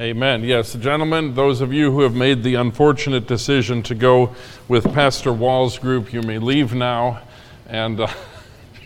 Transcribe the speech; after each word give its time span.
Amen. 0.00 0.42
Yes, 0.44 0.72
gentlemen, 0.72 1.34
those 1.34 1.60
of 1.60 1.74
you 1.74 1.92
who 1.92 2.00
have 2.00 2.14
made 2.14 2.42
the 2.42 2.54
unfortunate 2.54 3.26
decision 3.26 3.82
to 3.82 3.94
go 3.94 4.34
with 4.66 4.90
Pastor 4.94 5.30
Wall's 5.30 5.78
group, 5.78 6.10
you 6.10 6.22
may 6.22 6.38
leave 6.38 6.72
now. 6.72 7.20
And 7.66 8.00
uh, 8.00 8.08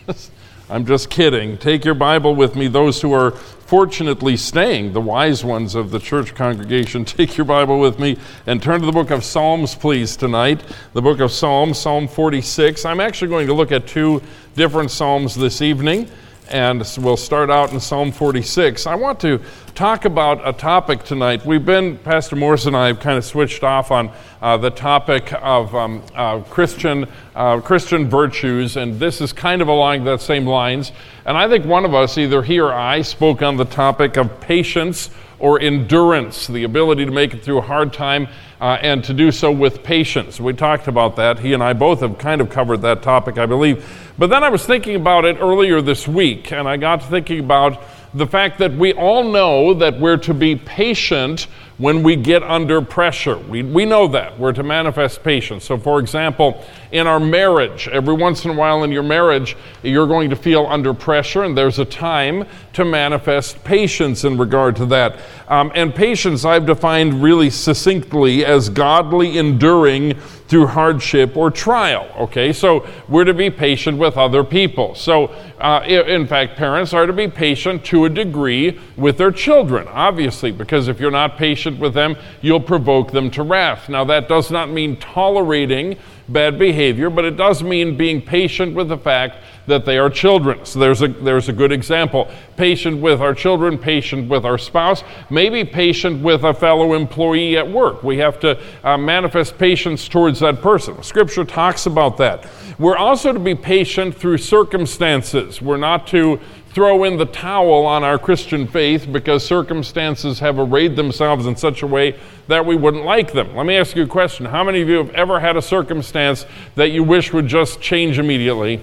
I'm 0.69 0.85
just 0.85 1.09
kidding. 1.09 1.57
Take 1.57 1.85
your 1.85 1.93
Bible 1.93 2.35
with 2.35 2.57
me. 2.57 2.67
Those 2.67 3.01
who 3.01 3.13
are 3.13 3.31
fortunately 3.31 4.35
staying, 4.35 4.91
the 4.91 4.99
wise 4.99 5.45
ones 5.45 5.73
of 5.73 5.89
the 5.89 5.99
church 5.99 6.35
congregation, 6.35 7.05
take 7.05 7.37
your 7.37 7.45
Bible 7.45 7.79
with 7.79 7.97
me 7.97 8.17
and 8.45 8.61
turn 8.61 8.81
to 8.81 8.85
the 8.85 8.91
book 8.91 9.09
of 9.09 9.23
Psalms, 9.23 9.73
please, 9.73 10.17
tonight. 10.17 10.61
The 10.91 11.01
book 11.01 11.21
of 11.21 11.31
Psalms, 11.31 11.79
Psalm 11.79 12.09
46. 12.09 12.83
I'm 12.83 12.99
actually 12.99 13.29
going 13.29 13.47
to 13.47 13.53
look 13.53 13.71
at 13.71 13.87
two 13.87 14.21
different 14.57 14.91
Psalms 14.91 15.33
this 15.33 15.61
evening 15.61 16.09
and 16.49 16.87
we'll 16.99 17.17
start 17.17 17.49
out 17.49 17.71
in 17.73 17.79
Psalm 17.79 18.11
46. 18.11 18.85
I 18.85 18.95
want 18.95 19.19
to 19.21 19.41
talk 19.73 20.05
about 20.05 20.47
a 20.47 20.53
topic 20.53 21.03
tonight. 21.03 21.45
We've 21.45 21.65
been, 21.65 21.97
Pastor 21.97 22.35
Morris 22.35 22.65
and 22.65 22.75
I 22.75 22.87
have 22.87 22.99
kind 22.99 23.17
of 23.17 23.25
switched 23.25 23.63
off 23.63 23.91
on 23.91 24.11
uh, 24.41 24.57
the 24.57 24.69
topic 24.69 25.33
of 25.41 25.73
um, 25.73 26.03
uh, 26.13 26.41
Christian, 26.41 27.07
uh, 27.35 27.59
Christian 27.61 28.09
virtues, 28.09 28.77
and 28.77 28.99
this 28.99 29.21
is 29.21 29.33
kind 29.33 29.61
of 29.61 29.67
along 29.67 30.03
that 30.05 30.21
same 30.21 30.45
lines. 30.45 30.91
And 31.25 31.37
I 31.37 31.49
think 31.49 31.65
one 31.65 31.85
of 31.85 31.93
us, 31.93 32.17
either 32.17 32.43
he 32.43 32.59
or 32.59 32.73
I, 32.73 33.01
spoke 33.01 33.41
on 33.41 33.57
the 33.57 33.65
topic 33.65 34.17
of 34.17 34.39
patience 34.39 35.09
or 35.39 35.59
endurance, 35.59 36.47
the 36.47 36.63
ability 36.63 37.05
to 37.05 37.11
make 37.11 37.33
it 37.33 37.43
through 37.43 37.57
a 37.57 37.61
hard 37.61 37.91
time 37.91 38.27
uh, 38.59 38.77
and 38.81 39.03
to 39.03 39.13
do 39.13 39.31
so 39.31 39.51
with 39.51 39.83
patience. 39.83 40.39
We 40.39 40.53
talked 40.53 40.87
about 40.87 41.15
that. 41.17 41.39
He 41.39 41.53
and 41.53 41.63
I 41.63 41.73
both 41.73 41.99
have 42.01 42.17
kind 42.17 42.41
of 42.41 42.49
covered 42.49 42.77
that 42.81 43.01
topic, 43.01 43.37
I 43.37 43.45
believe. 43.45 43.85
But 44.17 44.29
then 44.29 44.43
I 44.43 44.49
was 44.49 44.65
thinking 44.65 44.95
about 44.95 45.25
it 45.25 45.37
earlier 45.39 45.81
this 45.81 46.07
week, 46.07 46.51
and 46.51 46.67
I 46.67 46.77
got 46.77 47.03
thinking 47.03 47.39
about 47.39 47.81
the 48.13 48.25
fact 48.25 48.59
that 48.59 48.71
we 48.73 48.93
all 48.93 49.23
know 49.23 49.73
that 49.73 49.99
we're 49.99 50.17
to 50.17 50.33
be 50.33 50.55
patient 50.55 51.47
when 51.77 52.03
we 52.03 52.15
get 52.15 52.41
under 52.41 52.81
pressure. 52.81 53.37
We, 53.37 53.61
we 53.63 53.85
know 53.85 54.07
that. 54.07 54.39
We're 54.39 54.53
to 54.53 54.63
manifest 54.63 55.23
patience. 55.23 55.65
So, 55.65 55.77
for 55.77 55.99
example, 55.99 56.63
in 56.91 57.05
our 57.05 57.19
marriage, 57.19 57.89
every 57.89 58.13
once 58.13 58.45
in 58.45 58.51
a 58.51 58.53
while 58.53 58.83
in 58.83 58.91
your 58.91 59.03
marriage, 59.03 59.57
you're 59.83 60.07
going 60.07 60.29
to 60.29 60.35
feel 60.37 60.65
under 60.67 60.93
pressure, 60.93 61.43
and 61.43 61.57
there's 61.57 61.79
a 61.79 61.85
time 61.85 62.47
to 62.73 62.85
manifest 62.85 63.61
patience 63.63 64.23
in 64.23 64.37
regard 64.37 64.77
to 64.77 64.85
that. 64.85 65.19
Um, 65.49 65.71
and 65.75 65.93
patience, 65.93 66.45
I've 66.45 66.65
defined 66.65 67.21
really 67.21 67.49
succinctly 67.49 68.45
as 68.45 68.69
godly 68.69 69.37
enduring 69.37 70.17
through 70.55 70.67
hardship 70.67 71.35
or 71.35 71.51
trial. 71.51 72.09
Okay, 72.17 72.53
so 72.53 72.87
we're 73.09 73.25
to 73.25 73.33
be 73.33 73.49
patient 73.49 73.97
with 73.97 74.15
other 74.15 74.41
people. 74.41 74.95
So, 74.95 75.25
uh, 75.59 75.83
in 75.85 76.25
fact, 76.27 76.55
parents 76.55 76.93
are 76.93 77.05
to 77.05 77.11
be 77.11 77.27
patient 77.27 77.83
to 77.87 78.05
a 78.05 78.09
degree 78.09 78.79
with 78.95 79.17
their 79.17 79.33
children, 79.33 79.85
obviously, 79.89 80.53
because 80.53 80.87
if 80.87 80.97
you're 80.97 81.11
not 81.11 81.35
patient 81.35 81.77
with 81.77 81.93
them, 81.93 82.15
you'll 82.41 82.61
provoke 82.61 83.11
them 83.11 83.29
to 83.31 83.43
wrath. 83.43 83.89
Now, 83.89 84.05
that 84.05 84.29
does 84.29 84.49
not 84.49 84.69
mean 84.69 84.95
tolerating 84.95 85.97
bad 86.27 86.57
behavior, 86.57 87.09
but 87.09 87.25
it 87.25 87.37
does 87.37 87.61
mean 87.61 87.97
being 87.97 88.21
patient 88.21 88.73
with 88.75 88.89
the 88.89 88.97
fact 88.97 89.37
that 89.67 89.85
they 89.85 89.97
are 89.97 90.09
children. 90.09 90.65
So 90.65 90.79
there's 90.79 91.01
a, 91.01 91.07
there's 91.07 91.49
a 91.49 91.53
good 91.53 91.71
example. 91.71 92.29
Patient 92.55 93.01
with 93.01 93.21
our 93.21 93.33
children, 93.33 93.77
patient 93.77 94.29
with 94.29 94.45
our 94.45 94.57
spouse, 94.57 95.03
maybe 95.29 95.63
patient 95.63 96.23
with 96.23 96.43
a 96.43 96.53
fellow 96.53 96.93
employee 96.93 97.57
at 97.57 97.69
work. 97.69 98.03
We 98.03 98.17
have 98.17 98.39
to 98.41 98.59
uh, 98.83 98.97
manifest 98.97 99.57
patience 99.57 100.07
towards 100.07 100.39
that 100.39 100.61
person. 100.61 101.01
Scripture 101.03 101.45
talks 101.45 101.85
about 101.85 102.17
that. 102.17 102.47
We're 102.77 102.97
also 102.97 103.31
to 103.31 103.39
be 103.39 103.55
patient 103.55 104.15
through 104.15 104.37
circumstances. 104.39 105.61
We're 105.61 105.77
not 105.77 106.07
to 106.07 106.39
throw 106.75 107.05
in 107.05 107.15
the 107.15 107.25
towel 107.25 107.85
on 107.85 108.03
our 108.03 108.19
Christian 108.19 108.67
faith 108.67 109.07
because 109.09 109.45
circumstances 109.45 110.39
have 110.39 110.59
arrayed 110.59 110.97
themselves 110.97 111.45
in 111.45 111.55
such 111.55 111.81
a 111.81 111.87
way 111.87 112.19
that 112.49 112.65
we 112.65 112.75
wouldn't 112.75 113.05
like 113.05 113.31
them. 113.31 113.55
Let 113.55 113.65
me 113.65 113.77
ask 113.77 113.95
you 113.95 114.03
a 114.03 114.07
question. 114.07 114.45
How 114.45 114.61
many 114.61 114.81
of 114.81 114.89
you 114.89 114.97
have 114.97 115.09
ever 115.11 115.39
had 115.39 115.55
a 115.55 115.61
circumstance 115.61 116.45
that 116.75 116.89
you 116.89 117.01
wish 117.01 117.31
would 117.31 117.47
just 117.47 117.79
change 117.79 118.19
immediately? 118.19 118.81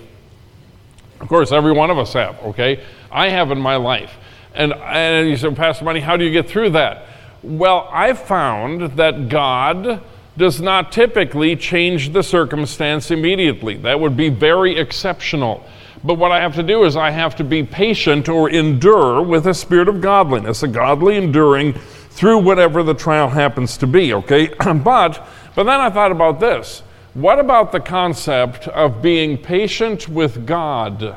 Of 1.21 1.29
course, 1.29 1.53
every 1.53 1.73
one 1.73 1.91
of 1.91 1.99
us 1.99 2.15
have, 2.15 2.39
okay? 2.43 2.83
I 3.11 3.29
have 3.29 3.51
in 3.51 3.61
my 3.61 3.77
life. 3.77 4.15
And, 4.55 4.73
and 4.73 5.29
you 5.29 5.37
said, 5.37 5.55
Pastor 5.55 5.85
Monty, 5.85 6.01
how 6.01 6.17
do 6.17 6.25
you 6.25 6.33
get 6.33 6.49
through 6.49 6.71
that? 6.71 7.05
Well, 7.43 7.91
I 7.93 8.15
found 8.15 8.97
that 8.97 9.29
God 9.29 10.03
does 10.39 10.63
not 10.63 10.93
typically 10.93 11.57
change 11.57 12.15
the 12.15 12.23
circumstance 12.23 13.11
immediately. 13.11 13.77
That 13.77 14.01
would 14.01 14.17
be 14.17 14.31
very 14.31 14.79
exceptional. 14.79 15.63
But 16.05 16.15
what 16.15 16.33
I 16.33 16.41
have 16.41 16.55
to 16.57 16.63
do 16.63 16.85
is 16.85 16.97
I 16.97 17.11
have 17.11 17.37
to 17.37 17.45
be 17.45 17.63
patient 17.63 18.29
or 18.29 18.51
endure 18.51 19.23
with 19.23 19.47
a 19.47 19.55
spirit 19.55 19.89
of 19.89 20.01
godliness, 20.01 20.63
a 20.63 20.69
godly 20.69 21.17
enduring 21.17 21.75
through 22.11 22.39
whatever 22.39 22.83
the 22.83 22.95
trial 22.95 23.29
happens 23.29 23.77
to 23.79 23.87
be, 23.87 24.13
okay? 24.13 24.49
but 24.85 25.27
but 25.55 25.65
then 25.65 25.81
I 25.81 25.91
thought 25.91 26.13
about 26.13 26.41
this. 26.41 26.83
What 27.15 27.39
about 27.39 27.73
the 27.73 27.81
concept 27.81 28.69
of 28.69 29.03
being 29.03 29.37
patient 29.37 30.09
with 30.09 30.47
God? 30.47 31.17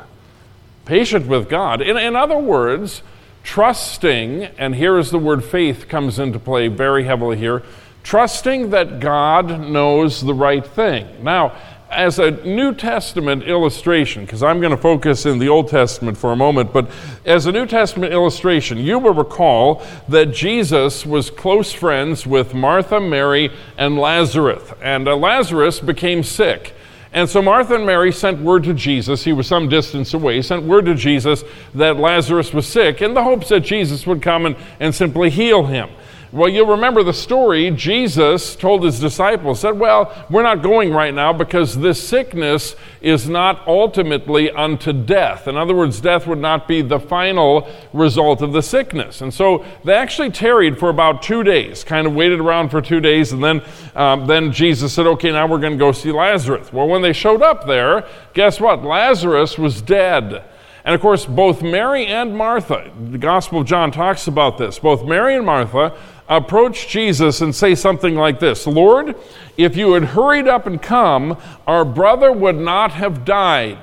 Patient 0.83 1.25
with 1.27 1.49
God. 1.49 1.81
In, 1.81 1.97
in 1.97 2.15
other 2.15 2.37
words, 2.37 3.01
trusting, 3.43 4.43
and 4.57 4.75
here 4.75 4.97
is 4.97 5.09
the 5.09 5.19
word 5.19 5.43
faith 5.43 5.87
comes 5.87 6.19
into 6.19 6.37
play 6.37 6.67
very 6.67 7.05
heavily 7.05 7.37
here, 7.37 7.63
trusting 8.03 8.71
that 8.71 8.99
God 8.99 9.61
knows 9.61 10.19
the 10.21 10.33
right 10.33 10.65
thing. 10.65 11.23
Now, 11.23 11.55
as 11.91 12.19
a 12.19 12.31
New 12.31 12.73
Testament 12.73 13.43
illustration, 13.43 14.25
because 14.25 14.43
I'm 14.43 14.59
going 14.59 14.71
to 14.71 14.77
focus 14.77 15.25
in 15.25 15.39
the 15.39 15.49
Old 15.49 15.69
Testament 15.69 16.17
for 16.17 16.31
a 16.31 16.35
moment, 16.35 16.73
but 16.73 16.89
as 17.25 17.45
a 17.45 17.51
New 17.51 17.65
Testament 17.65 18.11
illustration, 18.11 18.77
you 18.77 18.99
will 18.99 19.13
recall 19.13 19.83
that 20.09 20.27
Jesus 20.27 21.05
was 21.05 21.29
close 21.29 21.71
friends 21.71 22.25
with 22.25 22.53
Martha, 22.53 22.99
Mary, 22.99 23.51
and 23.77 23.97
Lazarus. 23.97 24.73
And 24.81 25.07
uh, 25.07 25.15
Lazarus 25.15 25.79
became 25.79 26.23
sick. 26.23 26.73
And 27.13 27.29
so 27.29 27.41
Martha 27.41 27.75
and 27.75 27.85
Mary 27.85 28.11
sent 28.11 28.41
word 28.41 28.65
to 28.65 28.73
Jesus, 28.73 29.23
he 29.23 29.31
was 29.31 29.47
some 29.47 29.69
distance 29.69 30.13
away, 30.13 30.41
sent 30.41 30.63
word 30.63 30.85
to 30.85 30.95
Jesus 30.95 31.45
that 31.73 31.95
Lazarus 31.95 32.53
was 32.53 32.67
sick 32.67 33.01
in 33.01 33.13
the 33.13 33.23
hopes 33.23 33.47
that 33.49 33.61
Jesus 33.61 34.05
would 34.05 34.21
come 34.21 34.45
and, 34.45 34.57
and 34.81 34.93
simply 34.93 35.29
heal 35.29 35.65
him. 35.65 35.89
Well, 36.35 36.49
you'll 36.49 36.67
remember 36.67 37.01
the 37.01 37.13
story. 37.13 37.71
Jesus 37.71 38.57
told 38.57 38.83
his 38.83 38.99
disciples, 38.99 39.61
said, 39.61 39.79
Well, 39.79 40.13
we're 40.29 40.43
not 40.43 40.61
going 40.61 40.91
right 40.91 41.13
now 41.13 41.31
because 41.31 41.77
this 41.77 42.05
sickness 42.05 42.75
is 42.99 43.29
not 43.29 43.65
ultimately 43.65 44.51
unto 44.51 44.91
death. 44.91 45.47
In 45.47 45.55
other 45.55 45.73
words, 45.73 46.01
death 46.01 46.27
would 46.27 46.39
not 46.39 46.67
be 46.67 46.81
the 46.81 46.99
final 46.99 47.73
result 47.93 48.41
of 48.41 48.51
the 48.51 48.61
sickness. 48.61 49.21
And 49.21 49.33
so 49.33 49.63
they 49.85 49.93
actually 49.93 50.29
tarried 50.29 50.77
for 50.77 50.89
about 50.89 51.21
two 51.21 51.41
days, 51.41 51.85
kind 51.85 52.05
of 52.05 52.13
waited 52.13 52.41
around 52.41 52.67
for 52.67 52.81
two 52.81 52.99
days, 52.99 53.31
and 53.31 53.41
then, 53.41 53.61
um, 53.95 54.27
then 54.27 54.51
Jesus 54.51 54.91
said, 54.91 55.07
Okay, 55.07 55.31
now 55.31 55.47
we're 55.47 55.59
going 55.59 55.71
to 55.71 55.79
go 55.79 55.93
see 55.93 56.11
Lazarus. 56.11 56.73
Well, 56.73 56.89
when 56.89 57.01
they 57.01 57.13
showed 57.13 57.43
up 57.43 57.65
there, 57.65 58.05
guess 58.33 58.59
what? 58.59 58.83
Lazarus 58.83 59.57
was 59.57 59.81
dead. 59.81 60.43
And 60.85 60.93
of 60.93 61.01
course, 61.01 61.25
both 61.25 61.63
Mary 61.63 62.05
and 62.05 62.37
Martha, 62.37 62.91
the 63.09 63.17
Gospel 63.17 63.61
of 63.61 63.65
John 63.65 63.91
talks 63.91 64.27
about 64.27 64.59
this, 64.59 64.77
both 64.77 65.03
Mary 65.03 65.35
and 65.35 65.43
Martha 65.43 65.97
approach 66.27 66.87
Jesus 66.87 67.41
and 67.41 67.53
say 67.53 67.75
something 67.75 68.15
like 68.15 68.39
this 68.39 68.65
Lord, 68.67 69.15
if 69.57 69.77
you 69.77 69.93
had 69.93 70.03
hurried 70.03 70.47
up 70.47 70.67
and 70.67 70.81
come, 70.81 71.37
our 71.67 71.85
brother 71.85 72.31
would 72.31 72.57
not 72.57 72.91
have 72.93 73.25
died. 73.25 73.79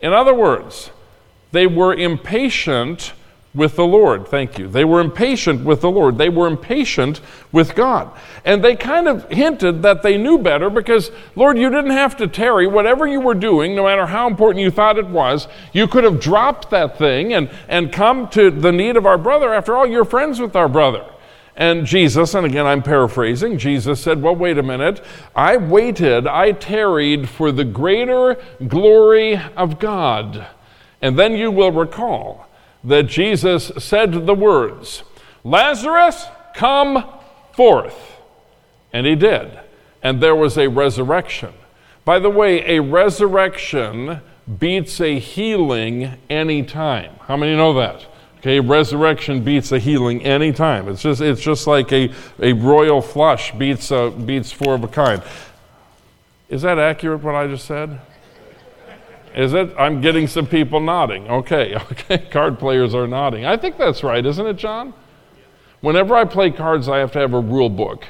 In 0.00 0.12
other 0.12 0.34
words, 0.34 0.90
they 1.52 1.66
were 1.66 1.94
impatient 1.94 3.12
with 3.54 3.76
the 3.76 3.84
Lord. 3.84 4.26
Thank 4.28 4.58
you. 4.58 4.66
They 4.66 4.84
were 4.84 5.00
impatient 5.00 5.62
with 5.62 5.82
the 5.82 5.90
Lord. 5.90 6.16
They 6.16 6.30
were 6.30 6.46
impatient 6.46 7.20
with 7.52 7.74
God. 7.74 8.10
And 8.46 8.64
they 8.64 8.74
kind 8.76 9.06
of 9.06 9.28
hinted 9.30 9.82
that 9.82 10.02
they 10.02 10.16
knew 10.16 10.38
better 10.38 10.70
because, 10.70 11.10
Lord, 11.36 11.58
you 11.58 11.68
didn't 11.68 11.90
have 11.90 12.16
to 12.16 12.26
tarry. 12.26 12.66
Whatever 12.66 13.06
you 13.06 13.20
were 13.20 13.34
doing, 13.34 13.76
no 13.76 13.84
matter 13.84 14.06
how 14.06 14.26
important 14.26 14.64
you 14.64 14.70
thought 14.70 14.98
it 14.98 15.06
was, 15.06 15.48
you 15.74 15.86
could 15.86 16.04
have 16.04 16.18
dropped 16.18 16.70
that 16.70 16.96
thing 16.96 17.34
and, 17.34 17.50
and 17.68 17.92
come 17.92 18.28
to 18.30 18.50
the 18.50 18.72
need 18.72 18.96
of 18.96 19.04
our 19.04 19.18
brother. 19.18 19.52
After 19.52 19.76
all, 19.76 19.86
you're 19.86 20.06
friends 20.06 20.40
with 20.40 20.56
our 20.56 20.68
brother. 20.68 21.04
And 21.56 21.84
Jesus, 21.84 22.34
and 22.34 22.46
again 22.46 22.66
I'm 22.66 22.82
paraphrasing, 22.82 23.58
Jesus 23.58 24.00
said, 24.00 24.22
Well, 24.22 24.34
wait 24.34 24.58
a 24.58 24.62
minute. 24.62 25.04
I 25.36 25.56
waited, 25.56 26.26
I 26.26 26.52
tarried 26.52 27.28
for 27.28 27.52
the 27.52 27.64
greater 27.64 28.42
glory 28.66 29.36
of 29.56 29.78
God. 29.78 30.46
And 31.02 31.18
then 31.18 31.32
you 31.36 31.50
will 31.50 31.72
recall 31.72 32.48
that 32.84 33.04
Jesus 33.04 33.70
said 33.78 34.26
the 34.26 34.34
words, 34.34 35.02
Lazarus, 35.44 36.26
come 36.54 37.04
forth. 37.52 38.20
And 38.92 39.06
he 39.06 39.14
did. 39.14 39.58
And 40.02 40.22
there 40.22 40.34
was 40.34 40.56
a 40.56 40.68
resurrection. 40.68 41.52
By 42.04 42.18
the 42.18 42.30
way, 42.30 42.76
a 42.76 42.82
resurrection 42.82 44.20
beats 44.58 45.00
a 45.00 45.18
healing 45.18 46.18
anytime. 46.28 47.12
How 47.26 47.36
many 47.36 47.56
know 47.56 47.74
that? 47.74 48.06
Okay, 48.42 48.58
resurrection 48.58 49.44
beats 49.44 49.70
a 49.70 49.78
healing 49.78 50.24
anytime. 50.24 50.88
It's 50.88 51.00
just, 51.00 51.20
it's 51.20 51.40
just 51.40 51.68
like 51.68 51.92
a, 51.92 52.12
a 52.40 52.52
royal 52.54 53.00
flush 53.00 53.52
beats, 53.52 53.92
a, 53.92 54.10
beats 54.10 54.50
four 54.50 54.74
of 54.74 54.82
a 54.82 54.88
kind. 54.88 55.22
Is 56.48 56.62
that 56.62 56.76
accurate 56.76 57.22
what 57.22 57.36
I 57.36 57.46
just 57.46 57.66
said? 57.66 58.00
Is 59.36 59.54
it? 59.54 59.72
I'm 59.78 60.00
getting 60.00 60.26
some 60.26 60.48
people 60.48 60.80
nodding. 60.80 61.28
Okay, 61.28 61.76
okay. 61.92 62.18
Card 62.18 62.58
players 62.58 62.96
are 62.96 63.06
nodding. 63.06 63.46
I 63.46 63.56
think 63.56 63.78
that's 63.78 64.02
right, 64.02 64.26
isn't 64.26 64.44
it, 64.44 64.56
John? 64.56 64.92
Whenever 65.80 66.16
I 66.16 66.24
play 66.24 66.50
cards, 66.50 66.88
I 66.88 66.98
have 66.98 67.12
to 67.12 67.20
have 67.20 67.34
a 67.34 67.40
rule 67.40 67.70
book 67.70 68.04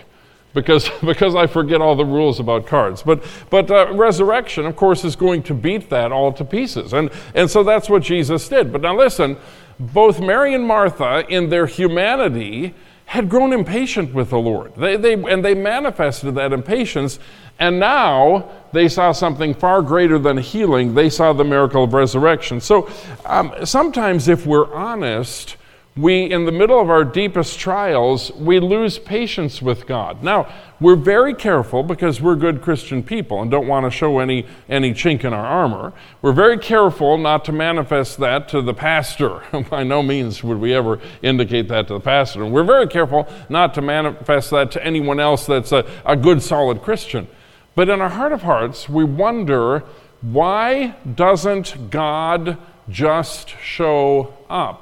because, 0.55 0.89
because 1.05 1.35
I 1.35 1.47
forget 1.47 1.83
all 1.83 1.95
the 1.95 2.07
rules 2.07 2.41
about 2.41 2.67
cards. 2.67 3.03
But, 3.03 3.23
but 3.51 3.71
uh, 3.71 3.93
resurrection, 3.93 4.65
of 4.65 4.77
course, 4.77 5.05
is 5.05 5.15
going 5.15 5.43
to 5.45 5.55
beat 5.55 5.91
that 5.91 6.11
all 6.11 6.33
to 6.33 6.45
pieces. 6.45 6.95
And, 6.95 7.11
and 7.35 7.51
so 7.51 7.63
that's 7.63 7.91
what 7.91 8.03
Jesus 8.03 8.49
did. 8.49 8.73
But 8.73 8.81
now 8.81 8.97
listen, 8.97 9.37
both 9.83 10.21
Mary 10.21 10.55
and 10.55 10.67
Martha, 10.67 11.25
in 11.29 11.51
their 11.51 11.67
humanity, 11.67 12.75
had 13.07 13.29
grown 13.29 13.53
impatient 13.53 14.15
with 14.15 14.31
the 14.31 14.39
Lord. 14.39 14.75
They, 14.77 14.97
they, 14.97 15.15
and 15.15 15.45
they 15.45 15.55
manifested 15.55 16.35
that 16.37 16.53
impatience. 16.53 17.19
And 17.59 17.79
now 17.79 18.51
they 18.73 18.89
saw 18.89 19.13
something 19.13 19.55
far 19.55 19.83
greater 19.83 20.19
than 20.19 20.39
healing. 20.39 20.95
They 20.95 21.11
saw 21.11 21.33
the 21.33 21.45
miracle 21.45 21.85
of 21.85 21.93
resurrection. 21.93 22.61
So 22.61 22.89
um, 23.27 23.53
sometimes, 23.65 24.29
if 24.29 24.47
we're 24.47 24.73
honest, 24.73 25.57
we, 25.95 26.31
in 26.31 26.47
the 26.47 26.53
middle 26.53 26.81
of 26.81 26.89
our 26.89 27.05
deepest 27.05 27.59
trials, 27.59 28.33
we 28.33 28.59
lose 28.61 28.99
patience 28.99 29.61
with 29.61 29.87
God. 29.87 30.23
Now, 30.23 30.51
we're 30.81 30.97
very 30.97 31.35
careful 31.35 31.83
because 31.83 32.19
we're 32.19 32.35
good 32.35 32.63
Christian 32.63 33.03
people 33.03 33.43
and 33.43 33.51
don't 33.51 33.67
want 33.67 33.85
to 33.85 33.91
show 33.91 34.19
any, 34.19 34.47
any 34.71 34.95
chink 34.95 35.23
in 35.23 35.35
our 35.35 35.45
armor. 35.45 35.93
We're 36.23 36.33
very 36.33 36.57
careful 36.57 37.19
not 37.19 37.45
to 37.45 37.53
manifest 37.53 38.17
that 38.21 38.49
to 38.49 38.63
the 38.63 38.73
pastor. 38.73 39.43
By 39.71 39.83
no 39.83 40.03
means 40.03 40.43
would 40.43 40.59
we 40.59 40.73
ever 40.73 40.99
indicate 41.21 41.69
that 41.69 41.89
to 41.89 41.95
the 41.95 42.01
pastor. 42.01 42.43
And 42.43 42.55
we're 42.55 42.65
very 42.65 42.87
careful 42.87 43.29
not 43.51 43.75
to 43.75 43.83
manifest 43.83 44.51
that 44.51 44.71
to 44.71 44.83
anyone 44.83 45.21
else 45.21 45.45
that's 45.45 45.73
a, 45.73 45.85
a 46.07 46.17
good, 46.17 46.43
solid 46.43 46.81
Christian. 46.81 47.29
But 47.75 47.91
in 47.91 48.01
our 48.01 48.09
heart 48.09 48.33
of 48.33 48.43
hearts, 48.43 48.89
we 48.89 49.05
wonder 49.05 49.85
why 50.23 50.97
doesn't 51.15 51.91
God 51.91 52.57
just 52.89 53.51
show 53.61 54.35
up? 54.49 54.82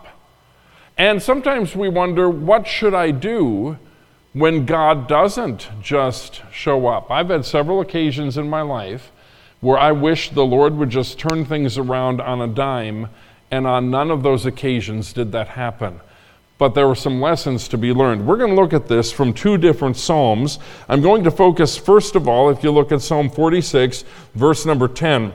And 1.01 1.23
sometimes 1.23 1.75
we 1.75 1.89
wonder, 1.89 2.29
what 2.29 2.67
should 2.67 2.93
I 2.93 3.11
do 3.11 3.79
when 4.35 4.67
God 4.67 5.09
doesn't 5.09 5.71
just 5.81 6.43
show 6.53 6.89
up? 6.89 7.11
I've 7.11 7.31
had 7.31 7.47
several 7.47 7.81
occasions 7.81 8.37
in 8.37 8.51
my 8.51 8.61
life 8.61 9.11
where 9.63 9.79
I 9.79 9.93
wish 9.93 10.29
the 10.29 10.45
Lord 10.45 10.77
would 10.77 10.91
just 10.91 11.19
turn 11.19 11.47
things 11.47 11.79
around 11.79 12.21
on 12.21 12.43
a 12.43 12.47
dime, 12.47 13.09
and 13.51 13.67
on 13.67 13.91
none 13.91 14.11
of 14.11 14.23
those 14.23 14.45
occasions 14.45 15.15
did 15.15 15.33
that 15.33 15.49
happen. 15.49 16.01
But 16.59 16.75
there 16.75 16.87
were 16.87 16.95
some 16.95 17.19
lessons 17.19 17.67
to 17.69 17.79
be 17.79 17.95
learned. 17.95 18.27
We're 18.27 18.37
going 18.37 18.55
to 18.55 18.61
look 18.61 18.75
at 18.75 18.87
this 18.87 19.11
from 19.11 19.33
two 19.33 19.57
different 19.57 19.97
Psalms. 19.97 20.59
I'm 20.87 21.01
going 21.01 21.25
to 21.25 21.31
focus, 21.31 21.79
first 21.79 22.15
of 22.15 22.29
all, 22.29 22.51
if 22.51 22.63
you 22.63 22.73
look 22.73 22.93
at 22.93 23.01
Psalm 23.01 23.31
46, 23.31 24.05
verse 24.35 24.67
number 24.67 24.87
10. 24.87 25.33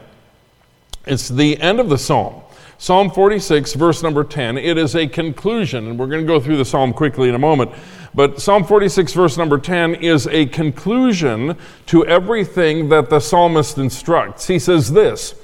It's 1.07 1.27
the 1.27 1.59
end 1.59 1.79
of 1.79 1.89
the 1.89 1.97
psalm. 1.97 2.43
Psalm 2.77 3.09
46, 3.09 3.73
verse 3.73 4.03
number 4.03 4.23
10, 4.23 4.57
it 4.57 4.77
is 4.77 4.95
a 4.95 5.07
conclusion, 5.07 5.87
and 5.87 5.97
we're 5.97 6.07
going 6.07 6.21
to 6.21 6.27
go 6.27 6.41
through 6.41 6.57
the 6.57 6.65
psalm 6.65 6.91
quickly 6.91 7.29
in 7.29 7.35
a 7.35 7.39
moment. 7.39 7.71
But 8.13 8.41
Psalm 8.41 8.65
46, 8.65 9.13
verse 9.13 9.37
number 9.37 9.57
10, 9.57 9.95
is 9.95 10.27
a 10.27 10.45
conclusion 10.47 11.57
to 11.87 12.05
everything 12.05 12.89
that 12.89 13.09
the 13.09 13.21
psalmist 13.21 13.77
instructs. 13.77 14.47
He 14.47 14.59
says 14.59 14.91
this 14.91 15.35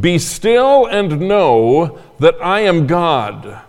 Be 0.00 0.18
still 0.18 0.86
and 0.86 1.20
know 1.20 1.98
that 2.18 2.36
I 2.42 2.60
am 2.60 2.86
God. 2.86 3.60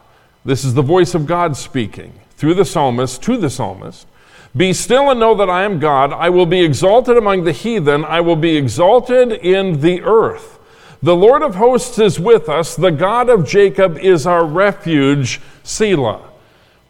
This 0.46 0.64
is 0.64 0.74
the 0.74 0.82
voice 0.82 1.14
of 1.14 1.26
God 1.26 1.58
speaking 1.58 2.14
through 2.32 2.54
the 2.54 2.66
psalmist 2.66 3.22
to 3.24 3.38
the 3.38 3.50
psalmist. 3.50 4.08
Be 4.56 4.74
still 4.74 5.10
and 5.10 5.20
know 5.20 5.36
that 5.36 5.50
I 5.50 5.64
am 5.64 5.80
God. 5.80 6.12
I 6.12 6.30
will 6.30 6.46
be 6.46 6.64
exalted 6.64 7.16
among 7.16 7.44
the 7.44 7.52
heathen, 7.52 8.04
I 8.04 8.22
will 8.22 8.36
be 8.36 8.58
exalted 8.58 9.32
in 9.32 9.82
the 9.82 10.02
earth. 10.02 10.60
The 11.04 11.16
Lord 11.16 11.42
of 11.42 11.56
hosts 11.56 11.98
is 11.98 12.20
with 12.20 12.48
us. 12.48 12.76
The 12.76 12.92
God 12.92 13.28
of 13.28 13.48
Jacob 13.48 13.98
is 13.98 14.28
our 14.28 14.46
refuge, 14.46 15.42
Selah. 15.64 16.22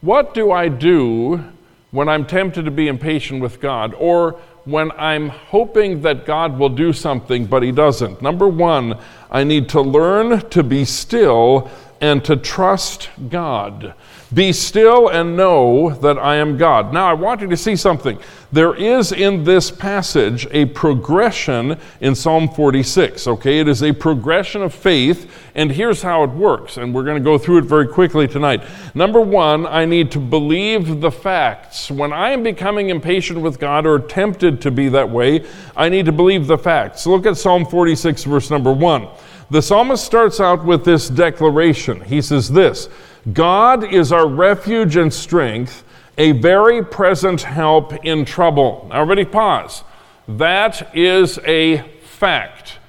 What 0.01 0.33
do 0.33 0.51
I 0.51 0.67
do 0.67 1.45
when 1.91 2.09
I'm 2.09 2.25
tempted 2.25 2.65
to 2.65 2.71
be 2.71 2.89
impatient 2.89 3.41
with 3.41 3.61
God 3.61 3.93
or 3.97 4.33
when 4.65 4.91
I'm 4.97 5.29
hoping 5.29 6.01
that 6.01 6.25
God 6.25 6.59
will 6.59 6.69
do 6.69 6.91
something 6.91 7.45
but 7.45 7.63
He 7.63 7.71
doesn't? 7.71 8.21
Number 8.21 8.49
one, 8.49 8.99
I 9.29 9.45
need 9.45 9.69
to 9.69 9.81
learn 9.81 10.41
to 10.49 10.61
be 10.61 10.83
still 10.83 11.71
and 12.01 12.25
to 12.25 12.35
trust 12.35 13.09
God. 13.29 13.93
Be 14.33 14.51
still 14.51 15.07
and 15.07 15.37
know 15.37 15.91
that 16.01 16.17
I 16.17 16.35
am 16.35 16.57
God. 16.57 16.93
Now, 16.93 17.07
I 17.07 17.13
want 17.13 17.39
you 17.39 17.47
to 17.47 17.55
see 17.55 17.77
something. 17.77 18.19
There 18.53 18.75
is 18.75 19.13
in 19.13 19.45
this 19.45 19.71
passage 19.71 20.45
a 20.51 20.65
progression 20.65 21.79
in 22.01 22.15
Psalm 22.15 22.49
46, 22.49 23.25
okay? 23.27 23.59
It 23.59 23.69
is 23.69 23.81
a 23.81 23.93
progression 23.93 24.61
of 24.61 24.73
faith, 24.73 25.31
and 25.55 25.71
here's 25.71 26.01
how 26.01 26.23
it 26.23 26.31
works. 26.31 26.75
And 26.75 26.93
we're 26.93 27.05
going 27.05 27.17
to 27.17 27.23
go 27.23 27.37
through 27.37 27.59
it 27.59 27.65
very 27.65 27.87
quickly 27.87 28.27
tonight. 28.27 28.61
Number 28.93 29.21
one, 29.21 29.65
I 29.65 29.85
need 29.85 30.11
to 30.11 30.19
believe 30.19 30.99
the 30.99 31.11
facts. 31.11 31.89
When 31.89 32.11
I 32.11 32.31
am 32.31 32.43
becoming 32.43 32.89
impatient 32.89 33.39
with 33.39 33.57
God 33.57 33.85
or 33.85 33.99
tempted 33.99 34.61
to 34.61 34.71
be 34.71 34.89
that 34.89 35.09
way, 35.09 35.45
I 35.77 35.87
need 35.87 36.05
to 36.07 36.11
believe 36.11 36.47
the 36.47 36.57
facts. 36.57 37.07
Look 37.07 37.25
at 37.25 37.37
Psalm 37.37 37.65
46, 37.65 38.25
verse 38.25 38.49
number 38.49 38.73
one. 38.73 39.07
The 39.49 39.61
psalmist 39.61 40.05
starts 40.05 40.39
out 40.41 40.65
with 40.65 40.83
this 40.83 41.09
declaration. 41.09 42.01
He 42.01 42.21
says 42.21 42.49
this 42.49 42.89
God 43.31 43.83
is 43.93 44.11
our 44.11 44.27
refuge 44.27 44.95
and 44.95 45.13
strength, 45.13 45.83
a 46.17 46.33
very 46.33 46.83
present 46.83 47.41
help 47.41 47.93
in 48.05 48.25
trouble. 48.25 48.89
Everybody 48.91 49.25
pause. 49.25 49.83
That 50.27 50.95
is 50.95 51.39
a 51.39 51.87
fact. 52.03 52.79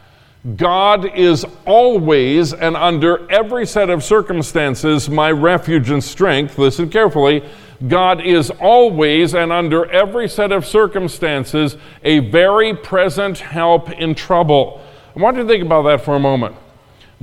God 0.56 1.16
is 1.16 1.46
always 1.66 2.52
and 2.52 2.76
under 2.76 3.30
every 3.30 3.64
set 3.64 3.90
of 3.90 4.02
circumstances 4.02 5.08
my 5.08 5.30
refuge 5.30 5.90
and 5.90 6.02
strength. 6.02 6.58
Listen 6.58 6.90
carefully. 6.90 7.44
God 7.86 8.20
is 8.20 8.50
always 8.50 9.34
and 9.34 9.52
under 9.52 9.90
every 9.90 10.28
set 10.28 10.52
of 10.52 10.66
circumstances 10.66 11.76
a 12.02 12.18
very 12.18 12.74
present 12.74 13.38
help 13.38 13.90
in 13.92 14.14
trouble. 14.14 14.80
I 15.16 15.20
want 15.20 15.36
you 15.36 15.42
to 15.42 15.48
think 15.48 15.64
about 15.64 15.82
that 15.82 16.04
for 16.04 16.16
a 16.16 16.20
moment. 16.20 16.56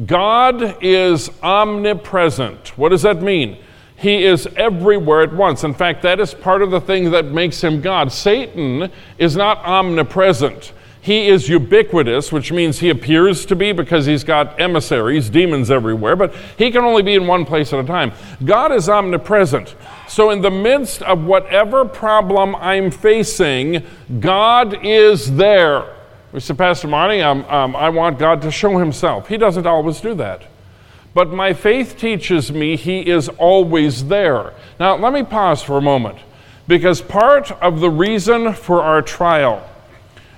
God 0.05 0.81
is 0.81 1.29
omnipresent. 1.43 2.77
What 2.77 2.89
does 2.89 3.01
that 3.01 3.21
mean? 3.21 3.57
He 3.99 4.23
is 4.23 4.47
everywhere 4.55 5.21
at 5.21 5.33
once. 5.33 5.65
In 5.65 5.73
fact, 5.73 6.01
that 6.03 6.21
is 6.21 6.33
part 6.33 6.61
of 6.61 6.71
the 6.71 6.79
thing 6.79 7.11
that 7.11 7.25
makes 7.25 7.61
him 7.61 7.81
God. 7.81 8.11
Satan 8.13 8.89
is 9.17 9.35
not 9.35 9.57
omnipresent. 9.65 10.71
He 11.01 11.27
is 11.27 11.49
ubiquitous, 11.49 12.31
which 12.31 12.51
means 12.51 12.79
he 12.79 12.89
appears 12.89 13.45
to 13.47 13.55
be 13.55 13.71
because 13.71 14.05
he's 14.05 14.23
got 14.23 14.59
emissaries, 14.59 15.29
demons 15.29 15.71
everywhere, 15.71 16.15
but 16.15 16.33
he 16.57 16.71
can 16.71 16.83
only 16.83 17.01
be 17.01 17.15
in 17.15 17.25
one 17.25 17.45
place 17.45 17.73
at 17.73 17.79
a 17.79 17.87
time. 17.87 18.11
God 18.43 18.71
is 18.71 18.89
omnipresent. 18.89 19.75
So, 20.07 20.29
in 20.29 20.41
the 20.41 20.51
midst 20.51 21.01
of 21.03 21.23
whatever 21.23 21.85
problem 21.85 22.55
I'm 22.55 22.91
facing, 22.91 23.85
God 24.19 24.85
is 24.85 25.35
there. 25.35 25.95
We 26.31 26.41
said, 26.41 26.57
Pastor 26.57 26.87
Marty, 26.87 27.21
um, 27.21 27.43
um, 27.45 27.75
I 27.75 27.89
want 27.89 28.19
God 28.19 28.41
to 28.43 28.51
show 28.51 28.77
himself. 28.77 29.27
He 29.27 29.37
doesn't 29.37 29.65
always 29.65 29.99
do 29.99 30.13
that. 30.15 30.43
But 31.19 31.31
my 31.31 31.51
faith 31.51 31.97
teaches 31.97 32.49
me 32.49 32.77
he 32.77 33.01
is 33.01 33.27
always 33.27 34.07
there. 34.07 34.53
Now, 34.79 34.95
let 34.95 35.11
me 35.11 35.21
pause 35.23 35.61
for 35.61 35.77
a 35.77 35.81
moment 35.81 36.17
because 36.65 37.01
part 37.01 37.51
of 37.51 37.81
the 37.81 37.89
reason 37.89 38.53
for 38.53 38.81
our 38.81 39.01
trial 39.01 39.69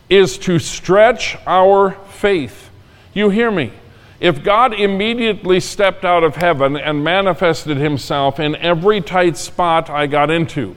is 0.10 0.40
to 0.40 0.58
stretch 0.58 1.38
our 1.46 1.92
faith. 2.10 2.72
You 3.14 3.30
hear 3.30 3.52
me? 3.52 3.72
If 4.20 4.44
God 4.44 4.74
immediately 4.74 5.60
stepped 5.60 6.04
out 6.04 6.24
of 6.24 6.38
heaven 6.38 6.76
and 6.76 7.04
manifested 7.04 7.78
himself 7.78 8.40
in 8.40 8.56
every 8.56 9.02
tight 9.02 9.38
spot 9.38 9.88
I 9.88 10.08
got 10.08 10.32
into, 10.32 10.76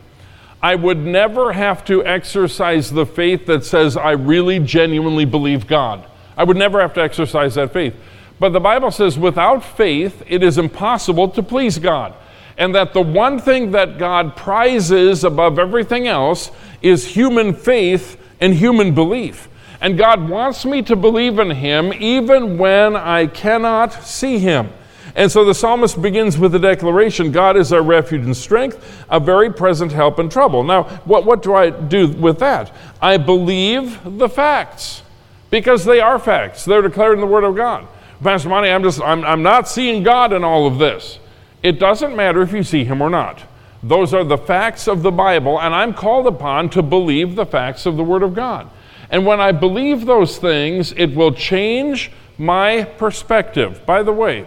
I 0.62 0.75
would 0.75 0.99
never 0.99 1.54
have 1.54 1.82
to 1.87 2.04
exercise 2.04 2.90
the 2.90 3.06
faith 3.06 3.46
that 3.46 3.64
says, 3.64 3.96
I 3.96 4.11
really 4.11 4.58
genuinely 4.58 5.25
believe 5.25 5.66
God. 5.66 6.04
I 6.37 6.44
would 6.44 6.58
never 6.58 6.82
have 6.82 6.92
to 6.92 7.00
exercise 7.00 7.54
that 7.54 7.73
faith. 7.73 7.94
But 8.38 8.52
the 8.52 8.60
Bible 8.60 8.90
says, 8.90 9.18
without 9.18 9.64
faith, 9.64 10.22
it 10.26 10.42
is 10.42 10.58
impossible 10.58 11.28
to 11.30 11.42
please 11.42 11.78
God. 11.78 12.14
And 12.56 12.74
that 12.74 12.92
the 12.92 13.02
one 13.02 13.38
thing 13.40 13.72
that 13.72 13.98
God 13.98 14.36
prizes 14.36 15.24
above 15.24 15.58
everything 15.58 16.06
else 16.06 16.50
is 16.82 17.06
human 17.06 17.54
faith 17.54 18.20
and 18.40 18.54
human 18.54 18.94
belief. 18.94 19.48
And 19.80 19.98
God 19.98 20.28
wants 20.28 20.64
me 20.64 20.82
to 20.82 20.96
believe 20.96 21.38
in 21.38 21.50
Him 21.50 21.92
even 21.92 22.58
when 22.58 22.96
I 22.96 23.26
cannot 23.26 23.92
see 23.92 24.38
Him. 24.38 24.70
And 25.16 25.30
so 25.30 25.44
the 25.44 25.54
psalmist 25.54 26.02
begins 26.02 26.38
with 26.38 26.52
the 26.52 26.58
declaration 26.58 27.30
God 27.30 27.56
is 27.56 27.72
our 27.72 27.82
refuge 27.82 28.24
and 28.24 28.36
strength, 28.36 29.04
a 29.08 29.20
very 29.20 29.52
present 29.52 29.92
help 29.92 30.18
in 30.18 30.28
trouble. 30.28 30.64
Now, 30.64 30.84
what, 31.04 31.24
what 31.24 31.42
do 31.42 31.54
I 31.54 31.70
do 31.70 32.08
with 32.08 32.40
that? 32.40 32.74
I 33.00 33.16
believe 33.16 34.00
the 34.04 34.28
facts 34.28 35.02
because 35.50 35.84
they 35.84 36.00
are 36.00 36.18
facts. 36.18 36.64
They're 36.64 36.82
declared 36.82 37.14
in 37.14 37.20
the 37.20 37.26
Word 37.26 37.44
of 37.44 37.54
God. 37.54 37.86
Pastor 38.24 38.48
Monty, 38.48 38.70
I'm 38.70 38.82
just 38.82 39.02
I'm, 39.02 39.22
I'm 39.24 39.42
not 39.42 39.68
seeing 39.68 40.02
God 40.02 40.32
in 40.32 40.42
all 40.42 40.66
of 40.66 40.78
this. 40.78 41.18
It 41.62 41.78
doesn't 41.78 42.16
matter 42.16 42.40
if 42.40 42.52
you 42.52 42.62
see 42.62 42.82
him 42.82 43.02
or 43.02 43.10
not. 43.10 43.42
Those 43.82 44.14
are 44.14 44.24
the 44.24 44.38
facts 44.38 44.88
of 44.88 45.02
the 45.02 45.12
Bible, 45.12 45.60
and 45.60 45.74
I'm 45.74 45.92
called 45.92 46.26
upon 46.26 46.70
to 46.70 46.82
believe 46.82 47.36
the 47.36 47.44
facts 47.44 47.84
of 47.84 47.98
the 47.98 48.02
Word 48.02 48.22
of 48.22 48.34
God. 48.34 48.70
And 49.10 49.26
when 49.26 49.40
I 49.40 49.52
believe 49.52 50.06
those 50.06 50.38
things, 50.38 50.92
it 50.92 51.14
will 51.14 51.32
change 51.32 52.10
my 52.38 52.84
perspective. 52.84 53.84
By 53.84 54.02
the 54.02 54.12
way, 54.12 54.46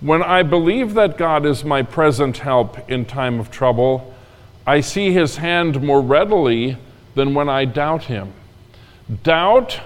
when 0.00 0.22
I 0.22 0.42
believe 0.42 0.94
that 0.94 1.16
God 1.16 1.46
is 1.46 1.64
my 1.64 1.82
present 1.82 2.38
help 2.38 2.90
in 2.90 3.04
time 3.04 3.38
of 3.38 3.52
trouble, 3.52 4.12
I 4.66 4.80
see 4.80 5.12
his 5.12 5.36
hand 5.36 5.80
more 5.80 6.00
readily 6.00 6.76
than 7.14 7.34
when 7.34 7.48
I 7.48 7.66
doubt 7.66 8.04
him. 8.04 8.32
Doubt 9.22 9.80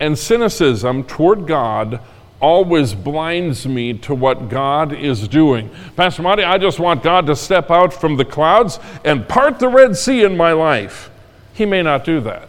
and 0.00 0.18
cynicism 0.18 1.04
toward 1.04 1.46
God 1.46 2.00
always 2.40 2.94
blinds 2.94 3.66
me 3.66 3.94
to 3.94 4.14
what 4.14 4.48
God 4.48 4.92
is 4.92 5.26
doing. 5.26 5.70
Pastor 5.96 6.22
Monty, 6.22 6.44
I 6.44 6.58
just 6.58 6.78
want 6.78 7.02
God 7.02 7.26
to 7.26 7.36
step 7.36 7.70
out 7.70 7.92
from 7.92 8.16
the 8.16 8.24
clouds 8.24 8.78
and 9.04 9.28
part 9.28 9.58
the 9.58 9.68
Red 9.68 9.96
Sea 9.96 10.24
in 10.24 10.36
my 10.36 10.52
life. 10.52 11.10
He 11.52 11.66
may 11.66 11.82
not 11.82 12.04
do 12.04 12.20
that. 12.20 12.48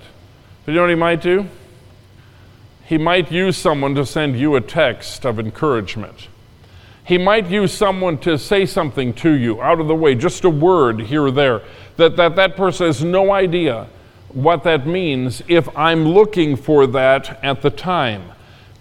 But 0.66 0.74
you 0.74 0.76
know 0.76 0.82
what 0.82 0.90
he 0.90 0.96
might 0.96 1.22
do? 1.22 1.48
He 2.86 2.98
might 2.98 3.32
use 3.32 3.58
someone 3.58 3.96
to 3.96 4.06
send 4.06 4.40
you 4.40 4.56
a 4.56 4.62
text 4.62 5.26
of 5.26 5.40
encouragement. 5.40 6.28
He 7.04 7.18
might 7.18 7.48
use 7.48 7.74
someone 7.74 8.20
to 8.20 8.38
say 8.38 8.68
something 8.68 9.14
to 9.14 9.32
you 9.32 9.62
out 9.62 9.80
of 9.80 9.88
the 9.88 9.96
way, 9.96 10.14
just 10.14 10.44
a 10.44 10.50
word 10.50 11.02
here 11.02 11.24
or 11.24 11.32
there, 11.32 11.64
that 11.98 12.16
that, 12.18 12.36
that 12.36 12.56
person 12.56 12.86
has 12.86 13.04
no 13.04 13.32
idea 13.32 13.88
what 14.32 14.64
that 14.64 14.86
means 14.86 15.42
if 15.48 15.76
I'm 15.76 16.06
looking 16.08 16.56
for 16.56 16.86
that 16.86 17.44
at 17.44 17.64
the 17.64 17.72
time. 17.72 18.32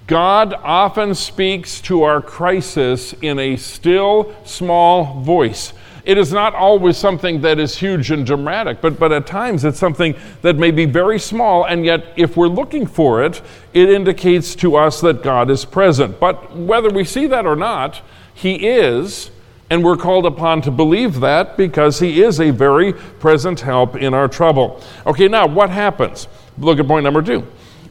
God 0.09 0.55
often 0.55 1.15
speaks 1.15 1.83
to 1.83 2.03
our 2.05 2.23
crisis 2.23 3.13
in 3.21 3.39
a 3.39 3.57
still, 3.57 4.35
small 4.47 5.21
voice. 5.21 5.75
It 6.07 6.17
is 6.17 6.33
not 6.33 6.55
always 6.55 6.97
something 6.97 7.43
that 7.43 7.59
is 7.59 7.77
huge 7.77 8.11
and 8.11 8.25
dramatic, 8.25 8.81
but, 8.81 8.99
but 8.99 9.13
at 9.13 9.27
times 9.27 9.67
it's 9.67 9.79
something 9.79 10.15
that 10.41 10.57
may 10.57 10.71
be 10.71 10.87
very 10.87 11.19
small, 11.19 11.65
and 11.65 11.85
yet 11.85 12.15
if 12.17 12.39
we're 12.39 12.49
looking 12.49 12.87
for 12.87 13.23
it, 13.23 13.43
it 13.75 13.91
indicates 13.91 14.57
to 14.57 14.77
us 14.77 15.03
that 15.03 15.23
God 15.23 15.51
is 15.51 15.67
present. 15.67 16.19
But 16.19 16.57
whether 16.57 16.89
we 16.89 17.05
see 17.05 17.27
that 17.27 17.45
or 17.45 17.55
not, 17.55 18.01
He 18.33 18.67
is, 18.67 19.31
and 19.69 19.85
we're 19.85 19.99
called 19.99 20.25
upon 20.25 20.63
to 20.63 20.71
believe 20.71 21.21
that 21.21 21.59
because 21.59 22.01
He 22.01 22.23
is 22.23 22.41
a 22.41 22.49
very 22.49 22.95
present 22.95 23.61
help 23.61 23.95
in 23.95 24.15
our 24.15 24.27
trouble. 24.27 24.83
Okay, 25.05 25.29
now 25.29 25.47
what 25.47 25.69
happens? 25.69 26.29
Look 26.57 26.79
at 26.79 26.89
point 26.89 27.05
number 27.05 27.21
two. 27.21 27.47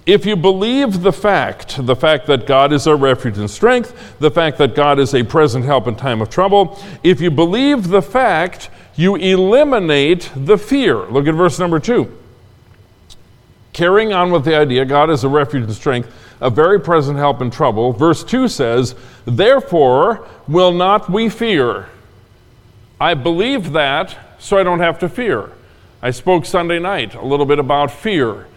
If 0.08 0.26
you 0.26 0.38
believe 0.38 1.02
the 1.02 1.12
fact, 1.12 1.86
the 1.86 1.96
fact 1.96 2.28
that 2.28 2.48
God 2.48 2.72
is 2.72 2.88
our 2.88 2.96
refuge 2.96 3.38
and 3.38 3.52
strength, 3.52 4.16
the 4.20 4.32
fact 4.32 4.58
that 4.58 4.74
God 4.74 5.00
is 5.00 5.14
a 5.14 5.22
present 5.22 5.66
help 5.66 5.86
in 5.86 5.98
time 5.98 6.22
of 6.22 6.30
trouble, 6.30 6.80
if 7.04 7.20
you 7.20 7.30
believe 7.30 7.90
the 7.90 8.02
fact, 8.02 8.70
you 8.96 9.18
eliminate 9.18 10.32
the 10.34 10.58
fear. 10.58 10.96
Look 11.08 11.28
at 11.28 11.36
verse 11.36 11.60
number 11.60 11.78
two. 11.82 12.18
Carrying 13.74 14.14
on 14.14 14.32
with 14.32 14.46
the 14.46 14.56
idea, 14.56 14.86
God 14.86 15.10
is 15.10 15.26
a 15.26 15.30
refuge 15.30 15.64
and 15.64 15.74
strength, 15.74 16.10
a 16.40 16.50
very 16.50 16.80
present 16.80 17.18
help 17.18 17.42
in 17.42 17.52
trouble. 17.52 17.92
Verse 17.92 18.24
2 18.24 18.48
says, 18.48 18.96
Therefore 19.26 20.26
will 20.48 20.72
not 20.72 21.10
we 21.10 21.28
fear. 21.28 21.90
I 23.00 23.14
believe 23.14 23.74
that, 23.74 24.18
so 24.40 24.58
I 24.58 24.64
don't 24.64 24.80
have 24.80 25.00
to 25.00 25.10
fear. 25.10 25.52
I 26.02 26.12
spoke 26.12 26.46
Sunday 26.46 26.80
night 26.80 27.14
a 27.14 27.26
little 27.26 27.46
bit 27.46 27.60
about 27.60 27.92
fear. 27.92 28.48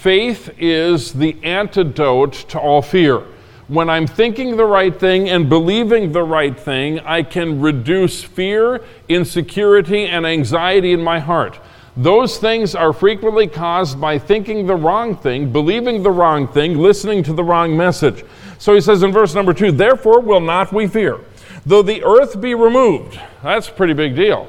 Faith 0.00 0.48
is 0.58 1.12
the 1.12 1.36
antidote 1.42 2.32
to 2.32 2.58
all 2.58 2.80
fear. 2.80 3.22
When 3.68 3.90
I'm 3.90 4.06
thinking 4.06 4.56
the 4.56 4.64
right 4.64 4.98
thing 4.98 5.28
and 5.28 5.46
believing 5.46 6.12
the 6.12 6.22
right 6.22 6.58
thing, 6.58 7.00
I 7.00 7.22
can 7.22 7.60
reduce 7.60 8.24
fear, 8.24 8.82
insecurity, 9.10 10.06
and 10.06 10.26
anxiety 10.26 10.92
in 10.92 11.02
my 11.02 11.18
heart. 11.18 11.60
Those 11.98 12.38
things 12.38 12.74
are 12.74 12.94
frequently 12.94 13.46
caused 13.46 14.00
by 14.00 14.18
thinking 14.18 14.66
the 14.66 14.74
wrong 14.74 15.14
thing, 15.14 15.52
believing 15.52 16.02
the 16.02 16.10
wrong 16.10 16.48
thing, 16.48 16.78
listening 16.78 17.22
to 17.24 17.34
the 17.34 17.44
wrong 17.44 17.76
message. 17.76 18.24
So 18.58 18.74
he 18.74 18.80
says 18.80 19.02
in 19.02 19.12
verse 19.12 19.34
number 19.34 19.52
two, 19.52 19.70
Therefore 19.70 20.20
will 20.20 20.40
not 20.40 20.72
we 20.72 20.86
fear, 20.86 21.20
though 21.66 21.82
the 21.82 22.02
earth 22.04 22.40
be 22.40 22.54
removed. 22.54 23.20
That's 23.42 23.68
a 23.68 23.72
pretty 23.72 23.92
big 23.92 24.16
deal. 24.16 24.48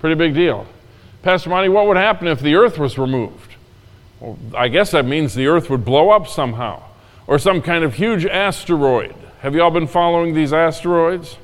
Pretty 0.00 0.16
big 0.16 0.34
deal. 0.34 0.66
Pastor 1.22 1.48
Monty, 1.48 1.70
what 1.70 1.86
would 1.86 1.96
happen 1.96 2.28
if 2.28 2.40
the 2.40 2.56
earth 2.56 2.76
was 2.78 2.98
removed? 2.98 3.45
I 4.54 4.68
guess 4.68 4.90
that 4.92 5.04
means 5.04 5.34
the 5.34 5.46
Earth 5.46 5.70
would 5.70 5.84
blow 5.84 6.10
up 6.10 6.26
somehow, 6.26 6.82
or 7.26 7.38
some 7.38 7.62
kind 7.62 7.84
of 7.84 7.94
huge 7.94 8.24
asteroid. 8.24 9.14
Have 9.40 9.54
you 9.54 9.62
all 9.62 9.70
been 9.70 9.86
following 9.86 10.34
these 10.34 10.52
asteroids? 10.52 11.36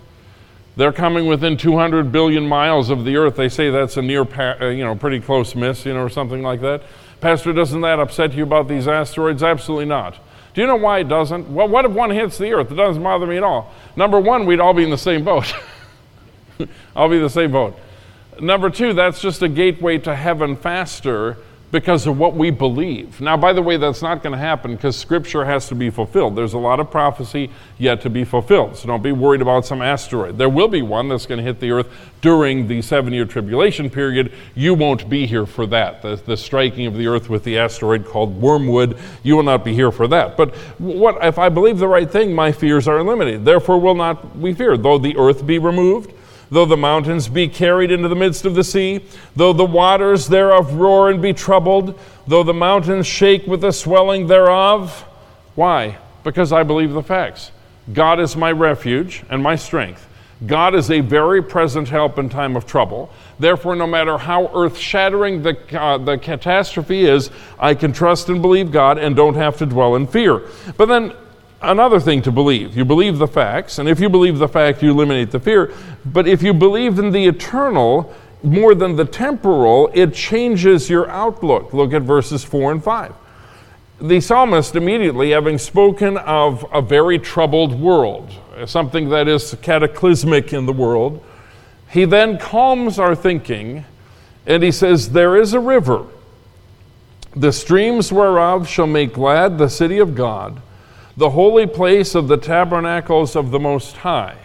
They're 0.77 0.93
coming 0.93 1.27
within 1.27 1.57
200 1.57 2.11
billion 2.11 2.49
miles 2.49 2.89
of 2.89 3.05
the 3.05 3.17
Earth. 3.17 3.37
They 3.37 3.51
say 3.51 3.71
that's 3.71 3.97
a 3.97 4.03
near, 4.03 4.23
uh, 4.23 4.69
you 4.69 4.85
know, 4.85 4.97
pretty 4.97 5.21
close 5.21 5.55
miss, 5.55 5.85
you 5.85 5.93
know, 5.93 6.03
or 6.03 6.09
something 6.09 6.43
like 6.43 6.63
that. 6.63 6.83
Pastor, 7.21 7.53
doesn't 7.53 7.83
that 7.83 8.01
upset 8.01 8.33
you 8.33 8.43
about 8.43 8.69
these 8.69 8.89
asteroids? 8.89 9.43
Absolutely 9.43 9.85
not. 9.85 10.19
Do 10.55 10.61
you 10.61 10.67
know 10.67 10.77
why 10.77 11.01
it 11.01 11.09
doesn't? 11.09 11.53
Well, 11.53 11.69
what 11.69 11.85
if 11.85 11.93
one 11.93 12.11
hits 12.11 12.39
the 12.39 12.53
Earth? 12.53 12.71
It 12.71 12.75
doesn't 12.75 13.03
bother 13.03 13.27
me 13.27 13.37
at 13.37 13.43
all. 13.43 13.73
Number 13.97 14.19
one, 14.19 14.47
we'd 14.47 14.61
all 14.61 14.75
be 14.75 14.83
in 14.83 14.91
the 14.91 14.99
same 14.99 15.25
boat. 15.25 15.55
I'll 16.97 17.09
be 17.09 17.17
in 17.17 17.23
the 17.23 17.31
same 17.31 17.53
boat. 17.53 17.79
Number 18.41 18.71
two, 18.71 18.95
that's 18.95 19.21
just 19.21 19.43
a 19.43 19.49
gateway 19.49 19.99
to 19.99 20.15
heaven 20.15 20.57
faster 20.57 21.37
because 21.73 22.07
of 22.07 22.19
what 22.19 22.35
we 22.35 22.51
believe. 22.51 23.19
Now, 23.19 23.39
by 23.39 23.55
the 23.55 23.63
way, 23.63 23.79
that's 23.79 24.03
not 24.03 24.23
going 24.23 24.35
to 24.35 24.39
happen 24.39 24.77
because 24.77 24.95
Scripture 24.95 25.47
has 25.47 25.69
to 25.69 25.75
be 25.75 25.89
fulfilled. 25.89 26.37
There's 26.37 26.53
a 26.53 26.59
lot 26.59 26.81
of 26.81 26.91
prophecy 26.91 27.51
yet 27.79 28.03
to 28.03 28.11
be 28.11 28.25
fulfilled. 28.25 28.77
So 28.77 28.87
don't 28.87 29.03
be 29.03 29.11
worried 29.11 29.41
about 29.41 29.65
some 29.65 29.81
asteroid. 29.81 30.37
There 30.37 30.51
will 30.51 30.69
be 30.69 30.83
one 30.83 31.09
that's 31.09 31.25
going 31.25 31.39
to 31.39 31.43
hit 31.43 31.61
the 31.61 31.71
earth 31.71 31.89
during 32.21 32.69
the 32.69 32.83
seven 32.83 33.15
year 33.15 33.25
tribulation 33.25 33.89
period. 33.89 34.33
You 34.55 34.75
won't 34.75 35.09
be 35.09 35.27
here 35.27 35.47
for 35.47 35.67
that. 35.69 36.03
The, 36.03 36.17
the, 36.17 36.37
striking 36.37 36.87
of 36.87 36.95
the 36.95 37.07
earth 37.07 37.31
with 37.31 37.43
the 37.43 37.59
asteroid 37.59 38.05
called 38.05 38.39
Wormwood, 38.39 38.99
you 39.23 39.35
will 39.35 39.43
not 39.43 39.65
be 39.65 39.73
here 39.73 39.91
for 39.91 40.07
that. 40.09 40.37
But 40.37 40.55
what 40.79 41.25
if 41.25 41.39
I 41.39 41.49
believe 41.49 41.79
the 41.79 41.89
right 41.89 42.11
thing, 42.11 42.35
my 42.35 42.53
fears 42.53 42.87
are 42.87 42.99
eliminated. 42.99 43.47
Therefore, 43.47 43.81
will 43.81 43.95
not 43.95 44.37
we 44.37 44.53
fear, 44.53 44.77
though 44.77 44.99
the 44.99 45.17
earth 45.17 45.47
be 45.47 45.59
removed 45.59 46.13
though 46.53 46.67
the 46.67 46.77
mountains 46.77 47.29
be 47.29 47.49
carried 47.49 47.91
into 47.91 48.09
the 48.09 48.15
midst 48.15 48.45
of 48.45 48.55
the 48.55 48.63
sea, 48.63 49.01
though 49.35 49.55
the 49.55 49.65
waters 49.65 50.29
thereof 50.29 50.75
roar 50.75 51.09
and 51.09 51.23
be 51.23 51.33
troubled, 51.33 51.99
though 52.27 52.43
the 52.43 52.53
mountains 52.53 53.07
shake 53.07 53.47
with 53.47 53.63
the 53.63 53.73
swelling 53.73 54.27
thereof. 54.27 55.03
Why? 55.55 55.97
Because 56.23 56.53
I 56.53 56.63
believe 56.63 56.93
the 56.93 57.03
facts. 57.03 57.51
God 57.91 58.21
is 58.21 58.37
my 58.37 58.53
refuge 58.53 59.25
and 59.31 59.43
my 59.43 59.57
strength. 59.57 60.07
God 60.47 60.75
is 60.75 60.91
a 60.91 61.01
very 61.01 61.43
present 61.43 61.89
help 61.89 62.19
in 62.19 62.29
time 62.29 62.55
of 62.55 62.67
trouble. 62.67 63.11
Therefore, 63.39 63.75
no 63.75 63.87
matter 63.87 64.19
how 64.19 64.51
earth 64.55 64.77
shattering 64.77 65.43
the, 65.43 65.57
uh, 65.81 65.97
the 65.97 66.19
catastrophe 66.19 67.07
is, 67.07 67.31
I 67.59 67.75
can 67.75 67.95
trust 67.95 68.29
and 68.29 68.43
believe 68.43 68.71
God 68.71 68.99
and 68.99 69.17
don't 69.17 69.37
have 69.37 69.57
to 69.59 69.67
dwell 69.67 69.95
in 69.95 70.07
fear. 70.07 70.43
But 70.77 70.89
then 70.89 71.15
another 71.63 72.01
thing 72.01 72.23
to 72.23 72.33
believe. 72.33 72.77
You 72.77 72.85
believe 72.85 73.19
the 73.19 73.27
facts, 73.27 73.79
and 73.79 73.89
if 73.89 74.01
you 74.01 74.09
believe 74.09 74.39
the 74.39 74.49
fact, 74.49 74.83
you 74.83 74.91
eliminate 74.91 75.31
the 75.31 75.41
fear. 75.41 75.73
But 76.05 76.27
if 76.27 76.43
you 76.43 76.53
believe 76.53 76.99
in 76.99 77.11
the 77.11 77.27
eternal 77.27 78.15
more 78.43 78.75
than 78.75 78.97
the 78.97 79.05
temporal, 79.05 79.91
it 79.95 80.13
changes 80.13 80.91
your 80.91 81.09
outlook. 81.09 81.73
Look 81.73 81.93
at 81.93 82.03
verses 82.03 82.45
4 82.45 82.73
and 82.73 82.85
5. 82.85 83.15
The 84.01 84.21
psalmist, 84.21 84.75
immediately 84.75 85.31
having 85.31 85.59
spoken 85.59 86.19
of 86.19 86.67
a 86.73 86.83
very 86.83 87.19
troubled 87.19 87.79
world, 87.81 88.31
something 88.67 89.09
that 89.11 89.29
is 89.29 89.57
cataclysmic 89.63 90.53
in 90.53 90.67
the 90.67 90.73
world, 90.73 91.25
he 91.89 92.05
then 92.05 92.39
calms 92.39 92.99
our 92.99 93.15
thinking 93.15 93.85
and 94.45 94.63
he 94.63 94.73
says, 94.73 95.11
There 95.11 95.37
is 95.37 95.53
a 95.53 95.61
river, 95.61 96.07
the 97.37 97.53
streams 97.53 98.11
whereof 98.13 98.69
shall 98.69 98.89
make 98.89 99.13
glad 99.13 99.57
the 99.57 99.69
city 99.69 99.99
of 99.99 100.15
God 100.17 100.61
the 101.17 101.31
holy 101.31 101.67
place 101.67 102.15
of 102.15 102.29
the 102.29 102.37
tabernacles 102.37 103.37
of 103.37 103.51
the 103.51 103.59
Most 103.59 103.97
High. 103.99 104.37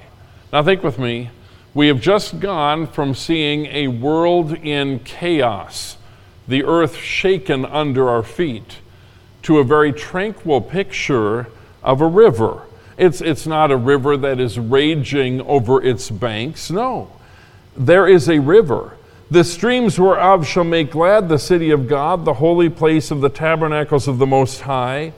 Now, 0.52 0.64
think 0.64 0.84
with 0.84 1.00
me. 1.00 1.30
We 1.74 1.88
have 1.90 2.02
just 2.02 2.40
gone 2.40 2.88
from 2.88 3.14
seeing 3.14 3.68
a 3.68 3.88
world 3.88 4.54
in 4.54 5.00
chaos, 5.00 5.98
the 6.48 6.64
earth 6.64 6.96
shaken 6.96 7.66
under 7.66 8.10
our 8.10 8.24
feet, 8.24 8.78
to 9.44 9.60
a 9.60 9.64
very 9.64 9.94
tranquil 9.94 10.60
picture 10.60 11.48
of 11.84 12.02
a 12.02 12.08
river. 12.08 12.64
It's, 12.98 13.22
it's 13.22 13.46
not 13.46 13.70
a 13.70 13.78
river 13.78 14.18
that 14.18 14.40
is 14.40 14.58
raging 14.58 15.42
over 15.42 15.84
its 15.84 16.10
banks. 16.10 16.72
No. 16.72 17.12
There 17.76 18.08
is 18.08 18.28
a 18.28 18.40
river. 18.40 18.98
The 19.30 19.44
streams 19.44 20.00
whereof 20.00 20.48
shall 20.48 20.64
make 20.64 20.92
glad 20.92 21.30
the 21.30 21.38
city 21.38 21.70
of 21.70 21.88
God, 21.88 22.26
the 22.26 22.34
holy 22.34 22.70
place 22.70 23.12
of 23.12 23.22
the 23.22 23.30
tabernacles 23.30 24.08
of 24.08 24.18
the 24.18 24.26
Most 24.26 24.62
High. 24.62 25.14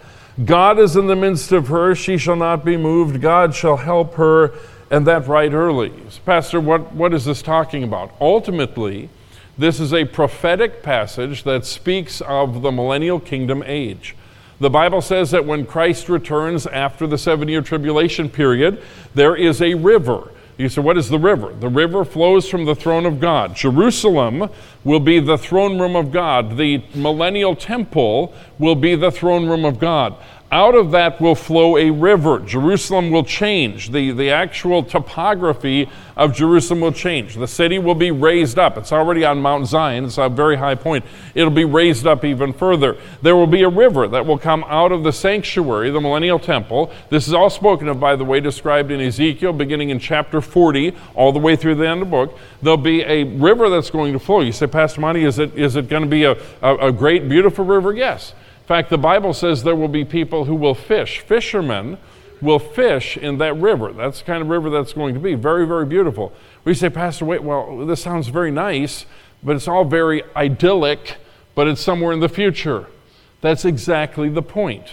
God 0.45 0.79
is 0.79 0.95
in 0.95 1.07
the 1.07 1.15
midst 1.15 1.51
of 1.51 1.67
her, 1.67 1.95
she 1.95 2.17
shall 2.17 2.35
not 2.35 2.63
be 2.63 2.77
moved. 2.77 3.21
God 3.21 3.53
shall 3.53 3.77
help 3.77 4.13
her, 4.15 4.53
and 4.89 5.05
that 5.05 5.27
right 5.27 5.51
early. 5.51 5.91
Pastor, 6.25 6.61
what, 6.61 6.93
what 6.93 7.13
is 7.13 7.25
this 7.25 7.41
talking 7.41 7.83
about? 7.83 8.13
Ultimately, 8.21 9.09
this 9.57 9.79
is 9.79 9.93
a 9.93 10.05
prophetic 10.05 10.81
passage 10.81 11.43
that 11.43 11.65
speaks 11.65 12.21
of 12.21 12.61
the 12.61 12.71
millennial 12.71 13.19
kingdom 13.19 13.63
age. 13.65 14.15
The 14.59 14.69
Bible 14.69 15.01
says 15.01 15.31
that 15.31 15.45
when 15.45 15.65
Christ 15.65 16.07
returns 16.07 16.65
after 16.67 17.07
the 17.07 17.17
seven 17.17 17.47
year 17.47 17.61
tribulation 17.61 18.29
period, 18.29 18.81
there 19.13 19.35
is 19.35 19.61
a 19.61 19.73
river 19.73 20.31
you 20.59 20.67
say, 20.67 20.81
what 20.81 20.97
is 20.97 21.07
the 21.07 21.17
river? 21.17 21.53
The 21.53 21.69
river 21.69 22.03
flows 22.03 22.49
from 22.49 22.65
the 22.65 22.75
throne 22.75 23.05
of 23.05 23.21
God. 23.21 23.55
Jerusalem 23.55 24.49
will 24.83 24.99
be 24.99 25.21
the 25.21 25.37
throne 25.37 25.79
room 25.79 25.95
of 25.95 26.11
God. 26.11 26.57
The 26.57 26.83
millennial 26.93 27.55
temple 27.55 28.33
will 28.57 28.75
be 28.75 28.93
the 28.95 29.09
throne 29.09 29.47
room 29.47 29.63
of 29.63 29.79
God. 29.79 30.15
Out 30.51 30.73
of 30.73 30.91
that 30.91 31.21
will 31.21 31.35
flow 31.35 31.77
a 31.77 31.91
river. 31.91 32.39
Jerusalem 32.39 33.11
will 33.11 33.23
change. 33.23 33.91
The, 33.91 34.11
the 34.11 34.31
actual 34.31 34.81
topography 34.81 35.87
of 36.17 36.33
Jerusalem 36.33 36.81
will 36.81 36.91
change. 36.91 37.35
The 37.35 37.47
city 37.47 37.77
will 37.77 37.95
be 37.95 38.09
raised 38.09 38.57
up. 38.57 38.75
It's 38.75 38.91
already 38.91 39.23
on 39.23 39.41
Mount 39.41 39.67
Zion, 39.67 40.05
it's 40.05 40.17
a 40.17 40.27
very 40.27 40.57
high 40.57 40.73
point. 40.73 41.05
It'll 41.35 41.51
be 41.51 41.65
raised 41.65 42.07
up 42.07 42.25
even 42.25 42.51
further. 42.51 42.97
There 43.21 43.35
will 43.35 43.47
be 43.47 43.61
a 43.61 43.69
river 43.69 44.07
that 44.07 44.25
will 44.25 44.39
come 44.39 44.63
out 44.67 44.91
of 44.91 45.03
the 45.03 45.13
sanctuary, 45.13 45.91
the 45.91 46.01
millennial 46.01 46.39
temple. 46.39 46.91
This 47.09 47.27
is 47.27 47.33
all 47.33 47.51
spoken 47.51 47.87
of, 47.87 47.99
by 47.99 48.15
the 48.15 48.25
way, 48.25 48.39
described 48.39 48.89
in 48.91 48.99
Ezekiel, 48.99 49.53
beginning 49.53 49.91
in 49.91 49.99
chapter 49.99 50.41
40, 50.41 50.95
all 51.13 51.31
the 51.31 51.39
way 51.39 51.55
through 51.55 51.75
the 51.75 51.87
end 51.87 52.01
of 52.01 52.07
the 52.07 52.11
book. 52.11 52.37
There'll 52.63 52.77
be 52.77 53.03
a 53.03 53.23
river 53.23 53.69
that's 53.69 53.91
going 53.91 54.13
to 54.13 54.19
flow. 54.19 54.41
You 54.41 54.51
say, 54.51 54.65
Pastor 54.65 54.99
Monty, 54.99 55.25
is 55.25 55.37
it, 55.37 55.55
is 55.55 55.75
it 55.75 55.89
going 55.89 56.03
to 56.03 56.09
be 56.09 56.23
a, 56.23 56.35
a, 56.63 56.87
a 56.87 56.91
great, 56.91 57.29
beautiful 57.29 57.65
river? 57.65 57.93
Yes 57.93 58.33
fact, 58.69 58.91
the 58.91 58.99
Bible 58.99 59.33
says 59.33 59.63
there 59.63 59.75
will 59.75 59.87
be 59.87 60.05
people 60.05 60.45
who 60.45 60.53
will 60.53 60.75
fish. 60.75 61.21
Fishermen 61.21 61.97
will 62.39 62.59
fish 62.59 63.17
in 63.17 63.39
that 63.39 63.55
river. 63.55 63.91
That's 63.91 64.19
the 64.19 64.25
kind 64.25 64.43
of 64.43 64.49
river 64.49 64.69
that's 64.69 64.93
going 64.93 65.15
to 65.15 65.19
be. 65.19 65.33
Very, 65.33 65.65
very 65.65 65.87
beautiful. 65.87 66.31
We 66.63 66.75
say, 66.75 66.91
Pastor, 66.91 67.25
wait, 67.25 67.41
well, 67.41 67.85
this 67.87 67.99
sounds 67.99 68.27
very 68.27 68.51
nice, 68.51 69.07
but 69.41 69.55
it's 69.55 69.67
all 69.67 69.85
very 69.85 70.21
idyllic, 70.35 71.17
but 71.55 71.67
it's 71.67 71.81
somewhere 71.81 72.13
in 72.13 72.19
the 72.19 72.29
future. 72.29 72.85
That's 73.41 73.65
exactly 73.65 74.29
the 74.29 74.43
point. 74.43 74.85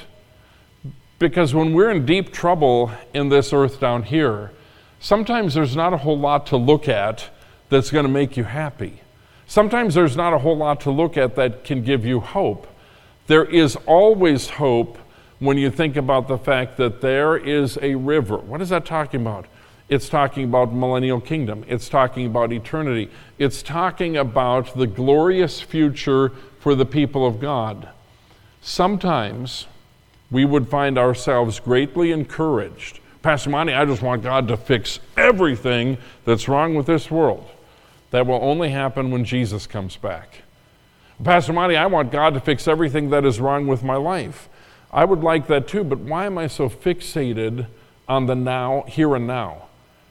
Because 1.18 1.52
when 1.54 1.75
we're 1.75 1.90
in 1.90 2.06
deep 2.06 2.33
trouble 2.33 2.90
in 3.12 3.28
this 3.28 3.52
earth 3.52 3.78
down 3.78 4.04
here, 4.04 4.52
sometimes 5.00 5.52
there's 5.52 5.76
not 5.76 5.92
a 5.92 5.99
whole 5.99 6.18
lot 6.18 6.47
to 6.47 6.56
look 6.56 6.88
at 6.88 7.28
that's 7.68 7.90
going 7.90 8.06
to 8.06 8.11
make 8.11 8.38
you 8.38 8.45
happy. 8.45 9.02
Sometimes 9.47 9.95
there's 9.95 10.16
not 10.16 10.33
a 10.33 10.38
whole 10.38 10.56
lot 10.56 10.80
to 10.80 10.90
look 10.90 11.18
at 11.18 11.37
that 11.37 11.62
can 11.62 11.83
give 11.83 12.06
you 12.06 12.21
hope. 12.21 12.66
There 13.26 13.45
is 13.45 13.76
always 13.87 14.50
hope 14.50 14.99
when 15.38 15.59
you 15.59 15.71
think 15.71 15.97
about 15.97 16.28
the 16.28 16.38
fact 16.38 16.76
that 16.76 17.00
there 17.00 17.37
is 17.37 17.78
a 17.83 17.95
river. 17.97 18.38
What 18.38 18.62
is 18.62 18.68
that 18.68 18.87
talking 18.87 19.21
about? 19.21 19.47
It's 19.88 20.09
talking 20.09 20.45
about 20.45 20.73
millennial 20.73 21.21
kingdom. 21.21 21.64
It's 21.68 21.88
talking 21.88 22.26
about 22.26 22.52
eternity. 22.52 23.11
It's 23.38 23.62
talking 23.62 24.16
about 24.16 24.76
the 24.76 24.87
glorious 24.87 25.61
future 25.61 26.30
for 26.59 26.75
the 26.75 26.87
people 26.87 27.26
of 27.26 27.40
God. 27.40 27.88
Sometimes 28.62 29.66
we 30.30 30.45
would 30.45 30.68
find 30.68 30.99
ourselves 30.99 31.61
greatly 31.61 32.11
encouraged. 32.11 32.99
Pastor 33.23 33.50
Monty, 33.50 33.73
I 33.73 33.85
just 33.85 34.02
want 34.02 34.23
God 34.23 34.49
to 34.49 34.56
fix 34.56 34.99
everything 35.16 35.99
that's 36.25 36.49
wrong 36.49 36.75
with 36.75 36.87
this 36.87 37.11
world. 37.11 37.49
That 38.11 38.26
will 38.26 38.42
only 38.42 38.71
happen 38.71 39.11
when 39.11 39.25
Jesus 39.25 39.66
comes 39.66 39.97
back. 39.97 40.42
Pastor 41.23 41.52
Monty, 41.52 41.76
I 41.76 41.87
want 41.87 42.12
God 42.12 42.35
to 42.35 42.40
fix 42.40 42.68
everything 42.68 43.11
that 43.11 43.25
is 43.25 43.40
wrong 43.40 43.66
with 43.66 43.82
my 43.82 43.96
life. 43.96 44.49
I 44.92 45.04
would 45.04 45.23
like 45.23 45.46
that 45.46 45.66
too, 45.66 45.82
but 45.82 45.99
why 45.99 46.26
am 46.26 46.38
I 46.38 46.46
so 46.46 46.68
fixated 46.68 47.66
on 48.08 48.26
the 48.26 48.35
now, 48.35 48.85
here 48.87 49.14
and 49.16 49.26
now? 49.26 49.66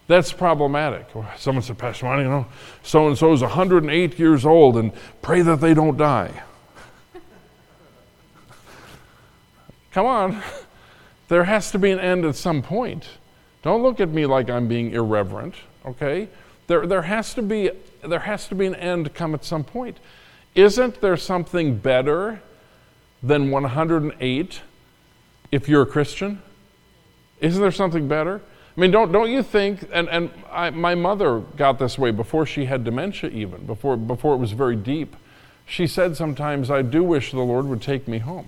That's 0.08 0.32
problematic. 0.32 1.08
Someone 1.38 1.64
said, 1.64 1.78
Pastor 1.78 2.06
Monty, 2.06 2.24
you 2.24 2.30
know, 2.30 2.46
so 2.84 3.08
and 3.08 3.18
so 3.18 3.34
is 3.34 3.42
108 3.42 4.20
years 4.20 4.46
old 4.46 4.78
and 4.78 4.92
pray 5.22 5.42
that 5.42 5.62
they 5.62 5.74
don't 5.74 5.98
die. 5.98 6.44
Come 9.92 10.06
on. 10.06 10.44
There 11.28 11.46
has 11.46 11.72
to 11.72 11.80
be 11.80 11.90
an 11.92 12.00
end 12.00 12.24
at 12.26 12.36
some 12.36 12.62
point. 12.62 13.08
Don't 13.64 13.82
look 13.82 14.00
at 14.00 14.10
me 14.10 14.28
like 14.28 14.50
I'm 14.50 14.68
being 14.68 14.92
irreverent, 14.92 15.56
okay? 15.86 16.30
There, 16.68 16.86
there, 16.86 17.02
has 17.02 17.34
to 17.34 17.42
be, 17.42 17.72
there 18.04 18.20
has 18.20 18.48
to 18.50 18.56
be 18.56 18.68
an 18.68 18.76
end 18.76 19.14
come 19.16 19.34
at 19.34 19.44
some 19.44 19.64
point. 19.64 19.98
Isn't 20.56 21.02
there 21.02 21.18
something 21.18 21.78
better 21.78 22.42
than 23.22 23.52
108 23.52 24.62
if 25.52 25.68
you're 25.68 25.82
a 25.82 25.86
Christian? 25.86 26.42
Isn't 27.42 27.62
there 27.62 27.72
something 27.72 28.08
better? 28.08 28.42
I 28.76 28.80
mean, 28.80 28.92
don't, 28.92 29.12
don't 29.12 29.30
you 29.30 29.44
think, 29.44 29.88
and, 29.92 30.08
and 30.10 30.32
I, 30.50 30.70
my 30.70 30.96
mother 30.96 31.40
got 31.40 31.78
this 31.78 31.98
way 31.98 32.12
before 32.12 32.46
she 32.46 32.66
had 32.66 32.84
dementia, 32.84 33.30
even, 33.32 33.66
before, 33.66 33.98
before 33.98 34.34
it 34.34 34.38
was 34.38 34.54
very 34.54 34.76
deep. 34.76 35.16
She 35.66 35.88
said 35.88 36.16
sometimes, 36.16 36.72
I 36.72 36.82
do 36.82 37.04
wish 37.04 37.32
the 37.32 37.40
Lord 37.40 37.66
would 37.66 37.82
take 37.82 38.08
me 38.08 38.20
home 38.20 38.48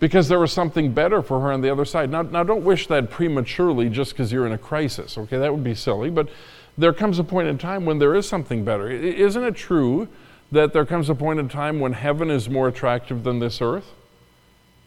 because 0.00 0.28
there 0.28 0.38
was 0.38 0.52
something 0.52 0.92
better 0.92 1.22
for 1.22 1.40
her 1.40 1.52
on 1.52 1.60
the 1.60 1.70
other 1.70 1.84
side. 1.84 2.10
Now, 2.10 2.22
now 2.22 2.42
don't 2.42 2.64
wish 2.64 2.86
that 2.88 3.10
prematurely 3.10 3.88
just 3.88 4.12
because 4.12 4.32
you're 4.32 4.46
in 4.46 4.52
a 4.52 4.58
crisis, 4.58 5.16
okay? 5.16 5.38
That 5.38 5.52
would 5.52 5.64
be 5.64 5.74
silly, 5.74 6.10
but 6.10 6.28
there 6.76 6.92
comes 6.92 7.18
a 7.18 7.24
point 7.24 7.48
in 7.48 7.58
time 7.58 7.84
when 7.84 7.98
there 7.98 8.14
is 8.14 8.28
something 8.28 8.64
better. 8.64 8.90
Isn't 8.90 9.44
it 9.44 9.54
true 9.54 10.08
that 10.50 10.72
there 10.72 10.86
comes 10.86 11.08
a 11.10 11.14
point 11.14 11.38
in 11.38 11.48
time 11.48 11.80
when 11.80 11.92
heaven 11.92 12.30
is 12.30 12.48
more 12.48 12.68
attractive 12.68 13.24
than 13.24 13.38
this 13.38 13.60
earth? 13.60 13.92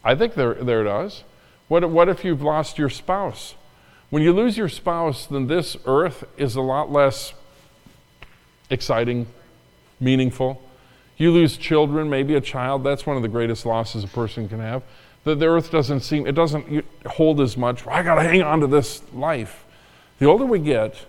I 0.03 0.15
think 0.15 0.33
there, 0.33 0.55
there 0.55 0.83
does. 0.83 1.23
What, 1.67 1.89
what 1.89 2.09
if 2.09 2.25
you've 2.25 2.41
lost 2.41 2.77
your 2.77 2.89
spouse? 2.89 3.55
When 4.09 4.23
you 4.23 4.33
lose 4.33 4.57
your 4.57 4.69
spouse, 4.69 5.25
then 5.25 5.47
this 5.47 5.77
earth 5.85 6.23
is 6.37 6.55
a 6.55 6.61
lot 6.61 6.91
less 6.91 7.33
exciting, 8.69 9.27
meaningful. 9.99 10.61
You 11.17 11.31
lose 11.31 11.55
children, 11.55 12.09
maybe 12.09 12.35
a 12.35 12.41
child, 12.41 12.83
that's 12.83 13.05
one 13.05 13.15
of 13.15 13.21
the 13.21 13.29
greatest 13.29 13.65
losses 13.65 14.03
a 14.03 14.07
person 14.07 14.49
can 14.49 14.59
have. 14.59 14.83
The, 15.23 15.35
the 15.35 15.45
earth 15.45 15.71
doesn't 15.71 15.99
seem, 16.01 16.25
it 16.25 16.33
doesn't 16.33 16.83
hold 17.05 17.39
as 17.39 17.55
much. 17.55 17.85
I 17.85 18.01
got 18.01 18.15
to 18.15 18.23
hang 18.23 18.41
on 18.41 18.59
to 18.61 18.67
this 18.67 19.01
life. 19.13 19.65
The 20.17 20.25
older 20.25 20.45
we 20.45 20.59
get, 20.59 21.05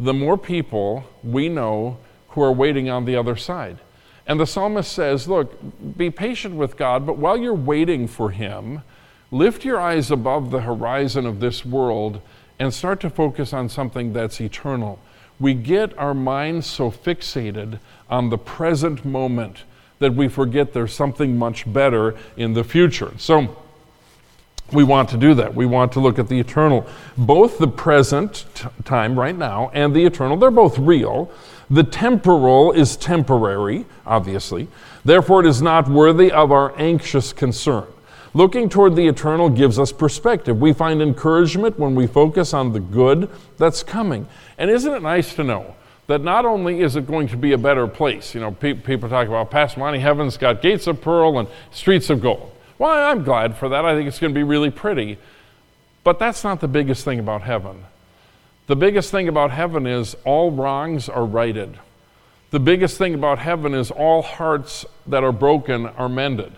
the 0.00 0.12
more 0.12 0.36
people 0.36 1.04
we 1.22 1.48
know 1.48 1.98
who 2.30 2.42
are 2.42 2.52
waiting 2.52 2.90
on 2.90 3.04
the 3.04 3.16
other 3.16 3.36
side. 3.36 3.78
And 4.26 4.38
the 4.38 4.46
psalmist 4.46 4.92
says, 4.92 5.28
Look, 5.28 5.58
be 5.96 6.10
patient 6.10 6.54
with 6.54 6.76
God, 6.76 7.06
but 7.06 7.18
while 7.18 7.36
you're 7.36 7.54
waiting 7.54 8.06
for 8.06 8.30
Him, 8.30 8.82
lift 9.30 9.64
your 9.64 9.80
eyes 9.80 10.10
above 10.10 10.50
the 10.50 10.60
horizon 10.60 11.26
of 11.26 11.40
this 11.40 11.64
world 11.64 12.20
and 12.58 12.72
start 12.72 13.00
to 13.00 13.10
focus 13.10 13.52
on 13.52 13.68
something 13.68 14.12
that's 14.12 14.40
eternal. 14.40 14.98
We 15.40 15.54
get 15.54 15.96
our 15.98 16.14
minds 16.14 16.66
so 16.66 16.90
fixated 16.90 17.80
on 18.08 18.30
the 18.30 18.38
present 18.38 19.04
moment 19.04 19.64
that 19.98 20.14
we 20.14 20.28
forget 20.28 20.72
there's 20.72 20.94
something 20.94 21.36
much 21.36 21.70
better 21.72 22.16
in 22.36 22.52
the 22.52 22.64
future. 22.64 23.12
So, 23.18 23.56
we 24.72 24.84
want 24.84 25.10
to 25.10 25.16
do 25.16 25.34
that. 25.34 25.54
We 25.54 25.66
want 25.66 25.92
to 25.92 26.00
look 26.00 26.18
at 26.18 26.28
the 26.28 26.38
eternal. 26.40 26.86
Both 27.16 27.58
the 27.58 27.68
present 27.68 28.46
t- 28.54 28.68
time, 28.84 29.18
right 29.18 29.36
now, 29.36 29.70
and 29.74 29.94
the 29.94 30.04
eternal, 30.04 30.36
they're 30.36 30.50
both 30.50 30.78
real. 30.78 31.30
The 31.72 31.82
temporal 31.82 32.72
is 32.72 32.98
temporary, 32.98 33.86
obviously. 34.04 34.68
Therefore, 35.06 35.40
it 35.40 35.46
is 35.46 35.62
not 35.62 35.88
worthy 35.88 36.30
of 36.30 36.52
our 36.52 36.78
anxious 36.78 37.32
concern. 37.32 37.86
Looking 38.34 38.68
toward 38.68 38.94
the 38.94 39.08
eternal 39.08 39.48
gives 39.48 39.78
us 39.78 39.90
perspective. 39.90 40.60
We 40.60 40.74
find 40.74 41.00
encouragement 41.00 41.78
when 41.78 41.94
we 41.94 42.06
focus 42.06 42.52
on 42.52 42.74
the 42.74 42.80
good 42.80 43.30
that's 43.56 43.82
coming. 43.82 44.28
And 44.58 44.70
isn't 44.70 44.92
it 44.92 45.00
nice 45.00 45.34
to 45.36 45.44
know 45.44 45.74
that 46.08 46.20
not 46.20 46.44
only 46.44 46.82
is 46.82 46.96
it 46.96 47.06
going 47.06 47.28
to 47.28 47.38
be 47.38 47.52
a 47.52 47.58
better 47.58 47.86
place, 47.86 48.34
you 48.34 48.42
know, 48.42 48.50
pe- 48.50 48.74
people 48.74 49.08
talk 49.08 49.26
about 49.26 49.50
Pastor 49.50 49.80
Monty, 49.80 49.98
heaven's 49.98 50.36
got 50.36 50.60
gates 50.60 50.86
of 50.86 51.00
pearl 51.00 51.38
and 51.38 51.48
streets 51.70 52.10
of 52.10 52.20
gold. 52.20 52.54
Well, 52.76 52.90
I'm 52.90 53.24
glad 53.24 53.56
for 53.56 53.70
that. 53.70 53.86
I 53.86 53.94
think 53.94 54.08
it's 54.08 54.18
going 54.18 54.34
to 54.34 54.38
be 54.38 54.44
really 54.44 54.70
pretty. 54.70 55.16
But 56.04 56.18
that's 56.18 56.44
not 56.44 56.60
the 56.60 56.68
biggest 56.68 57.02
thing 57.02 57.18
about 57.18 57.40
heaven. 57.40 57.86
The 58.66 58.76
biggest 58.76 59.10
thing 59.10 59.28
about 59.28 59.50
heaven 59.50 59.86
is 59.86 60.16
all 60.24 60.50
wrongs 60.50 61.08
are 61.08 61.24
righted. 61.24 61.78
The 62.50 62.60
biggest 62.60 62.96
thing 62.96 63.14
about 63.14 63.38
heaven 63.38 63.74
is 63.74 63.90
all 63.90 64.22
hearts 64.22 64.86
that 65.06 65.24
are 65.24 65.32
broken 65.32 65.86
are 65.86 66.08
mended. 66.08 66.52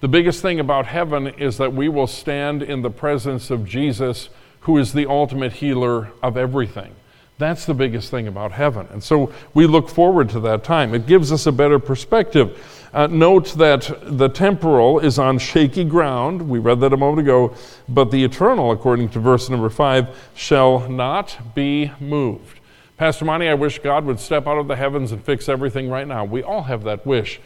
The 0.00 0.08
biggest 0.08 0.40
thing 0.40 0.60
about 0.60 0.86
heaven 0.86 1.26
is 1.26 1.58
that 1.58 1.74
we 1.74 1.88
will 1.88 2.06
stand 2.06 2.62
in 2.62 2.82
the 2.82 2.90
presence 2.90 3.50
of 3.50 3.66
Jesus, 3.66 4.30
who 4.60 4.78
is 4.78 4.92
the 4.92 5.06
ultimate 5.06 5.52
healer 5.54 6.10
of 6.22 6.36
everything. 6.36 6.94
That's 7.38 7.66
the 7.66 7.74
biggest 7.74 8.10
thing 8.10 8.28
about 8.28 8.52
heaven. 8.52 8.86
And 8.90 9.02
so 9.02 9.32
we 9.52 9.66
look 9.66 9.88
forward 9.88 10.30
to 10.30 10.40
that 10.40 10.64
time. 10.64 10.94
It 10.94 11.06
gives 11.06 11.32
us 11.32 11.46
a 11.46 11.52
better 11.52 11.78
perspective. 11.78 12.81
Uh, 12.92 13.06
note 13.06 13.54
that 13.54 13.90
the 14.02 14.28
temporal 14.28 14.98
is 14.98 15.18
on 15.18 15.38
shaky 15.38 15.82
ground. 15.82 16.46
We 16.46 16.58
read 16.58 16.80
that 16.80 16.92
a 16.92 16.96
moment 16.96 17.20
ago. 17.20 17.54
But 17.88 18.10
the 18.10 18.22
eternal, 18.22 18.70
according 18.70 19.08
to 19.10 19.20
verse 19.20 19.48
number 19.48 19.70
five, 19.70 20.14
shall 20.34 20.88
not 20.90 21.54
be 21.54 21.90
moved. 22.00 22.60
Pastor 22.98 23.24
Monty, 23.24 23.48
I 23.48 23.54
wish 23.54 23.78
God 23.78 24.04
would 24.04 24.20
step 24.20 24.46
out 24.46 24.58
of 24.58 24.68
the 24.68 24.76
heavens 24.76 25.10
and 25.10 25.24
fix 25.24 25.48
everything 25.48 25.88
right 25.88 26.06
now. 26.06 26.24
We 26.24 26.42
all 26.42 26.62
have 26.64 26.84
that 26.84 27.06
wish. 27.06 27.40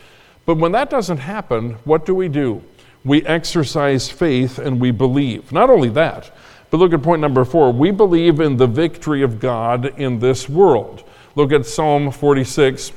But 0.47 0.57
when 0.57 0.73
that 0.73 0.91
doesn't 0.91 1.19
happen, 1.19 1.75
what 1.85 2.05
do 2.05 2.15
we 2.15 2.29
do? 2.29 2.63
We 3.05 3.25
exercise 3.25 4.11
faith 4.11 4.59
and 4.59 4.81
we 4.81 4.91
believe. 4.91 5.53
Not 5.53 5.71
only 5.71 5.91
that, 5.91 6.31
but 6.71 6.79
look 6.79 6.93
at 6.93 7.03
point 7.03 7.21
number 7.21 7.45
four. 7.45 7.73
We 7.73 7.93
believe 7.93 8.41
in 8.41 8.57
the 8.57 8.67
victory 8.67 9.23
of 9.23 9.39
God 9.39 9.99
in 9.99 10.19
this 10.19 10.49
world. 10.49 11.05
Look 11.37 11.53
at 11.53 11.67
Psalm 11.67 12.11
46, 12.11 12.91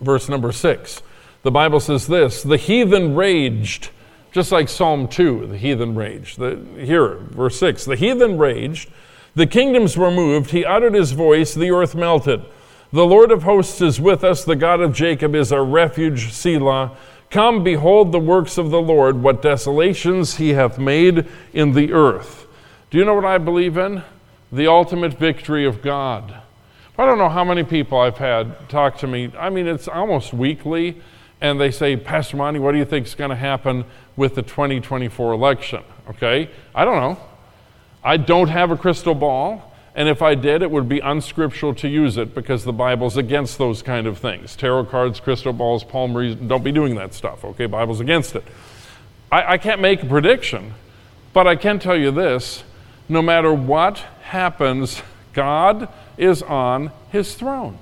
verse 0.00 0.28
number 0.28 0.52
six. 0.52 1.02
The 1.42 1.50
Bible 1.50 1.80
says 1.80 2.06
this 2.06 2.42
The 2.42 2.56
heathen 2.56 3.14
raged, 3.14 3.90
just 4.32 4.52
like 4.52 4.68
Psalm 4.68 5.08
2, 5.08 5.46
the 5.46 5.58
heathen 5.58 5.94
raged. 5.94 6.38
The, 6.38 6.56
here, 6.78 7.16
verse 7.30 7.58
6 7.58 7.84
The 7.84 7.96
heathen 7.96 8.38
raged, 8.38 8.90
the 9.34 9.46
kingdoms 9.46 9.96
were 9.96 10.10
moved, 10.10 10.50
he 10.50 10.64
uttered 10.64 10.94
his 10.94 11.12
voice, 11.12 11.54
the 11.54 11.70
earth 11.70 11.94
melted. 11.94 12.42
The 12.92 13.06
Lord 13.06 13.30
of 13.30 13.42
hosts 13.42 13.80
is 13.82 14.00
with 14.00 14.24
us, 14.24 14.44
the 14.44 14.56
God 14.56 14.80
of 14.80 14.94
Jacob 14.94 15.34
is 15.34 15.52
our 15.52 15.64
refuge, 15.64 16.32
Selah. 16.32 16.96
Come, 17.30 17.62
behold 17.62 18.10
the 18.10 18.18
works 18.18 18.56
of 18.56 18.70
the 18.70 18.80
Lord, 18.80 19.22
what 19.22 19.42
desolations 19.42 20.36
he 20.36 20.50
hath 20.50 20.78
made 20.78 21.26
in 21.52 21.74
the 21.74 21.92
earth. 21.92 22.46
Do 22.90 22.96
you 22.96 23.04
know 23.04 23.14
what 23.14 23.26
I 23.26 23.36
believe 23.36 23.76
in? 23.76 24.02
The 24.50 24.66
ultimate 24.66 25.12
victory 25.12 25.66
of 25.66 25.82
God. 25.82 26.34
I 26.96 27.04
don't 27.04 27.18
know 27.18 27.28
how 27.28 27.44
many 27.44 27.62
people 27.62 27.98
I've 27.98 28.16
had 28.16 28.68
talk 28.70 28.96
to 28.98 29.06
me. 29.06 29.30
I 29.38 29.50
mean, 29.50 29.66
it's 29.66 29.86
almost 29.86 30.32
weekly, 30.32 31.00
and 31.40 31.60
they 31.60 31.70
say, 31.70 31.96
Pastor 31.96 32.36
Monty, 32.36 32.58
what 32.58 32.72
do 32.72 32.78
you 32.78 32.84
think 32.84 33.06
is 33.06 33.14
going 33.14 33.30
to 33.30 33.36
happen 33.36 33.84
with 34.16 34.34
the 34.34 34.42
2024 34.42 35.32
election? 35.32 35.82
Okay? 36.10 36.50
I 36.74 36.84
don't 36.84 36.96
know. 36.96 37.18
I 38.02 38.16
don't 38.16 38.48
have 38.48 38.70
a 38.70 38.76
crystal 38.76 39.14
ball. 39.14 39.64
And 39.94 40.08
if 40.08 40.22
I 40.22 40.34
did, 40.34 40.62
it 40.62 40.70
would 40.70 40.88
be 40.88 41.00
unscriptural 41.00 41.74
to 41.76 41.88
use 41.88 42.16
it 42.16 42.34
because 42.34 42.64
the 42.64 42.72
Bible's 42.72 43.16
against 43.16 43.58
those 43.58 43.82
kind 43.82 44.06
of 44.06 44.18
things. 44.18 44.54
Tarot 44.54 44.84
cards, 44.86 45.18
crystal 45.18 45.52
balls, 45.52 45.82
palm 45.82 46.16
readers, 46.16 46.36
don't 46.46 46.62
be 46.62 46.70
doing 46.70 46.94
that 46.96 47.14
stuff, 47.14 47.44
okay? 47.44 47.66
Bible's 47.66 47.98
against 47.98 48.36
it. 48.36 48.44
I, 49.30 49.54
I 49.54 49.58
can't 49.58 49.80
make 49.80 50.02
a 50.02 50.06
prediction, 50.06 50.74
but 51.32 51.46
I 51.46 51.56
can 51.56 51.78
tell 51.78 51.96
you 51.96 52.10
this 52.10 52.62
no 53.08 53.22
matter 53.22 53.52
what 53.52 53.98
happens, 54.22 55.02
God 55.32 55.88
is 56.16 56.42
on 56.42 56.92
his 57.10 57.34
throne. 57.34 57.78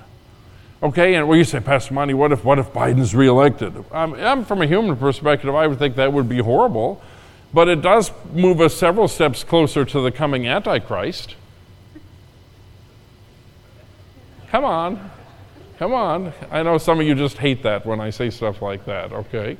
Okay, 0.81 1.15
and 1.15 1.27
well, 1.27 1.37
you 1.37 1.43
say, 1.43 1.59
Pastor 1.59 1.95
Monty, 1.95 2.13
what 2.13 2.31
if, 2.31 2.45
what 2.45 2.59
if 2.59 2.71
Biden's 2.71 3.15
reelected? 3.15 3.83
Um, 3.91 4.13
I'm, 4.13 4.45
from 4.45 4.61
a 4.61 4.67
human 4.67 4.95
perspective, 4.95 5.53
I 5.55 5.65
would 5.65 5.79
think 5.79 5.95
that 5.95 6.13
would 6.13 6.29
be 6.29 6.37
horrible, 6.37 7.01
but 7.51 7.67
it 7.67 7.81
does 7.81 8.11
move 8.31 8.61
us 8.61 8.75
several 8.75 9.07
steps 9.07 9.43
closer 9.43 9.85
to 9.85 10.01
the 10.01 10.11
coming 10.11 10.47
Antichrist. 10.47 11.35
Come 14.49 14.65
on. 14.65 15.09
Come 15.79 15.93
on. 15.93 16.31
I 16.51 16.61
know 16.61 16.77
some 16.77 16.99
of 16.99 17.07
you 17.07 17.15
just 17.15 17.39
hate 17.39 17.63
that 17.63 17.85
when 17.85 17.99
I 17.99 18.11
say 18.11 18.29
stuff 18.29 18.61
like 18.61 18.85
that, 18.85 19.11
okay? 19.11 19.57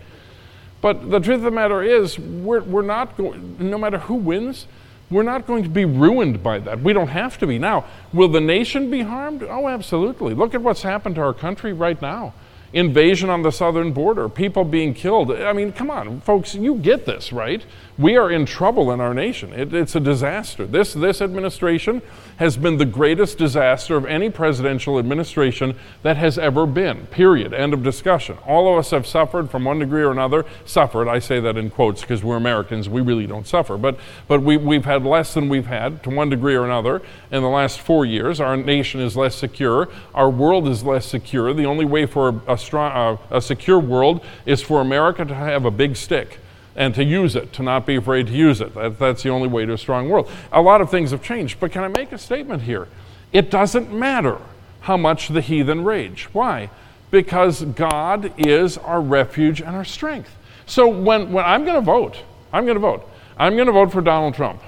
But 0.81 1.09
the 1.09 1.19
truth 1.19 1.37
of 1.37 1.43
the 1.43 1.51
matter 1.51 1.81
is, 1.81 2.19
we're, 2.19 2.61
we're 2.61 2.83
not 2.83 3.17
going, 3.17 3.57
no 3.59 3.79
matter 3.79 3.97
who 3.97 4.13
wins, 4.13 4.67
we're 5.09 5.23
not 5.23 5.47
going 5.47 5.63
to 5.63 5.69
be 5.69 5.85
ruined 5.85 6.43
by 6.43 6.59
that. 6.59 6.81
We 6.81 6.93
don't 6.93 7.07
have 7.07 7.37
to 7.39 7.47
be. 7.47 7.57
Now, 7.57 7.85
will 8.11 8.27
the 8.27 8.41
nation 8.41 8.91
be 8.91 9.01
harmed? 9.01 9.43
Oh, 9.43 9.67
absolutely. 9.67 10.33
Look 10.33 10.53
at 10.53 10.61
what's 10.61 10.81
happened 10.81 11.15
to 11.15 11.21
our 11.21 11.33
country 11.33 11.73
right 11.73 12.01
now 12.01 12.33
invasion 12.73 13.29
on 13.29 13.41
the 13.41 13.51
southern 13.51 13.93
border, 13.93 14.27
people 14.27 14.63
being 14.63 14.93
killed. 14.93 15.31
I 15.31 15.53
mean, 15.53 15.71
come 15.71 15.89
on, 15.89 16.21
folks, 16.21 16.53
you 16.53 16.75
get 16.75 17.05
this, 17.05 17.31
right? 17.31 17.63
We 17.99 18.15
are 18.15 18.29
in 18.29 18.45
trouble 18.45 18.91
in 18.91 19.01
our 19.01 19.15
nation. 19.15 19.51
It, 19.53 19.73
it's 19.73 19.95
a 19.95 19.99
disaster. 19.99 20.67
This, 20.67 20.93
this 20.93 21.19
administration 21.19 22.03
has 22.35 22.55
been 22.55 22.77
the 22.77 22.85
greatest 22.85 23.39
disaster 23.39 23.95
of 23.95 24.05
any 24.05 24.29
presidential 24.29 24.99
administration 24.99 25.75
that 26.03 26.15
has 26.15 26.37
ever 26.37 26.67
been, 26.67 27.07
period. 27.07 27.55
End 27.55 27.73
of 27.73 27.81
discussion. 27.81 28.37
All 28.45 28.71
of 28.71 28.77
us 28.77 28.91
have 28.91 29.07
suffered 29.07 29.49
from 29.49 29.63
one 29.63 29.79
degree 29.79 30.03
or 30.03 30.11
another. 30.11 30.45
Suffered, 30.63 31.07
I 31.07 31.17
say 31.17 31.39
that 31.39 31.57
in 31.57 31.71
quotes 31.71 32.01
because 32.01 32.23
we're 32.23 32.37
Americans, 32.37 32.87
we 32.87 33.01
really 33.01 33.25
don't 33.25 33.47
suffer. 33.47 33.77
But, 33.77 33.97
but 34.27 34.43
we, 34.43 34.57
we've 34.57 34.85
had 34.85 35.03
less 35.03 35.33
than 35.33 35.49
we've 35.49 35.65
had 35.65 36.03
to 36.03 36.11
one 36.11 36.29
degree 36.29 36.53
or 36.53 36.65
another 36.65 37.01
in 37.31 37.41
the 37.41 37.49
last 37.49 37.79
four 37.79 38.05
years. 38.05 38.39
Our 38.39 38.55
nation 38.55 39.01
is 39.01 39.17
less 39.17 39.35
secure. 39.35 39.89
Our 40.13 40.29
world 40.29 40.67
is 40.67 40.83
less 40.83 41.07
secure. 41.07 41.51
The 41.51 41.65
only 41.65 41.85
way 41.85 42.05
for 42.05 42.41
a, 42.47 42.59
strong, 42.59 42.91
uh, 43.31 43.37
a 43.37 43.41
secure 43.41 43.79
world 43.79 44.23
is 44.45 44.61
for 44.61 44.81
America 44.81 45.25
to 45.25 45.33
have 45.33 45.65
a 45.65 45.71
big 45.71 45.95
stick 45.95 46.37
and 46.77 46.93
to 46.93 47.03
use 47.03 47.35
it, 47.35 47.51
to 47.53 47.63
not 47.63 47.85
be 47.85 47.95
afraid 47.95 48.27
to 48.27 48.33
use 48.33 48.61
it. 48.61 48.73
That, 48.75 48.99
that's 48.99 49.23
the 49.23 49.29
only 49.29 49.47
way 49.47 49.65
to 49.65 49.73
a 49.73 49.77
strong 49.77 50.09
world. 50.09 50.29
A 50.51 50.61
lot 50.61 50.79
of 50.79 50.89
things 50.89 51.11
have 51.11 51.23
changed, 51.23 51.59
but 51.59 51.71
can 51.71 51.83
I 51.83 51.87
make 51.89 52.11
a 52.11 52.17
statement 52.17 52.61
here? 52.61 52.87
It 53.33 53.51
doesn't 53.51 53.91
matter 53.91 54.39
how 54.81 54.95
much 54.95 55.27
the 55.27 55.41
heathen 55.41 55.83
rage. 55.83 56.29
Why? 56.31 56.69
Because 57.09 57.63
God 57.63 58.31
is 58.37 58.77
our 58.77 59.01
refuge 59.01 59.59
and 59.59 59.75
our 59.75 59.83
strength. 59.83 60.29
So 60.67 60.87
when, 60.87 61.31
when 61.31 61.43
I'm 61.43 61.65
going 61.65 61.75
to 61.75 61.81
vote, 61.81 62.17
I'm 62.53 62.65
going 62.65 62.75
to 62.75 62.81
vote. 62.81 63.09
I'm 63.37 63.55
going 63.55 63.67
to 63.67 63.73
vote 63.73 63.91
for 63.91 64.01
Donald 64.01 64.35
Trump. 64.35 64.61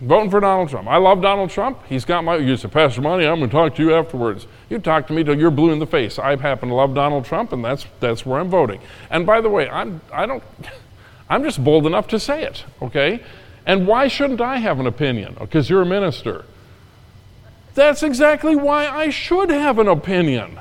Voting 0.00 0.30
for 0.30 0.38
Donald 0.38 0.68
Trump. 0.68 0.86
I 0.86 0.96
love 0.98 1.20
Donald 1.20 1.50
Trump. 1.50 1.80
He's 1.88 2.04
got 2.04 2.22
my. 2.22 2.36
You 2.36 2.56
said, 2.56 2.70
Pastor 2.70 3.00
Monty, 3.00 3.26
I'm 3.26 3.38
going 3.38 3.50
to 3.50 3.54
talk 3.54 3.74
to 3.76 3.82
you 3.82 3.94
afterwards. 3.94 4.46
You 4.70 4.78
talk 4.78 5.08
to 5.08 5.12
me 5.12 5.24
till 5.24 5.36
you're 5.36 5.50
blue 5.50 5.72
in 5.72 5.80
the 5.80 5.86
face. 5.86 6.20
I 6.20 6.36
happen 6.36 6.68
to 6.68 6.74
love 6.74 6.94
Donald 6.94 7.24
Trump, 7.24 7.52
and 7.52 7.64
that's 7.64 7.84
that's 7.98 8.24
where 8.24 8.38
I'm 8.38 8.48
voting. 8.48 8.80
And 9.10 9.26
by 9.26 9.40
the 9.40 9.48
way, 9.48 9.68
I'm 9.68 10.00
I 10.12 10.26
don't. 10.26 10.42
I'm 11.30 11.42
just 11.42 11.62
bold 11.62 11.84
enough 11.84 12.06
to 12.08 12.20
say 12.20 12.44
it. 12.44 12.64
Okay. 12.80 13.22
And 13.66 13.86
why 13.86 14.08
shouldn't 14.08 14.40
I 14.40 14.58
have 14.58 14.80
an 14.80 14.86
opinion? 14.86 15.36
Oh, 15.38 15.44
because 15.44 15.68
you're 15.68 15.82
a 15.82 15.86
minister. 15.86 16.46
That's 17.74 18.02
exactly 18.02 18.56
why 18.56 18.88
I 18.88 19.10
should 19.10 19.50
have 19.50 19.78
an 19.78 19.88
opinion. 19.88 20.58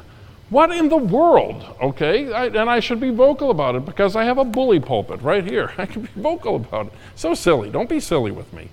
What 0.50 0.72
in 0.72 0.90
the 0.90 0.98
world? 0.98 1.64
Okay, 1.82 2.32
I, 2.32 2.48
and 2.48 2.70
I 2.70 2.80
should 2.80 3.00
be 3.00 3.10
vocal 3.10 3.50
about 3.50 3.76
it 3.76 3.86
because 3.86 4.16
I 4.16 4.24
have 4.24 4.38
a 4.38 4.46
bully 4.46 4.80
pulpit 4.80 5.22
right 5.22 5.44
here. 5.44 5.74
I 5.78 5.86
can 5.86 6.04
be 6.04 6.10
vocal 6.16 6.58
about 6.58 6.88
it. 6.88 6.94
So 7.16 7.34
silly. 7.34 7.70
Don't 7.70 7.90
be 7.90 8.00
silly 8.00 8.32
with 8.32 8.52
me. 8.52 8.70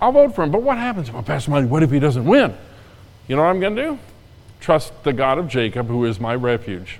I'll 0.00 0.12
vote 0.12 0.34
for 0.34 0.42
him. 0.42 0.50
But 0.50 0.62
what 0.62 0.78
happens? 0.78 1.10
Well, 1.10 1.22
Pastor 1.22 1.50
Monty, 1.50 1.68
what 1.68 1.82
if 1.82 1.90
he 1.90 1.98
doesn't 1.98 2.24
win? 2.24 2.54
You 3.28 3.36
know 3.36 3.42
what 3.42 3.48
I'm 3.48 3.60
going 3.60 3.76
to 3.76 3.82
do? 3.82 3.98
Trust 4.60 4.92
the 5.02 5.12
God 5.12 5.38
of 5.38 5.48
Jacob, 5.48 5.88
who 5.88 6.04
is 6.04 6.20
my 6.20 6.34
refuge. 6.34 6.98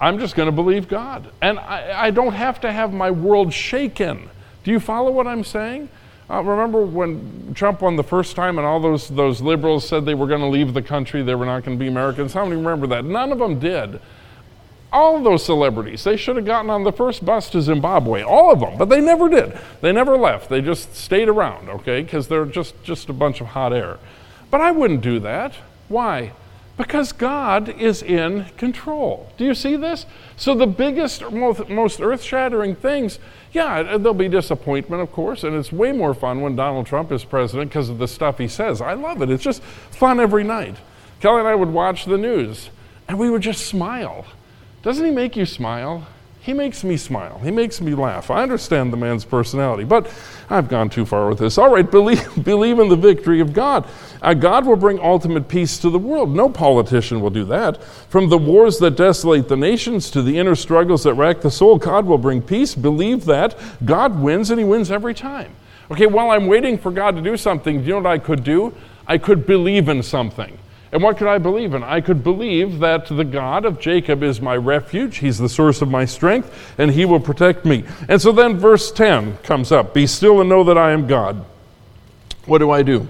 I'm 0.00 0.18
just 0.18 0.34
going 0.34 0.46
to 0.46 0.52
believe 0.52 0.88
God. 0.88 1.30
And 1.42 1.58
I, 1.58 2.06
I, 2.06 2.10
don't 2.10 2.32
have 2.32 2.60
to 2.62 2.72
have 2.72 2.92
my 2.92 3.10
world 3.10 3.52
shaken. 3.52 4.30
Do 4.64 4.70
you 4.70 4.80
follow 4.80 5.10
what 5.10 5.26
I'm 5.26 5.44
saying? 5.44 5.88
Uh, 6.30 6.42
remember 6.42 6.82
when 6.82 7.52
Trump 7.54 7.82
won 7.82 7.96
the 7.96 8.04
first 8.04 8.34
time 8.34 8.56
and 8.58 8.66
all 8.66 8.80
those, 8.80 9.08
those 9.08 9.42
liberals 9.42 9.86
said 9.86 10.06
they 10.06 10.14
were 10.14 10.26
going 10.26 10.40
to 10.40 10.46
leave 10.46 10.72
the 10.72 10.82
country, 10.82 11.22
they 11.22 11.34
were 11.34 11.44
not 11.44 11.64
going 11.64 11.76
to 11.76 11.80
be 11.80 11.88
Americans? 11.88 12.32
How 12.32 12.44
many 12.44 12.56
remember 12.56 12.86
that? 12.88 13.04
None 13.04 13.32
of 13.32 13.38
them 13.38 13.58
did 13.58 14.00
all 14.92 15.22
those 15.22 15.44
celebrities. 15.44 16.04
They 16.04 16.16
should 16.16 16.36
have 16.36 16.44
gotten 16.44 16.70
on 16.70 16.84
the 16.84 16.92
first 16.92 17.24
bus 17.24 17.50
to 17.50 17.62
Zimbabwe, 17.62 18.22
all 18.22 18.52
of 18.52 18.60
them, 18.60 18.76
but 18.76 18.88
they 18.88 19.00
never 19.00 19.28
did. 19.28 19.58
They 19.80 19.92
never 19.92 20.16
left. 20.16 20.48
They 20.48 20.60
just 20.60 20.94
stayed 20.94 21.28
around, 21.28 21.68
okay, 21.68 22.02
because 22.02 22.28
they're 22.28 22.46
just, 22.46 22.82
just 22.82 23.08
a 23.08 23.12
bunch 23.12 23.40
of 23.40 23.48
hot 23.48 23.72
air. 23.72 23.98
But 24.50 24.60
I 24.60 24.72
wouldn't 24.72 25.00
do 25.00 25.20
that. 25.20 25.54
Why? 25.88 26.32
Because 26.76 27.12
God 27.12 27.68
is 27.68 28.02
in 28.02 28.46
control. 28.56 29.30
Do 29.36 29.44
you 29.44 29.54
see 29.54 29.76
this? 29.76 30.06
So, 30.36 30.54
the 30.54 30.66
biggest, 30.66 31.30
most, 31.30 32.00
earth 32.00 32.22
shattering 32.22 32.74
things, 32.74 33.18
yeah, 33.52 33.82
there'll 33.82 34.14
be 34.14 34.28
disappointment, 34.28 35.02
of 35.02 35.12
course, 35.12 35.44
and 35.44 35.54
it's 35.54 35.70
way 35.70 35.92
more 35.92 36.14
fun 36.14 36.40
when 36.40 36.56
Donald 36.56 36.86
Trump 36.86 37.12
is 37.12 37.22
president 37.22 37.70
because 37.70 37.90
of 37.90 37.98
the 37.98 38.08
stuff 38.08 38.38
he 38.38 38.48
says. 38.48 38.80
I 38.80 38.94
love 38.94 39.20
it. 39.20 39.30
It's 39.30 39.44
just 39.44 39.62
fun 39.62 40.20
every 40.20 40.42
night. 40.42 40.76
Kelly 41.20 41.40
and 41.40 41.48
I 41.48 41.54
would 41.54 41.68
watch 41.68 42.06
the 42.06 42.16
news, 42.16 42.70
and 43.06 43.18
we 43.18 43.28
would 43.28 43.42
just 43.42 43.66
smile 43.66 44.24
doesn't 44.82 45.04
he 45.04 45.10
make 45.10 45.36
you 45.36 45.46
smile? 45.46 46.06
He 46.42 46.54
makes 46.54 46.82
me 46.84 46.96
smile. 46.96 47.38
He 47.40 47.50
makes 47.50 47.82
me 47.82 47.94
laugh. 47.94 48.30
I 48.30 48.42
understand 48.42 48.94
the 48.94 48.96
man's 48.96 49.26
personality, 49.26 49.84
but 49.84 50.10
I've 50.48 50.68
gone 50.68 50.88
too 50.88 51.04
far 51.04 51.28
with 51.28 51.38
this. 51.38 51.58
All 51.58 51.70
right, 51.70 51.88
believe, 51.90 52.44
believe 52.44 52.78
in 52.78 52.88
the 52.88 52.96
victory 52.96 53.40
of 53.40 53.52
God. 53.52 53.86
Uh, 54.22 54.32
God 54.32 54.64
will 54.64 54.76
bring 54.76 54.98
ultimate 55.00 55.48
peace 55.48 55.78
to 55.80 55.90
the 55.90 55.98
world. 55.98 56.34
No 56.34 56.48
politician 56.48 57.20
will 57.20 57.30
do 57.30 57.44
that. 57.44 57.82
From 57.84 58.30
the 58.30 58.38
wars 58.38 58.78
that 58.78 58.96
desolate 58.96 59.48
the 59.48 59.56
nations 59.56 60.10
to 60.12 60.22
the 60.22 60.38
inner 60.38 60.54
struggles 60.54 61.04
that 61.04 61.12
rack 61.14 61.42
the 61.42 61.50
soul, 61.50 61.76
God 61.76 62.06
will 62.06 62.18
bring 62.18 62.40
peace. 62.40 62.74
Believe 62.74 63.26
that. 63.26 63.54
God 63.84 64.18
wins, 64.18 64.48
and 64.50 64.58
He 64.58 64.64
wins 64.64 64.90
every 64.90 65.14
time. 65.14 65.54
Okay, 65.90 66.06
while 66.06 66.30
I'm 66.30 66.46
waiting 66.46 66.78
for 66.78 66.90
God 66.90 67.16
to 67.16 67.22
do 67.22 67.36
something, 67.36 67.80
do 67.80 67.84
you 67.84 67.90
know 67.90 67.96
what 67.98 68.06
I 68.06 68.18
could 68.18 68.44
do? 68.44 68.72
I 69.06 69.18
could 69.18 69.44
believe 69.44 69.90
in 69.90 70.02
something. 70.02 70.56
And 70.92 71.02
what 71.02 71.18
could 71.18 71.28
I 71.28 71.38
believe 71.38 71.74
in? 71.74 71.84
I 71.84 72.00
could 72.00 72.24
believe 72.24 72.80
that 72.80 73.06
the 73.06 73.24
God 73.24 73.64
of 73.64 73.78
Jacob 73.78 74.22
is 74.24 74.40
my 74.40 74.56
refuge, 74.56 75.18
he's 75.18 75.38
the 75.38 75.48
source 75.48 75.82
of 75.82 75.88
my 75.88 76.04
strength, 76.04 76.74
and 76.78 76.90
he 76.90 77.04
will 77.04 77.20
protect 77.20 77.64
me. 77.64 77.84
And 78.08 78.20
so 78.20 78.32
then 78.32 78.58
verse 78.58 78.90
10 78.90 79.38
comes 79.38 79.70
up 79.70 79.94
Be 79.94 80.06
still 80.06 80.40
and 80.40 80.48
know 80.48 80.64
that 80.64 80.76
I 80.76 80.90
am 80.90 81.06
God. 81.06 81.44
What 82.46 82.58
do 82.58 82.70
I 82.70 82.82
do? 82.82 83.08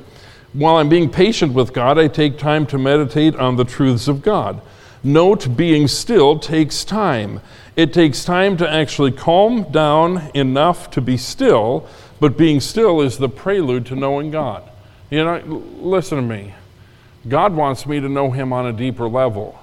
While 0.53 0.77
I'm 0.77 0.89
being 0.89 1.09
patient 1.09 1.55
with 1.55 1.73
God, 1.73 1.99
I 1.99 2.09
take 2.09 2.37
time 2.37 2.67
to 2.67 2.79
meditate 2.79 3.37
on 3.37 3.57
the 3.57 3.65
truths 3.65 4.09
of 4.09 4.21
God. 4.21 4.61
Note, 5.03 5.57
being 5.57 5.89
still 5.89 6.39
takes 6.39 6.85
time. 6.85 7.41
It 7.77 7.95
takes 7.95 8.25
time 8.25 8.59
to 8.59 8.69
actually 8.69 9.13
calm 9.13 9.63
down 9.71 10.31
enough 10.35 10.91
to 10.91 11.01
be 11.01 11.17
still, 11.17 11.89
but 12.19 12.37
being 12.37 12.61
still 12.61 13.01
is 13.01 13.17
the 13.17 13.29
prelude 13.29 13.87
to 13.87 13.97
knowing 13.97 14.31
God. 14.31 14.69
You 15.09 15.25
know, 15.25 15.63
listen 15.79 16.19
to 16.19 16.23
me. 16.23 16.53
God 17.29 17.55
wants 17.55 17.87
me 17.87 18.01
to 18.01 18.09
know 18.09 18.31
Him 18.31 18.53
on 18.53 18.67
a 18.67 18.73
deeper 18.73 19.09
level. 19.09 19.59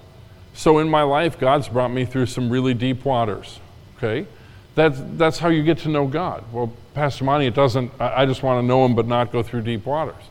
So 0.54 0.80
in 0.80 0.89
my 0.89 1.04
life, 1.04 1.39
God's 1.39 1.67
brought 1.67 1.89
me 1.89 2.06
through 2.06 2.28
some 2.28 2.50
really 2.50 2.74
deep 2.74 3.06
waters. 3.06 3.60
Okay? 3.98 4.28
That's, 4.76 5.00
that's 5.13 5.39
how 5.39 5.50
you 5.50 5.63
get 5.63 5.80
to 5.80 5.89
know 5.89 6.08
God. 6.08 6.43
Well, 6.52 6.72
Pastor 6.93 7.24
Monty, 7.24 7.48
it 7.48 7.56
doesn't, 7.56 7.91
I 8.00 8.26
just 8.26 8.43
want 8.43 8.62
to 8.62 8.67
know 8.67 8.86
Him 8.86 8.96
but 8.96 9.08
not 9.08 9.32
go 9.32 9.41
through 9.41 9.62
deep 9.62 9.86
waters. 9.86 10.24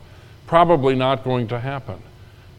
Probably 0.47 0.95
not 0.95 1.23
going 1.23 1.49
to 1.49 1.59
happen. 1.59 2.01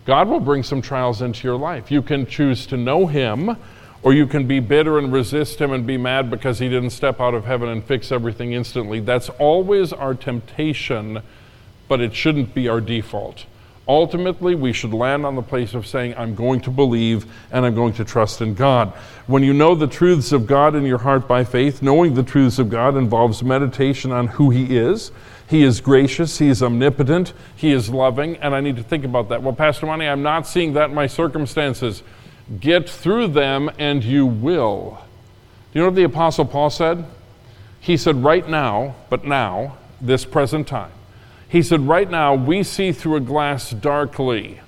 God 0.05 0.29
will 0.29 0.41
bring 0.41 0.63
some 0.63 0.83
trials 0.83 1.23
into 1.23 1.47
your 1.47 1.57
life. 1.57 1.91
You 1.91 2.03
can 2.03 2.27
choose 2.27 2.67
to 2.67 2.77
know 2.77 3.07
Him, 3.07 3.57
or 4.03 4.13
you 4.13 4.27
can 4.27 4.47
be 4.47 4.61
bitter 4.61 4.99
and 4.99 5.13
resist 5.13 5.61
Him 5.61 5.73
and 5.73 5.87
be 5.87 5.97
mad 5.97 6.31
because 6.31 6.59
He 6.59 6.69
didn't 6.69 6.91
step 6.91 7.21
out 7.21 7.33
of 7.33 7.47
heaven 7.47 7.71
and 7.71 7.83
fix 7.83 8.13
everything 8.13 8.53
instantly. 8.53 9.01
That's 9.01 9.31
always 9.31 9.93
our 9.93 10.15
temptation, 10.15 11.23
but 11.89 12.01
it 12.01 12.15
shouldn't 12.15 12.55
be 12.55 12.69
our 12.69 12.83
default 12.83 13.47
Ultimately, 13.88 14.55
we 14.55 14.74
should 14.74 14.92
land 14.92 15.24
on 15.24 15.35
the 15.35 15.42
place 15.42 15.72
of 15.72 15.87
saying, 15.87 16.14
I'm 16.18 16.35
going 16.35 16.61
to 16.61 16.70
believe 16.70 17.24
and 17.51 17.64
I'm 17.64 17.74
going 17.74 17.94
to 17.94 18.05
trust 18.05 18.42
in 18.42 18.53
God. 18.53 18.90
When 19.27 19.42
you 19.42 19.55
know 19.55 19.74
the 19.74 19.87
truths 19.87 20.31
of 20.31 20.46
God 20.46 20.74
in 20.74 20.85
your 20.85 20.98
heart 20.98 21.27
by 21.27 21.42
faith, 21.42 21.81
knowing 21.81 22.12
the 22.12 22.22
truths 22.22 22.59
of 22.59 22.68
God 22.68 22.96
involves 22.96 23.42
meditation 23.42 24.12
on 24.12 24.27
who 24.27 24.51
He 24.51 24.77
is. 24.77 25.11
He 25.48 25.62
is 25.62 25.81
gracious, 25.81 26.38
He 26.38 26.48
is 26.48 26.62
omnipotent, 26.62 27.33
He 27.57 27.72
is 27.72 27.88
loving, 27.88 28.37
and 28.37 28.55
I 28.55 28.61
need 28.61 28.77
to 28.77 28.83
think 28.83 29.07
about 29.07 29.31
that. 29.31 29.42
Well, 29.42 29.55
Pastor 29.55 29.87
Monty, 29.87 30.07
I'm 30.07 30.22
not 30.22 30.46
seeing 30.46 30.74
that 30.74 30.90
in 30.90 30.94
my 30.94 31.07
circumstances. 31.07 32.03
Get 32.61 32.90
through 32.90 33.29
them 33.29 33.70
and 33.79 34.05
you 34.05 34.27
will. 34.27 35.03
Do 35.72 35.79
you 35.79 35.81
know 35.81 35.88
what 35.88 35.96
the 35.96 36.05
Apostle 36.05 36.44
Paul 36.44 36.68
said? 36.68 37.07
He 37.81 37.96
said, 37.96 38.22
right 38.22 38.46
now, 38.46 38.96
but 39.09 39.24
now, 39.24 39.79
this 39.98 40.27
present 40.27 40.66
time. 40.68 40.92
He 41.49 41.63
said, 41.63 41.81
Right 41.89 42.11
now, 42.11 42.35
we 42.35 42.63
see 42.63 42.93
through 42.93 43.17
a 43.17 43.21
glass 43.21 43.71
darkly, 43.71 44.61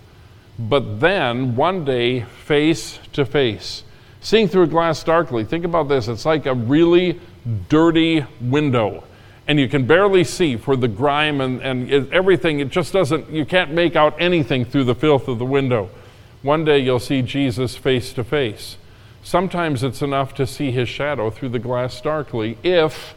but 0.58 1.00
then 1.00 1.56
one 1.56 1.84
day, 1.84 2.20
face 2.20 2.98
to 3.12 3.24
face. 3.24 3.84
Seeing 4.22 4.48
through 4.48 4.64
a 4.64 4.68
glass 4.68 5.02
darkly, 5.02 5.44
think 5.44 5.64
about 5.64 5.88
this 5.88 6.08
it's 6.08 6.26
like 6.26 6.46
a 6.46 6.54
really 6.54 7.20
dirty 7.68 8.24
window. 8.40 9.04
And 9.48 9.58
you 9.58 9.68
can 9.68 9.86
barely 9.86 10.24
see 10.24 10.56
for 10.56 10.76
the 10.76 10.88
grime 10.88 11.40
and, 11.40 11.60
and 11.60 12.12
everything. 12.12 12.60
It 12.60 12.68
just 12.68 12.92
doesn't, 12.92 13.30
you 13.30 13.44
can't 13.44 13.72
make 13.72 13.96
out 13.96 14.14
anything 14.20 14.64
through 14.64 14.84
the 14.84 14.94
filth 14.94 15.26
of 15.26 15.38
the 15.38 15.44
window. 15.44 15.90
One 16.42 16.64
day 16.64 16.78
you'll 16.78 17.00
see 17.00 17.20
Jesus 17.20 17.76
face 17.76 18.12
to 18.12 18.22
face. 18.22 18.76
Sometimes 19.22 19.82
it's 19.82 20.02
enough 20.02 20.34
to 20.34 20.46
see 20.46 20.70
his 20.70 20.88
shadow 20.88 21.30
through 21.30 21.50
the 21.50 21.58
glass 21.58 22.00
darkly 22.00 22.58
if 22.62 23.14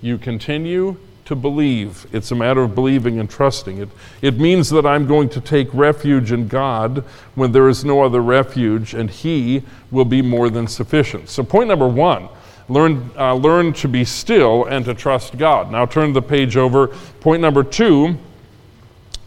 you 0.00 0.16
continue 0.18 0.96
to 1.24 1.34
believe. 1.34 2.06
It's 2.12 2.30
a 2.30 2.34
matter 2.34 2.62
of 2.62 2.74
believing 2.74 3.18
and 3.18 3.28
trusting. 3.28 3.78
It, 3.78 3.88
it 4.22 4.38
means 4.38 4.70
that 4.70 4.84
I'm 4.84 5.06
going 5.06 5.28
to 5.30 5.40
take 5.40 5.72
refuge 5.72 6.32
in 6.32 6.48
God 6.48 7.04
when 7.34 7.52
there 7.52 7.68
is 7.68 7.84
no 7.84 8.02
other 8.02 8.20
refuge, 8.20 8.94
and 8.94 9.10
He 9.10 9.62
will 9.90 10.04
be 10.04 10.22
more 10.22 10.50
than 10.50 10.66
sufficient. 10.66 11.28
So, 11.28 11.42
point 11.42 11.68
number 11.68 11.88
one 11.88 12.28
learn, 12.68 13.10
uh, 13.16 13.34
learn 13.34 13.72
to 13.74 13.88
be 13.88 14.04
still 14.04 14.64
and 14.64 14.84
to 14.84 14.94
trust 14.94 15.38
God. 15.38 15.70
Now, 15.70 15.86
turn 15.86 16.12
the 16.12 16.22
page 16.22 16.56
over. 16.56 16.88
Point 17.20 17.42
number 17.42 17.62
two 17.62 18.18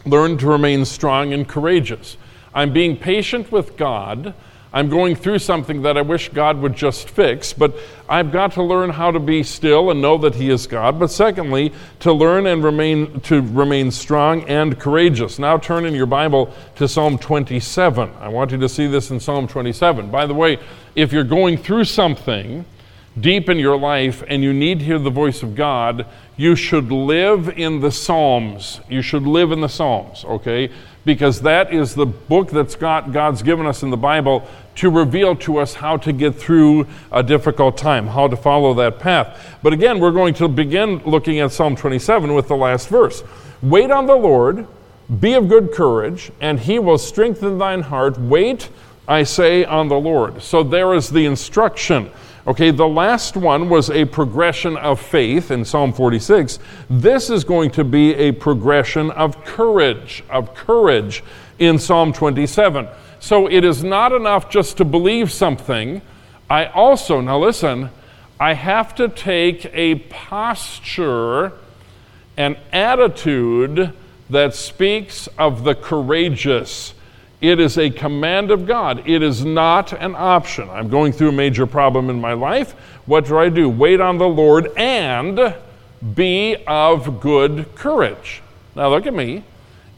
learn 0.06 0.38
to 0.38 0.46
remain 0.46 0.84
strong 0.84 1.32
and 1.32 1.46
courageous. 1.46 2.16
I'm 2.54 2.72
being 2.72 2.96
patient 2.96 3.52
with 3.52 3.76
God 3.76 4.34
I'm 4.72 4.90
going 4.90 5.16
through 5.16 5.38
something 5.38 5.82
that 5.82 5.96
I 5.96 6.02
wish 6.02 6.28
God 6.28 6.60
would 6.60 6.76
just 6.76 7.08
fix, 7.08 7.54
but 7.54 7.74
I've 8.08 8.30
got 8.30 8.52
to 8.52 8.62
learn 8.62 8.90
how 8.90 9.10
to 9.10 9.18
be 9.18 9.42
still 9.42 9.90
and 9.90 10.02
know 10.02 10.18
that 10.18 10.34
He 10.34 10.50
is 10.50 10.66
God. 10.66 10.98
But 10.98 11.10
secondly, 11.10 11.72
to 12.00 12.12
learn 12.12 12.46
and 12.46 12.62
remain 12.62 13.20
to 13.20 13.40
remain 13.40 13.90
strong 13.90 14.42
and 14.42 14.78
courageous. 14.78 15.38
Now 15.38 15.56
turn 15.56 15.86
in 15.86 15.94
your 15.94 16.06
Bible 16.06 16.52
to 16.76 16.86
Psalm 16.86 17.16
27. 17.16 18.10
I 18.20 18.28
want 18.28 18.50
you 18.50 18.58
to 18.58 18.68
see 18.68 18.86
this 18.86 19.10
in 19.10 19.20
Psalm 19.20 19.48
27. 19.48 20.10
By 20.10 20.26
the 20.26 20.34
way, 20.34 20.58
if 20.94 21.12
you're 21.12 21.24
going 21.24 21.56
through 21.56 21.84
something 21.84 22.66
deep 23.20 23.48
in 23.48 23.58
your 23.58 23.78
life 23.78 24.22
and 24.28 24.42
you 24.42 24.52
need 24.52 24.80
to 24.80 24.84
hear 24.84 24.98
the 24.98 25.10
voice 25.10 25.42
of 25.42 25.54
God, 25.54 26.06
you 26.36 26.54
should 26.54 26.92
live 26.92 27.48
in 27.58 27.80
the 27.80 27.90
Psalms. 27.90 28.80
You 28.88 29.02
should 29.02 29.24
live 29.24 29.50
in 29.50 29.60
the 29.60 29.68
Psalms, 29.68 30.24
okay? 30.24 30.70
Because 31.08 31.40
that 31.40 31.72
is 31.72 31.94
the 31.94 32.04
book 32.04 32.50
that's 32.50 32.74
got 32.74 33.12
God's 33.12 33.42
given 33.42 33.64
us 33.64 33.82
in 33.82 33.88
the 33.88 33.96
Bible 33.96 34.46
to 34.74 34.90
reveal 34.90 35.34
to 35.36 35.56
us 35.56 35.72
how 35.72 35.96
to 35.96 36.12
get 36.12 36.34
through 36.34 36.86
a 37.10 37.22
difficult 37.22 37.78
time, 37.78 38.06
how 38.06 38.28
to 38.28 38.36
follow 38.36 38.74
that 38.74 38.98
path. 38.98 39.56
But 39.62 39.72
again, 39.72 40.00
we're 40.00 40.10
going 40.10 40.34
to 40.34 40.48
begin 40.48 40.98
looking 41.06 41.40
at 41.40 41.50
Psalm 41.50 41.76
27 41.76 42.34
with 42.34 42.48
the 42.48 42.56
last 42.56 42.90
verse. 42.90 43.24
Wait 43.62 43.90
on 43.90 44.04
the 44.04 44.16
Lord, 44.16 44.66
be 45.18 45.32
of 45.32 45.48
good 45.48 45.72
courage, 45.72 46.30
and 46.42 46.60
he 46.60 46.78
will 46.78 46.98
strengthen 46.98 47.56
thine 47.56 47.80
heart. 47.80 48.18
Wait, 48.18 48.68
I 49.08 49.22
say, 49.22 49.64
on 49.64 49.88
the 49.88 49.98
Lord. 49.98 50.42
So 50.42 50.62
there 50.62 50.92
is 50.92 51.08
the 51.08 51.24
instruction. 51.24 52.10
Okay, 52.48 52.70
the 52.70 52.88
last 52.88 53.36
one 53.36 53.68
was 53.68 53.90
a 53.90 54.06
progression 54.06 54.78
of 54.78 54.98
faith 54.98 55.50
in 55.50 55.66
Psalm 55.66 55.92
46. 55.92 56.58
This 56.88 57.28
is 57.28 57.44
going 57.44 57.70
to 57.72 57.84
be 57.84 58.14
a 58.14 58.32
progression 58.32 59.10
of 59.10 59.44
courage, 59.44 60.24
of 60.30 60.54
courage 60.54 61.22
in 61.58 61.78
Psalm 61.78 62.10
27. 62.10 62.88
So 63.20 63.50
it 63.50 63.64
is 63.64 63.84
not 63.84 64.12
enough 64.12 64.48
just 64.48 64.78
to 64.78 64.86
believe 64.86 65.30
something. 65.30 66.00
I 66.48 66.64
also, 66.64 67.20
now 67.20 67.38
listen, 67.38 67.90
I 68.40 68.54
have 68.54 68.94
to 68.94 69.10
take 69.10 69.70
a 69.74 69.96
posture, 69.96 71.52
an 72.38 72.56
attitude 72.72 73.92
that 74.30 74.54
speaks 74.54 75.26
of 75.36 75.64
the 75.64 75.74
courageous 75.74 76.94
it 77.40 77.60
is 77.60 77.78
a 77.78 77.90
command 77.90 78.50
of 78.50 78.66
God. 78.66 79.08
It 79.08 79.22
is 79.22 79.44
not 79.44 79.92
an 79.92 80.14
option. 80.16 80.68
I'm 80.70 80.88
going 80.88 81.12
through 81.12 81.28
a 81.28 81.32
major 81.32 81.66
problem 81.66 82.10
in 82.10 82.20
my 82.20 82.32
life. 82.32 82.72
What 83.06 83.26
do 83.26 83.38
I 83.38 83.48
do? 83.48 83.68
Wait 83.68 84.00
on 84.00 84.18
the 84.18 84.28
Lord 84.28 84.72
and 84.76 85.54
be 86.14 86.56
of 86.66 87.20
good 87.20 87.74
courage. 87.74 88.42
Now, 88.74 88.90
look 88.90 89.06
at 89.06 89.14
me. 89.14 89.44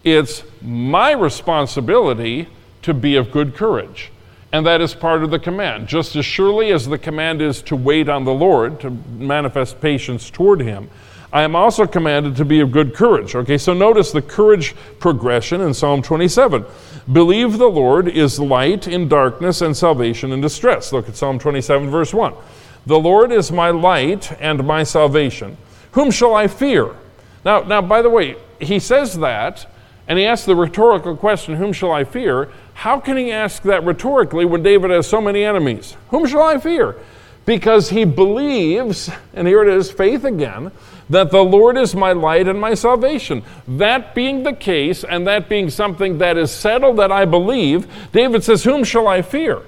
It's 0.05 0.42
my 0.62 1.12
responsibility 1.12 2.48
to 2.83 2.94
be 2.94 3.16
of 3.16 3.31
good 3.31 3.55
courage. 3.55 4.11
And 4.53 4.66
that 4.66 4.81
is 4.81 4.94
part 4.94 5.22
of 5.22 5.31
the 5.31 5.38
command. 5.38 5.87
Just 5.87 6.16
as 6.16 6.26
surely 6.26 6.72
as 6.72 6.87
the 6.87 6.98
command 6.98 7.40
is 7.40 7.62
to 7.62 7.76
wait 7.76 8.09
on 8.09 8.24
the 8.24 8.35
Lord, 8.35 8.81
to 8.81 8.90
manifest 8.90 9.81
patience 9.81 10.29
toward 10.29 10.61
Him, 10.61 10.90
I 11.32 11.42
am 11.42 11.54
also 11.54 11.86
commanded 11.86 12.34
to 12.36 12.44
be 12.44 12.60
of 12.60 12.72
good 12.72 12.94
courage. 12.94 13.34
Okay, 13.36 13.56
so 13.56 13.72
notice 13.72 14.10
the 14.10 14.22
courage 14.22 14.74
progression 14.98 15.60
in 15.60 15.74
Psalm 15.74 16.02
27. 16.02 16.64
Believe 17.12 17.58
the 17.58 17.68
Lord 17.68 18.08
is 18.08 18.40
light 18.40 18.88
in 18.88 19.08
darkness 19.08 19.60
and 19.60 19.76
salvation 19.76 20.32
in 20.32 20.40
distress. 20.40 20.92
Look 20.92 21.08
at 21.08 21.16
Psalm 21.16 21.38
27, 21.38 21.88
verse 21.88 22.12
1. 22.12 22.34
The 22.86 22.98
Lord 22.98 23.30
is 23.30 23.52
my 23.52 23.70
light 23.70 24.32
and 24.40 24.64
my 24.64 24.82
salvation. 24.82 25.56
Whom 25.92 26.10
shall 26.10 26.34
I 26.34 26.48
fear? 26.48 26.96
Now, 27.44 27.60
now, 27.60 27.80
by 27.80 28.02
the 28.02 28.10
way, 28.10 28.36
he 28.60 28.78
says 28.78 29.18
that, 29.18 29.66
and 30.08 30.18
he 30.18 30.26
asks 30.26 30.46
the 30.46 30.56
rhetorical 30.56 31.16
question, 31.16 31.54
Whom 31.54 31.72
shall 31.72 31.92
I 31.92 32.04
fear? 32.04 32.50
How 32.74 32.98
can 32.98 33.16
he 33.16 33.30
ask 33.30 33.62
that 33.62 33.84
rhetorically 33.84 34.44
when 34.44 34.62
David 34.62 34.90
has 34.90 35.06
so 35.06 35.20
many 35.20 35.44
enemies? 35.44 35.96
Whom 36.08 36.26
shall 36.26 36.42
I 36.42 36.58
fear? 36.58 36.96
Because 37.46 37.90
he 37.90 38.05
believes, 38.05 39.11
and 39.35 39.48
here 39.48 39.62
it 39.62 39.68
is, 39.68 39.90
faith 39.90 40.24
again, 40.24 40.70
that 41.09 41.31
the 41.31 41.42
Lord 41.42 41.76
is 41.76 41.94
my 41.94 42.12
light 42.12 42.46
and 42.46 42.61
my 42.61 42.74
salvation. 42.74 43.42
That 43.66 44.14
being 44.14 44.44
the 44.44 44.53
case, 44.53 45.03
and 45.03 45.26
that 45.26 45.48
being 45.48 45.68
something 45.68 46.18
that 46.18 46.37
is 46.37 46.50
settled 46.50 46.98
that 46.98 47.11
I 47.11 47.24
believe, 47.24 47.87
David 48.12 48.44
says, 48.44 48.64
Whom 48.64 48.85
shall 48.85 49.09
I 49.09 49.22
fear? 49.22 49.62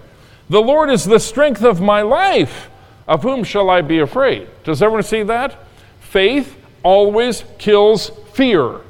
The 0.49 0.61
Lord 0.61 0.91
is 0.91 1.05
the 1.05 1.19
strength 1.19 1.65
of 1.65 1.81
my 1.81 2.03
life. 2.03 2.69
Of 3.09 3.23
whom 3.23 3.43
shall 3.43 3.69
I 3.69 3.81
be 3.81 3.99
afraid? 3.99 4.49
Does 4.65 4.81
everyone 4.81 5.03
see 5.03 5.25
that? 5.25 5.59
Faith 6.01 6.57
always 6.83 7.45
kills 7.59 8.11
fear. 8.33 8.81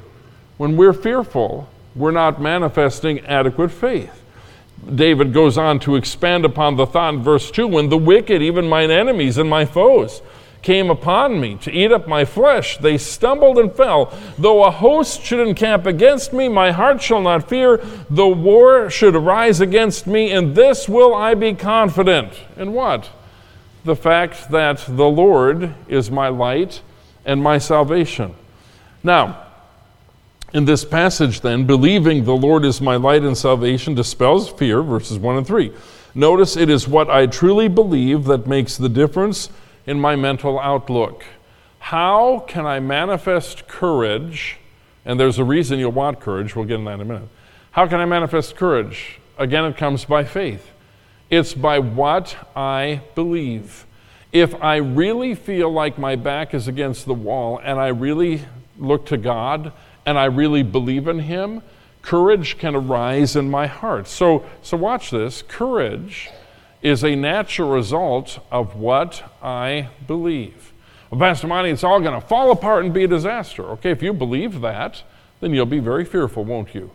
When 0.57 0.77
we're 0.77 0.93
fearful, 0.93 1.67
we're 1.95 2.11
not 2.11 2.41
manifesting 2.41 3.21
adequate 3.21 3.71
faith. 3.71 4.22
David 4.93 5.33
goes 5.33 5.57
on 5.57 5.79
to 5.81 5.95
expand 5.95 6.45
upon 6.45 6.75
the 6.75 6.85
thought 6.85 7.13
in 7.13 7.23
verse 7.23 7.51
2 7.51 7.67
when 7.67 7.89
the 7.89 7.97
wicked, 7.97 8.41
even 8.41 8.67
mine 8.67 8.91
enemies 8.91 9.37
and 9.37 9.49
my 9.49 9.65
foes, 9.65 10.21
came 10.61 10.89
upon 10.89 11.39
me 11.39 11.55
to 11.55 11.71
eat 11.71 11.91
up 11.91 12.07
my 12.07 12.25
flesh. 12.25 12.77
They 12.77 12.97
stumbled 12.97 13.59
and 13.59 13.71
fell. 13.71 14.17
Though 14.37 14.63
a 14.63 14.71
host 14.71 15.21
should 15.21 15.45
encamp 15.45 15.85
against 15.85 16.33
me, 16.33 16.47
my 16.47 16.71
heart 16.71 17.01
shall 17.01 17.21
not 17.21 17.49
fear. 17.49 17.77
Though 18.09 18.29
war 18.29 18.89
should 18.89 19.15
arise 19.15 19.59
against 19.59 20.07
me, 20.07 20.31
in 20.31 20.53
this 20.53 20.87
will 20.87 21.13
I 21.13 21.35
be 21.35 21.53
confident. 21.53 22.33
In 22.55 22.71
what? 22.71 23.09
The 23.83 23.95
fact 23.95 24.49
that 24.51 24.85
the 24.87 25.09
Lord 25.09 25.75
is 25.89 26.09
my 26.09 26.29
light 26.29 26.81
and 27.25 27.43
my 27.43 27.57
salvation. 27.57 28.33
Now, 29.03 29.42
in 30.53 30.65
this 30.65 30.85
passage, 30.85 31.41
then, 31.41 31.65
believing 31.65 32.23
the 32.23 32.35
Lord 32.35 32.63
is 32.63 32.79
my 32.79 32.95
light 32.95 33.23
and 33.23 33.35
salvation 33.35 33.95
dispels 33.95 34.49
fear, 34.49 34.83
verses 34.83 35.17
1 35.17 35.37
and 35.37 35.47
3. 35.47 35.73
Notice 36.13 36.55
it 36.55 36.69
is 36.69 36.87
what 36.87 37.09
I 37.09 37.25
truly 37.25 37.67
believe 37.67 38.25
that 38.25 38.45
makes 38.45 38.77
the 38.77 38.89
difference 38.89 39.49
in 39.87 39.99
my 39.99 40.15
mental 40.15 40.59
outlook. 40.59 41.25
How 41.79 42.39
can 42.47 42.67
I 42.67 42.79
manifest 42.79 43.67
courage? 43.67 44.57
And 45.05 45.19
there's 45.19 45.39
a 45.39 45.43
reason 45.43 45.79
you'll 45.79 45.91
want 45.91 46.19
courage. 46.19 46.55
We'll 46.55 46.65
get 46.65 46.75
in 46.75 46.85
that 46.85 46.93
in 46.93 47.01
a 47.01 47.05
minute. 47.05 47.29
How 47.71 47.87
can 47.87 47.99
I 47.99 48.05
manifest 48.05 48.55
courage? 48.55 49.19
Again, 49.39 49.65
it 49.65 49.75
comes 49.75 50.05
by 50.05 50.23
faith. 50.23 50.69
It's 51.31 51.55
by 51.55 51.79
what 51.79 52.37
I 52.55 53.01
believe. 53.15 53.87
If 54.31 54.53
I 54.61 54.75
really 54.75 55.33
feel 55.33 55.71
like 55.71 55.97
my 55.97 56.15
back 56.15 56.53
is 56.53 56.67
against 56.67 57.05
the 57.05 57.13
wall 57.15 57.59
and 57.63 57.79
I 57.79 57.87
really 57.87 58.43
look 58.77 59.07
to 59.07 59.17
God 59.17 59.73
and 60.05 60.17
I 60.17 60.25
really 60.25 60.63
believe 60.63 61.07
in 61.07 61.19
Him, 61.19 61.61
courage 62.01 62.57
can 62.57 62.75
arise 62.75 63.35
in 63.35 63.49
my 63.49 63.67
heart. 63.67 64.07
So, 64.07 64.45
so 64.61 64.77
watch 64.77 65.11
this. 65.11 65.41
Courage 65.41 66.29
is 66.81 67.03
a 67.03 67.15
natural 67.15 67.69
result 67.69 68.39
of 68.51 68.75
what 68.75 69.23
I 69.41 69.89
believe. 70.05 70.73
Well, 71.09 71.19
Pastor 71.19 71.47
Monty, 71.47 71.69
it's 71.69 71.83
all 71.83 72.01
going 72.01 72.19
to 72.19 72.27
fall 72.27 72.51
apart 72.51 72.83
and 72.83 72.93
be 72.93 73.05
a 73.05 73.07
disaster. 73.07 73.63
Okay, 73.71 73.91
if 73.91 74.03
you 74.03 74.13
believe 74.13 74.61
that, 74.61 75.03
then 75.39 75.53
you'll 75.53 75.65
be 75.65 75.79
very 75.79 76.03
fearful, 76.03 76.43
won't 76.43 76.73
you? 76.75 76.91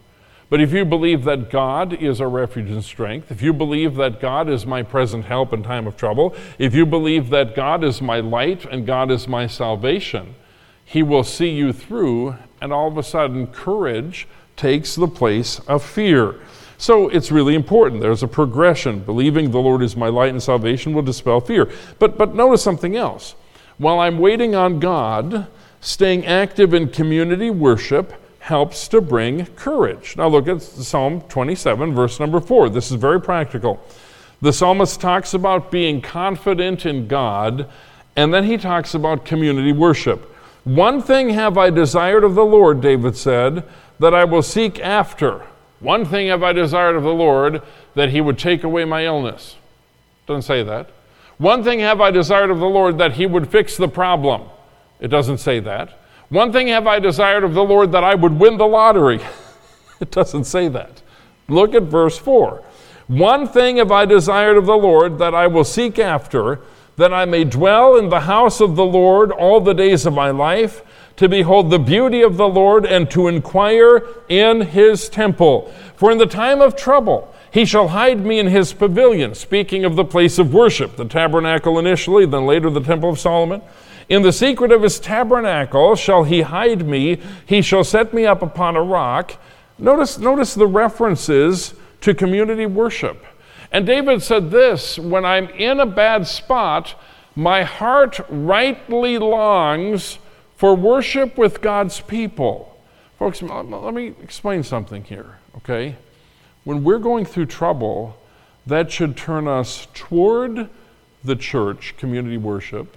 But 0.51 0.61
if 0.61 0.73
you 0.73 0.85
believe 0.85 1.25
that 1.25 1.51
God 1.51 1.93
is 1.93 2.21
our 2.21 2.29
refuge 2.29 2.71
and 2.71 2.83
strength, 2.83 3.31
if 3.31 3.43
you 3.43 3.53
believe 3.53 3.97
that 3.97 4.19
God 4.19 4.49
is 4.49 4.65
my 4.65 4.83
present 4.83 5.27
help 5.27 5.53
in 5.53 5.63
time 5.63 5.87
of 5.87 5.97
trouble, 5.97 6.35
if 6.59 6.75
you 6.75 6.87
believe 6.87 7.29
that 7.31 7.55
God 7.55 7.85
is 7.85 8.01
my 8.01 8.21
light 8.21 8.65
and 8.65 8.87
God 8.87 9.11
is 9.11 9.29
my 9.29 9.47
salvation, 9.47 10.35
He 10.89 11.03
will 11.03 11.23
see 11.23 11.51
you 11.51 11.75
through, 11.75 12.37
and 12.63 12.73
all 12.73 12.89
of 12.89 12.97
a 12.97 13.03
sudden, 13.03 13.49
courage 13.49 14.27
takes 14.57 14.95
the 14.95 15.07
place 15.07 15.59
of 15.69 15.85
fear. 15.85 16.37
So 16.79 17.11
it's 17.11 17.31
really 17.31 17.55
important. 17.55 18.01
There's 18.01 18.23
a 18.23 18.29
progression. 18.29 19.01
Believing 19.01 19.51
the 19.51 19.59
Lord 19.59 19.83
is 19.83 19.97
my 19.97 20.09
light 20.09 20.31
and 20.31 20.43
salvation 20.43 20.95
will 20.95 21.03
dispel 21.03 21.43
fear. 21.43 21.71
But, 21.99 22.17
but 22.17 22.35
notice 22.35 22.63
something 22.63 22.97
else. 22.97 23.35
While 23.77 24.01
I'm 24.01 24.19
waiting 24.19 24.55
on 24.55 24.81
God, 24.81 25.49
staying 25.83 26.25
active 26.25 26.73
in 26.73 26.89
community 26.89 27.51
worship, 27.51 28.15
helps 28.39 28.89
to 28.89 29.03
bring 29.03 29.45
courage. 29.57 30.17
Now 30.17 30.29
look 30.29 30.49
at 30.49 30.63
Psalm 30.63 31.21
27, 31.29 31.95
verse 31.95 32.19
number 32.19 32.41
4. 32.41 32.71
This 32.71 32.91
is 32.91 32.97
very 32.97 33.21
practical. 33.21 33.79
The 34.41 34.55
psalmist 34.55 35.03
talks 35.03 35.35
about 35.35 35.71
being 35.71 36.01
confident 36.01 36.87
in 36.87 37.09
God, 37.09 37.69
and 38.17 38.33
then 38.33 38.45
he 38.45 38.57
talks 38.57 38.95
about 38.95 39.27
community 39.27 39.73
worship. 39.73 40.35
One 40.69 41.01
thing 41.01 41.31
have 41.31 41.57
I 41.57 41.71
desired 41.71 42.25
of 42.25 42.35
the 42.35 42.45
Lord, 42.45 42.83
David 42.83 43.17
said, 43.17 43.65
that 44.01 44.13
I 44.13 44.25
will 44.25 44.43
seek 44.43 44.79
after. 44.81 45.47
One 45.81 46.05
thing 46.05 46.29
have 46.29 46.43
I 46.43 46.53
desired 46.53 46.95
of 46.95 47.05
the 47.05 47.09
Lord, 47.09 47.63
that 47.95 48.11
he 48.11 48.21
would 48.21 48.39
take 48.39 48.65
away 48.65 48.85
my 48.85 49.07
illness. 49.07 49.57
Doesn't 50.27 50.43
say 50.43 50.63
that. 50.63 50.91
One 51.39 51.65
thing 51.65 51.81
have 51.81 52.03
I 52.03 52.11
desired 52.11 52.51
of 52.51 52.59
the 52.59 52.67
Lord, 52.67 52.99
that 52.99 53.15
he 53.15 53.25
would 53.25 53.49
fix 53.49 53.79
the 53.79 53.89
problem. 53.89 54.43
It 55.01 55.09
doesn't 55.09 55.39
say 55.39 55.59
that. 55.61 55.99
One 56.29 56.53
thing 56.53 56.69
have 56.69 56.87
I 56.87 56.99
desired 56.99 57.45
of 57.45 57.55
the 57.55 57.65
Lord 57.65 57.91
that 57.93 58.05
I 58.05 58.15
would 58.15 58.39
win 58.39 58.59
the 58.59 58.67
lottery. 58.67 59.21
it 60.01 60.11
doesn't 60.11 60.45
say 60.45 60.69
that. 60.69 61.01
Look 61.49 61.75
at 61.75 61.85
verse 61.85 62.19
4. 62.19 62.63
One 63.07 63.49
thing 63.49 63.79
have 63.79 63.91
I 63.91 64.05
desired 64.05 64.59
of 64.59 64.67
the 64.67 64.77
Lord 64.77 65.19
that 65.19 65.35
I 65.35 65.47
will 65.47 65.65
seek 65.65 65.99
after, 65.99 66.61
that 66.99 67.15
I 67.15 67.25
may 67.25 67.45
dwell 67.45 67.97
in 67.97 68.11
the 68.11 68.21
house 68.21 68.61
of 68.61 68.77
the 68.77 68.85
Lord 68.85 69.33
all 69.33 69.61
the 69.61 69.73
days 69.73 70.05
of 70.05 70.13
my 70.13 70.31
life, 70.31 70.83
to 71.17 71.29
behold 71.29 71.71
the 71.71 71.79
beauty 71.79 72.23
of 72.23 72.37
the 72.37 72.49
Lord 72.49 72.85
and 72.85 73.11
to 73.11 73.29
inquire 73.29 74.07
in 74.29 74.61
his 74.61 75.09
temple. 75.09 75.73
For 75.97 76.13
in 76.13 76.19
the 76.19 76.27
time 76.27 76.61
of 76.61 76.77
trouble, 76.77 77.35
he 77.51 77.65
shall 77.65 77.89
hide 77.89 78.25
me 78.25 78.39
in 78.39 78.49
his 78.49 78.73
pavilion, 78.73 79.35
speaking 79.35 79.85
of 79.85 79.97
the 79.97 80.05
place 80.05 80.39
of 80.39 80.53
worship, 80.53 80.97
the 80.97 81.05
tabernacle 81.05 81.79
initially, 81.79 82.27
then 82.27 82.47
later 82.47 82.69
the 82.69 82.81
temple 82.81 83.11
of 83.11 83.19
Solomon. 83.19 83.63
In 84.09 84.23
the 84.23 84.33
secret 84.33 84.73
of 84.73 84.83
his 84.83 84.99
tabernacle 84.99 85.95
shall 85.97 86.25
he 86.25 86.43
hide 86.43 86.87
me, 86.87 87.21
he 87.47 87.63
shall 87.63 87.85
set 87.85 88.13
me 88.13 88.27
up 88.27 88.43
upon 88.43 88.77
a 88.77 88.83
rock. 88.83 89.35
Notice, 89.79 90.19
notice 90.19 90.55
the 90.55 90.67
references 90.67 91.75
to 92.01 92.15
community 92.15 92.67
worship. 92.67 93.25
And 93.71 93.87
David 93.87 94.23
said 94.23 94.51
this 94.51 94.99
when 94.99 95.25
I'm 95.25 95.49
in 95.51 95.81
a 95.81 95.87
bad 95.87 96.27
spot, 96.27 96.95
my 97.37 97.63
heart 97.63 98.21
rightly 98.29 99.19
longs 99.19 100.19
for 100.57 100.75
worship 100.75 101.37
with 101.39 101.61
God's 101.61 102.01
people. 102.01 102.77
Folks, 103.19 103.43
let 103.43 103.95
me 103.95 104.15
explain 104.23 104.63
something 104.63 105.05
here, 105.05 105.39
okay? 105.57 105.97
When 106.65 106.83
we're 106.83 106.99
going 106.99 107.25
through 107.25 107.47
trouble, 107.47 108.17
that 108.67 108.91
should 108.91 109.17
turn 109.17 109.47
us 109.49 109.87
toward 109.95 110.69
the 111.23 111.37
church, 111.37 111.95
community 111.97 112.37
worship, 112.37 112.97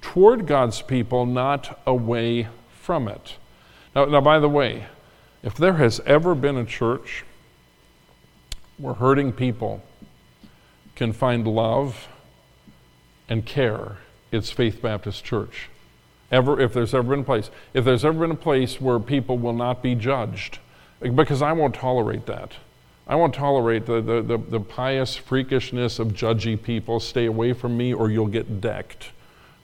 toward 0.00 0.46
God's 0.46 0.82
people, 0.82 1.26
not 1.26 1.80
away 1.86 2.48
from 2.80 3.08
it. 3.08 3.36
Now, 3.94 4.04
now, 4.06 4.20
by 4.20 4.38
the 4.38 4.48
way, 4.48 4.86
if 5.42 5.54
there 5.54 5.74
has 5.74 6.00
ever 6.06 6.34
been 6.34 6.56
a 6.56 6.64
church 6.64 7.24
where 8.78 8.94
hurting 8.94 9.32
people 9.32 9.82
can 10.94 11.12
find 11.12 11.46
love 11.46 12.08
and 13.28 13.44
care, 13.44 13.98
it's 14.30 14.50
Faith 14.50 14.82
Baptist 14.82 15.24
Church. 15.24 15.68
Ever, 16.30 16.60
if 16.60 16.72
there's 16.72 16.94
ever 16.94 17.10
been 17.10 17.20
a 17.20 17.24
place, 17.24 17.50
if 17.74 17.84
there's 17.84 18.04
ever 18.04 18.20
been 18.20 18.30
a 18.30 18.34
place 18.34 18.80
where 18.80 18.98
people 18.98 19.38
will 19.38 19.52
not 19.52 19.82
be 19.82 19.94
judged, 19.94 20.58
because 21.00 21.42
I 21.42 21.52
won't 21.52 21.74
tolerate 21.74 22.26
that. 22.26 22.52
I 23.06 23.16
won't 23.16 23.34
tolerate 23.34 23.86
the, 23.86 24.00
the, 24.00 24.22
the, 24.22 24.38
the 24.38 24.60
pious 24.60 25.16
freakishness 25.18 25.98
of 25.98 26.08
judgy 26.08 26.60
people. 26.60 27.00
Stay 27.00 27.26
away 27.26 27.52
from 27.52 27.76
me 27.76 27.92
or 27.92 28.10
you'll 28.10 28.28
get 28.28 28.60
decked. 28.60 29.10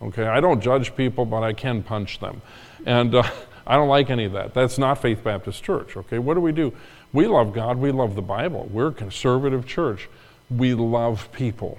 Okay, 0.02 0.26
I 0.26 0.40
don't 0.40 0.60
judge 0.60 0.94
people, 0.96 1.24
but 1.24 1.42
I 1.42 1.52
can 1.52 1.82
punch 1.82 2.18
them. 2.18 2.42
And 2.84 3.14
uh, 3.14 3.22
I 3.66 3.76
don't 3.76 3.88
like 3.88 4.10
any 4.10 4.24
of 4.24 4.32
that. 4.32 4.54
That's 4.54 4.78
not 4.78 5.00
Faith 5.00 5.22
Baptist 5.22 5.62
Church. 5.62 5.96
Okay, 5.96 6.18
what 6.18 6.34
do 6.34 6.40
we 6.40 6.52
do? 6.52 6.72
We 7.12 7.26
love 7.26 7.52
God, 7.52 7.78
we 7.78 7.90
love 7.90 8.14
the 8.14 8.22
Bible. 8.22 8.68
We're 8.70 8.88
a 8.88 8.92
conservative 8.92 9.66
church. 9.66 10.08
We 10.50 10.74
love 10.74 11.30
people. 11.32 11.78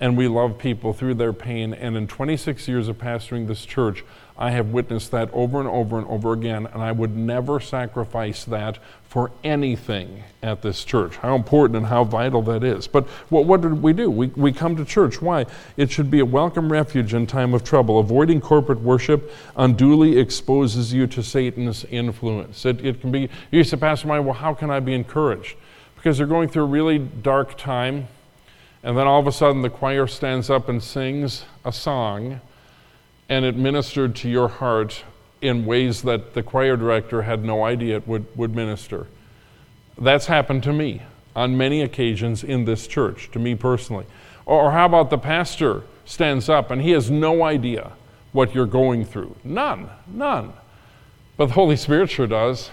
And 0.00 0.16
we 0.16 0.28
love 0.28 0.58
people 0.58 0.92
through 0.92 1.14
their 1.14 1.32
pain. 1.32 1.74
And 1.74 1.96
in 1.96 2.06
26 2.06 2.68
years 2.68 2.86
of 2.86 2.98
pastoring 2.98 3.48
this 3.48 3.64
church, 3.64 4.04
I 4.40 4.52
have 4.52 4.68
witnessed 4.68 5.10
that 5.10 5.28
over 5.32 5.58
and 5.58 5.68
over 5.68 5.98
and 5.98 6.06
over 6.06 6.32
again, 6.32 6.66
and 6.66 6.80
I 6.80 6.92
would 6.92 7.16
never 7.16 7.58
sacrifice 7.58 8.44
that 8.44 8.78
for 9.08 9.32
anything 9.42 10.22
at 10.44 10.62
this 10.62 10.84
church. 10.84 11.16
How 11.16 11.34
important 11.34 11.76
and 11.76 11.86
how 11.86 12.04
vital 12.04 12.40
that 12.42 12.62
is. 12.62 12.86
But 12.86 13.08
what, 13.30 13.46
what 13.46 13.62
did 13.62 13.82
we 13.82 13.92
do? 13.92 14.08
We, 14.08 14.28
we 14.28 14.52
come 14.52 14.76
to 14.76 14.84
church. 14.84 15.20
Why? 15.20 15.46
It 15.76 15.90
should 15.90 16.08
be 16.08 16.20
a 16.20 16.24
welcome 16.24 16.70
refuge 16.70 17.14
in 17.14 17.26
time 17.26 17.52
of 17.52 17.64
trouble. 17.64 17.98
Avoiding 17.98 18.40
corporate 18.40 18.80
worship 18.80 19.32
unduly 19.56 20.16
exposes 20.18 20.92
you 20.92 21.08
to 21.08 21.22
Satan's 21.24 21.84
influence. 21.86 22.64
It, 22.64 22.84
it 22.84 23.00
can 23.00 23.10
be, 23.10 23.28
you 23.50 23.64
say, 23.64 23.76
Pastor 23.76 24.06
Mike, 24.06 24.24
well, 24.24 24.34
how 24.34 24.54
can 24.54 24.70
I 24.70 24.78
be 24.78 24.94
encouraged? 24.94 25.56
Because 25.98 26.16
they're 26.16 26.26
going 26.26 26.48
through 26.48 26.62
a 26.62 26.66
really 26.66 26.98
dark 26.98 27.58
time, 27.58 28.08
and 28.82 28.96
then 28.96 29.06
all 29.06 29.20
of 29.20 29.26
a 29.26 29.32
sudden 29.32 29.60
the 29.60 29.70
choir 29.70 30.06
stands 30.06 30.48
up 30.48 30.68
and 30.68 30.82
sings 30.82 31.44
a 31.64 31.72
song 31.72 32.40
and 33.28 33.44
it 33.44 33.56
ministered 33.56 34.16
to 34.16 34.28
your 34.28 34.48
heart 34.48 35.04
in 35.40 35.66
ways 35.66 36.02
that 36.02 36.34
the 36.34 36.42
choir 36.42 36.76
director 36.76 37.22
had 37.22 37.44
no 37.44 37.64
idea 37.64 37.96
it 37.96 38.08
would, 38.08 38.26
would 38.36 38.54
minister. 38.54 39.06
That's 39.98 40.26
happened 40.26 40.62
to 40.64 40.72
me 40.72 41.02
on 41.36 41.56
many 41.56 41.82
occasions 41.82 42.42
in 42.42 42.64
this 42.64 42.86
church, 42.86 43.30
to 43.32 43.38
me 43.38 43.54
personally. 43.54 44.06
Or, 44.46 44.62
or 44.62 44.70
how 44.70 44.86
about 44.86 45.10
the 45.10 45.18
pastor 45.18 45.82
stands 46.04 46.48
up 46.48 46.70
and 46.70 46.80
he 46.80 46.92
has 46.92 47.10
no 47.10 47.42
idea 47.42 47.92
what 48.32 48.54
you're 48.54 48.66
going 48.66 49.04
through? 49.04 49.36
None, 49.44 49.90
none. 50.06 50.52
But 51.36 51.46
the 51.46 51.54
Holy 51.54 51.76
Spirit 51.76 52.10
sure 52.10 52.26
does. 52.26 52.70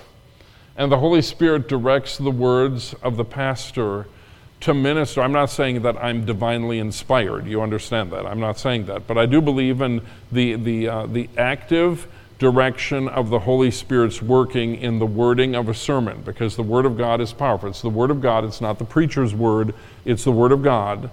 And 0.77 0.91
the 0.91 0.97
Holy 0.97 1.21
Spirit 1.21 1.69
directs 1.69 2.17
the 2.17 2.31
words 2.31 2.93
of 3.01 3.17
the 3.17 3.25
pastor 3.25 4.07
to 4.61 4.73
minister. 4.73 5.21
I'm 5.21 5.31
not 5.31 5.49
saying 5.49 5.83
that 5.83 5.97
I'm 5.97 6.25
divinely 6.25 6.79
inspired. 6.79 7.45
You 7.45 7.61
understand 7.61 8.11
that. 8.11 8.25
I'm 8.25 8.39
not 8.39 8.57
saying 8.57 8.85
that. 8.87 9.07
But 9.07 9.17
I 9.17 9.25
do 9.25 9.41
believe 9.41 9.81
in 9.81 10.01
the, 10.31 10.55
the, 10.55 10.87
uh, 10.87 11.05
the 11.05 11.29
active 11.37 12.07
direction 12.39 13.07
of 13.07 13.29
the 13.29 13.39
Holy 13.39 13.71
Spirit's 13.71 14.21
working 14.21 14.75
in 14.75 14.99
the 14.99 15.05
wording 15.05 15.55
of 15.55 15.69
a 15.69 15.73
sermon 15.73 16.21
because 16.23 16.55
the 16.55 16.63
Word 16.63 16.85
of 16.85 16.97
God 16.97 17.21
is 17.21 17.31
powerful. 17.31 17.69
It's 17.69 17.81
the 17.81 17.89
Word 17.89 18.11
of 18.11 18.21
God, 18.21 18.43
it's 18.43 18.59
not 18.59 18.77
the 18.77 18.85
preacher's 18.85 19.33
word, 19.33 19.73
it's 20.03 20.25
the 20.25 20.31
Word 20.31 20.51
of 20.51 20.61
God. 20.61 21.09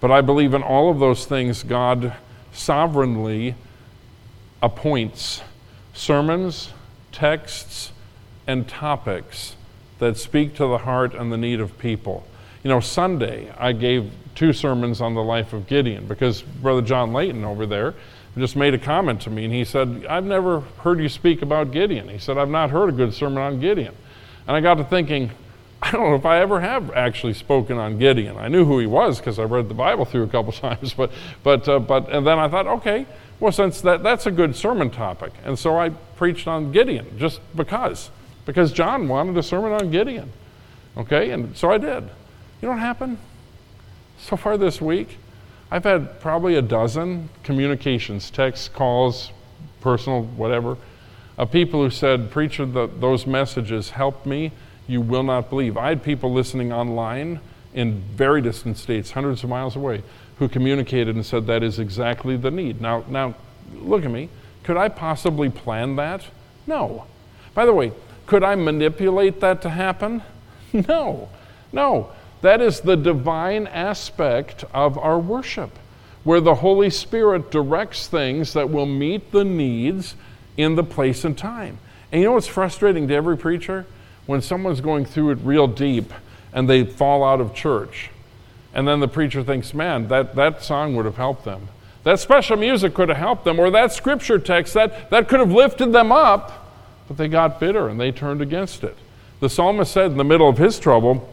But 0.00 0.10
I 0.10 0.20
believe 0.20 0.52
in 0.52 0.62
all 0.62 0.90
of 0.90 0.98
those 0.98 1.26
things, 1.26 1.62
God 1.62 2.14
sovereignly 2.52 3.54
appoints 4.62 5.42
sermons, 5.92 6.72
texts, 7.12 7.92
and 8.46 8.68
topics 8.68 9.56
that 9.98 10.16
speak 10.16 10.54
to 10.54 10.66
the 10.66 10.78
heart 10.78 11.14
and 11.14 11.32
the 11.32 11.36
need 11.36 11.60
of 11.60 11.78
people. 11.78 12.26
You 12.62 12.70
know, 12.70 12.80
Sunday 12.80 13.52
I 13.58 13.72
gave 13.72 14.10
two 14.34 14.52
sermons 14.52 15.00
on 15.00 15.14
the 15.14 15.22
life 15.22 15.52
of 15.52 15.66
Gideon 15.66 16.06
because 16.06 16.42
Brother 16.42 16.82
John 16.82 17.12
Layton 17.12 17.44
over 17.44 17.66
there 17.66 17.94
just 18.36 18.56
made 18.56 18.74
a 18.74 18.78
comment 18.78 19.20
to 19.22 19.30
me 19.30 19.44
and 19.44 19.54
he 19.54 19.64
said, 19.64 20.06
I've 20.08 20.24
never 20.24 20.60
heard 20.82 20.98
you 20.98 21.08
speak 21.08 21.42
about 21.42 21.70
Gideon. 21.70 22.08
He 22.08 22.18
said, 22.18 22.36
I've 22.36 22.48
not 22.48 22.70
heard 22.70 22.88
a 22.88 22.92
good 22.92 23.14
sermon 23.14 23.38
on 23.38 23.60
Gideon. 23.60 23.94
And 24.46 24.56
I 24.56 24.60
got 24.60 24.74
to 24.74 24.84
thinking, 24.84 25.30
I 25.80 25.90
don't 25.90 26.10
know 26.10 26.16
if 26.16 26.24
I 26.24 26.40
ever 26.40 26.60
have 26.60 26.90
actually 26.92 27.34
spoken 27.34 27.78
on 27.78 27.98
Gideon. 27.98 28.36
I 28.36 28.48
knew 28.48 28.64
who 28.64 28.78
he 28.78 28.86
was 28.86 29.18
because 29.18 29.38
I 29.38 29.44
read 29.44 29.68
the 29.68 29.74
Bible 29.74 30.04
through 30.04 30.24
a 30.24 30.28
couple 30.28 30.52
times, 30.52 30.94
but, 30.94 31.12
but, 31.42 31.68
uh, 31.68 31.78
but, 31.78 32.08
and 32.10 32.26
then 32.26 32.38
I 32.38 32.48
thought, 32.48 32.66
okay, 32.66 33.06
well, 33.38 33.52
since 33.52 33.80
that, 33.82 34.02
that's 34.02 34.26
a 34.26 34.30
good 34.30 34.56
sermon 34.56 34.90
topic. 34.90 35.32
And 35.44 35.58
so 35.58 35.78
I 35.78 35.90
preached 35.90 36.48
on 36.48 36.72
Gideon 36.72 37.18
just 37.18 37.40
because, 37.54 38.10
because 38.44 38.72
John 38.72 39.08
wanted 39.08 39.36
a 39.36 39.42
sermon 39.42 39.72
on 39.72 39.90
Gideon. 39.90 40.32
Okay, 40.96 41.30
and 41.30 41.56
so 41.56 41.70
I 41.70 41.78
did. 41.78 42.04
You 42.04 42.68
know 42.68 42.70
what 42.70 42.80
happened? 42.80 43.18
So 44.18 44.36
far 44.36 44.56
this 44.56 44.80
week, 44.80 45.18
I've 45.70 45.84
had 45.84 46.20
probably 46.20 46.54
a 46.54 46.62
dozen 46.62 47.28
communications, 47.42 48.30
texts, 48.30 48.68
calls, 48.68 49.30
personal, 49.80 50.22
whatever, 50.22 50.76
of 51.36 51.50
people 51.50 51.82
who 51.82 51.90
said, 51.90 52.30
Preacher, 52.30 52.64
the, 52.64 52.86
those 52.86 53.26
messages 53.26 53.90
helped 53.90 54.24
me. 54.24 54.52
You 54.86 55.00
will 55.00 55.24
not 55.24 55.50
believe. 55.50 55.76
I 55.76 55.88
had 55.88 56.02
people 56.02 56.32
listening 56.32 56.72
online 56.72 57.40
in 57.74 58.00
very 58.14 58.40
distant 58.40 58.78
states, 58.78 59.10
hundreds 59.10 59.42
of 59.42 59.50
miles 59.50 59.74
away, 59.74 60.02
who 60.38 60.48
communicated 60.48 61.16
and 61.16 61.26
said 61.26 61.46
that 61.48 61.62
is 61.62 61.78
exactly 61.78 62.36
the 62.36 62.50
need. 62.50 62.80
Now, 62.80 63.04
now, 63.08 63.34
look 63.74 64.04
at 64.04 64.10
me. 64.10 64.28
Could 64.62 64.76
I 64.76 64.88
possibly 64.88 65.50
plan 65.50 65.96
that? 65.96 66.24
No. 66.66 67.06
By 67.52 67.66
the 67.66 67.72
way, 67.72 67.92
could 68.26 68.42
I 68.42 68.54
manipulate 68.54 69.40
that 69.40 69.62
to 69.62 69.70
happen? 69.70 70.22
No, 70.88 71.28
no. 71.72 72.10
That 72.40 72.60
is 72.60 72.80
the 72.80 72.96
divine 72.96 73.68
aspect 73.68 74.64
of 74.74 74.98
our 74.98 75.20
worship, 75.20 75.70
where 76.24 76.40
the 76.40 76.56
Holy 76.56 76.90
Spirit 76.90 77.52
directs 77.52 78.08
things 78.08 78.54
that 78.54 78.68
will 78.68 78.84
meet 78.84 79.30
the 79.30 79.44
needs 79.44 80.16
in 80.56 80.74
the 80.74 80.82
place 80.82 81.24
and 81.24 81.38
time. 81.38 81.78
And 82.10 82.20
you 82.20 82.26
know 82.26 82.34
what's 82.34 82.48
frustrating 82.48 83.06
to 83.06 83.14
every 83.14 83.38
preacher? 83.38 83.86
When 84.26 84.42
someone's 84.42 84.80
going 84.80 85.04
through 85.04 85.30
it 85.30 85.38
real 85.44 85.66
deep 85.66 86.12
and 86.52 86.68
they 86.68 86.84
fall 86.84 87.24
out 87.24 87.40
of 87.40 87.54
church. 87.54 88.10
And 88.74 88.86
then 88.86 89.00
the 89.00 89.08
preacher 89.08 89.42
thinks, 89.42 89.72
man, 89.72 90.08
that, 90.08 90.34
that 90.34 90.62
song 90.62 90.96
would 90.96 91.04
have 91.04 91.16
helped 91.16 91.44
them. 91.44 91.68
That 92.02 92.20
special 92.20 92.56
music 92.56 92.94
could 92.94 93.08
have 93.08 93.18
helped 93.18 93.44
them, 93.44 93.58
or 93.58 93.70
that 93.70 93.92
scripture 93.92 94.38
text, 94.38 94.74
that, 94.74 95.10
that 95.10 95.28
could 95.28 95.40
have 95.40 95.52
lifted 95.52 95.92
them 95.92 96.12
up. 96.12 96.63
But 97.08 97.16
they 97.16 97.28
got 97.28 97.60
bitter 97.60 97.88
and 97.88 98.00
they 98.00 98.12
turned 98.12 98.40
against 98.40 98.84
it. 98.84 98.96
The 99.40 99.48
psalmist 99.48 99.92
said 99.92 100.10
in 100.10 100.16
the 100.16 100.24
middle 100.24 100.48
of 100.48 100.58
his 100.58 100.78
trouble, 100.78 101.28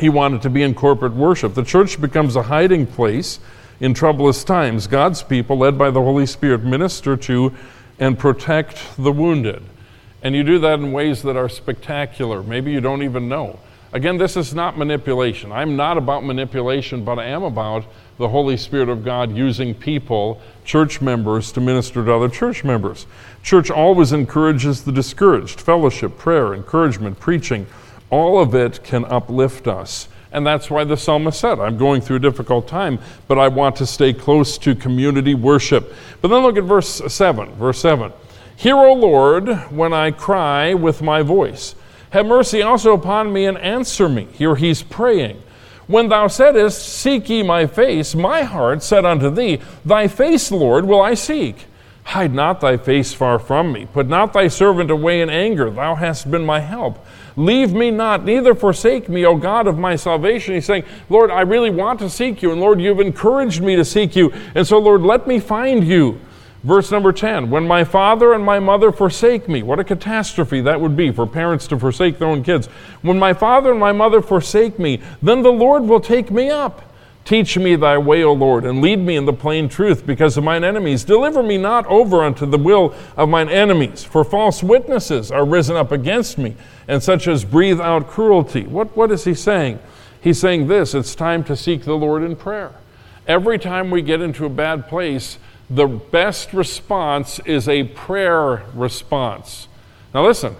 he 0.00 0.08
wanted 0.08 0.42
to 0.42 0.50
be 0.50 0.62
in 0.62 0.74
corporate 0.74 1.14
worship. 1.14 1.54
The 1.54 1.62
church 1.62 2.00
becomes 2.00 2.34
a 2.34 2.42
hiding 2.42 2.86
place 2.86 3.38
in 3.80 3.94
troublous 3.94 4.42
times. 4.42 4.86
God's 4.86 5.22
people, 5.22 5.58
led 5.58 5.78
by 5.78 5.90
the 5.90 6.02
Holy 6.02 6.26
Spirit, 6.26 6.64
minister 6.64 7.16
to 7.16 7.54
and 7.98 8.18
protect 8.18 8.96
the 8.98 9.12
wounded. 9.12 9.62
And 10.22 10.34
you 10.34 10.42
do 10.42 10.58
that 10.60 10.80
in 10.80 10.92
ways 10.92 11.22
that 11.22 11.36
are 11.36 11.48
spectacular. 11.48 12.42
Maybe 12.42 12.72
you 12.72 12.80
don't 12.80 13.02
even 13.02 13.28
know. 13.28 13.60
Again, 13.94 14.18
this 14.18 14.36
is 14.36 14.52
not 14.52 14.76
manipulation. 14.76 15.52
I'm 15.52 15.76
not 15.76 15.96
about 15.96 16.24
manipulation, 16.24 17.04
but 17.04 17.20
I 17.20 17.26
am 17.26 17.44
about 17.44 17.84
the 18.18 18.28
Holy 18.28 18.56
Spirit 18.56 18.88
of 18.88 19.04
God 19.04 19.36
using 19.36 19.72
people, 19.72 20.40
church 20.64 21.00
members, 21.00 21.52
to 21.52 21.60
minister 21.60 22.04
to 22.04 22.12
other 22.12 22.28
church 22.28 22.64
members. 22.64 23.06
Church 23.44 23.70
always 23.70 24.12
encourages 24.12 24.82
the 24.82 24.90
discouraged. 24.90 25.60
Fellowship, 25.60 26.18
prayer, 26.18 26.54
encouragement, 26.54 27.20
preaching 27.20 27.68
all 28.10 28.40
of 28.40 28.52
it 28.52 28.82
can 28.82 29.04
uplift 29.04 29.68
us. 29.68 30.08
And 30.32 30.44
that's 30.44 30.68
why 30.70 30.82
the 30.82 30.96
psalmist 30.96 31.38
said, 31.38 31.60
I'm 31.60 31.78
going 31.78 32.00
through 32.00 32.16
a 32.16 32.20
difficult 32.20 32.66
time, 32.66 32.98
but 33.28 33.38
I 33.38 33.46
want 33.46 33.76
to 33.76 33.86
stay 33.86 34.12
close 34.12 34.58
to 34.58 34.74
community 34.74 35.36
worship. 35.36 35.94
But 36.20 36.28
then 36.28 36.42
look 36.42 36.56
at 36.56 36.64
verse 36.64 37.00
7. 37.06 37.52
Verse 37.52 37.78
7 37.78 38.12
Hear, 38.56 38.76
O 38.76 38.92
Lord, 38.92 39.48
when 39.70 39.92
I 39.92 40.10
cry 40.10 40.74
with 40.74 41.00
my 41.00 41.22
voice. 41.22 41.76
Have 42.14 42.26
mercy 42.26 42.62
also 42.62 42.94
upon 42.94 43.32
me 43.32 43.44
and 43.46 43.58
answer 43.58 44.08
me. 44.08 44.28
Here 44.34 44.54
he's 44.54 44.84
praying. 44.84 45.42
When 45.88 46.08
thou 46.08 46.28
saidst, 46.28 46.80
Seek 46.80 47.28
ye 47.28 47.42
my 47.42 47.66
face, 47.66 48.14
my 48.14 48.42
heart 48.42 48.84
said 48.84 49.04
unto 49.04 49.30
thee, 49.30 49.58
Thy 49.84 50.06
face, 50.06 50.52
Lord, 50.52 50.84
will 50.84 51.00
I 51.00 51.14
seek. 51.14 51.66
Hide 52.04 52.32
not 52.32 52.60
thy 52.60 52.76
face 52.76 53.12
far 53.12 53.40
from 53.40 53.72
me. 53.72 53.88
Put 53.92 54.06
not 54.06 54.32
thy 54.32 54.46
servant 54.46 54.92
away 54.92 55.22
in 55.22 55.28
anger. 55.28 55.70
Thou 55.70 55.96
hast 55.96 56.30
been 56.30 56.46
my 56.46 56.60
help. 56.60 57.04
Leave 57.34 57.72
me 57.72 57.90
not, 57.90 58.24
neither 58.24 58.54
forsake 58.54 59.08
me, 59.08 59.26
O 59.26 59.34
God 59.36 59.66
of 59.66 59.76
my 59.76 59.96
salvation. 59.96 60.54
He's 60.54 60.66
saying, 60.66 60.84
Lord, 61.08 61.32
I 61.32 61.40
really 61.40 61.70
want 61.70 61.98
to 61.98 62.08
seek 62.08 62.42
you, 62.42 62.52
and 62.52 62.60
Lord, 62.60 62.80
you've 62.80 63.00
encouraged 63.00 63.60
me 63.60 63.74
to 63.74 63.84
seek 63.84 64.14
you. 64.14 64.32
And 64.54 64.64
so, 64.64 64.78
Lord, 64.78 65.02
let 65.02 65.26
me 65.26 65.40
find 65.40 65.84
you. 65.84 66.20
Verse 66.64 66.90
number 66.90 67.12
10 67.12 67.50
When 67.50 67.68
my 67.68 67.84
father 67.84 68.32
and 68.32 68.42
my 68.42 68.58
mother 68.58 68.90
forsake 68.90 69.48
me, 69.48 69.62
what 69.62 69.78
a 69.78 69.84
catastrophe 69.84 70.62
that 70.62 70.80
would 70.80 70.96
be 70.96 71.12
for 71.12 71.26
parents 71.26 71.66
to 71.68 71.78
forsake 71.78 72.18
their 72.18 72.28
own 72.28 72.42
kids. 72.42 72.66
When 73.02 73.18
my 73.18 73.34
father 73.34 73.70
and 73.70 73.78
my 73.78 73.92
mother 73.92 74.22
forsake 74.22 74.78
me, 74.78 75.00
then 75.22 75.42
the 75.42 75.52
Lord 75.52 75.84
will 75.84 76.00
take 76.00 76.30
me 76.30 76.50
up. 76.50 76.82
Teach 77.24 77.56
me 77.56 77.74
thy 77.74 77.96
way, 77.96 78.22
O 78.22 78.34
Lord, 78.34 78.64
and 78.66 78.82
lead 78.82 78.98
me 78.98 79.16
in 79.16 79.24
the 79.24 79.32
plain 79.32 79.68
truth 79.68 80.04
because 80.04 80.36
of 80.36 80.44
mine 80.44 80.62
enemies. 80.62 81.04
Deliver 81.04 81.42
me 81.42 81.56
not 81.56 81.86
over 81.86 82.22
unto 82.22 82.44
the 82.44 82.58
will 82.58 82.94
of 83.16 83.30
mine 83.30 83.48
enemies, 83.48 84.04
for 84.04 84.24
false 84.24 84.62
witnesses 84.62 85.30
are 85.30 85.46
risen 85.46 85.74
up 85.74 85.90
against 85.90 86.36
me, 86.36 86.54
and 86.86 87.02
such 87.02 87.26
as 87.26 87.44
breathe 87.44 87.80
out 87.80 88.08
cruelty. 88.08 88.64
What, 88.64 88.94
what 88.94 89.10
is 89.10 89.24
he 89.24 89.32
saying? 89.32 89.78
He's 90.20 90.38
saying 90.38 90.66
this 90.68 90.94
it's 90.94 91.14
time 91.14 91.44
to 91.44 91.56
seek 91.56 91.84
the 91.84 91.94
Lord 91.94 92.22
in 92.22 92.36
prayer. 92.36 92.72
Every 93.26 93.58
time 93.58 93.90
we 93.90 94.02
get 94.02 94.20
into 94.20 94.44
a 94.44 94.50
bad 94.50 94.86
place, 94.86 95.38
the 95.70 95.86
best 95.86 96.52
response 96.52 97.40
is 97.40 97.68
a 97.68 97.84
prayer 97.84 98.64
response. 98.74 99.68
Now, 100.12 100.26
listen, 100.26 100.56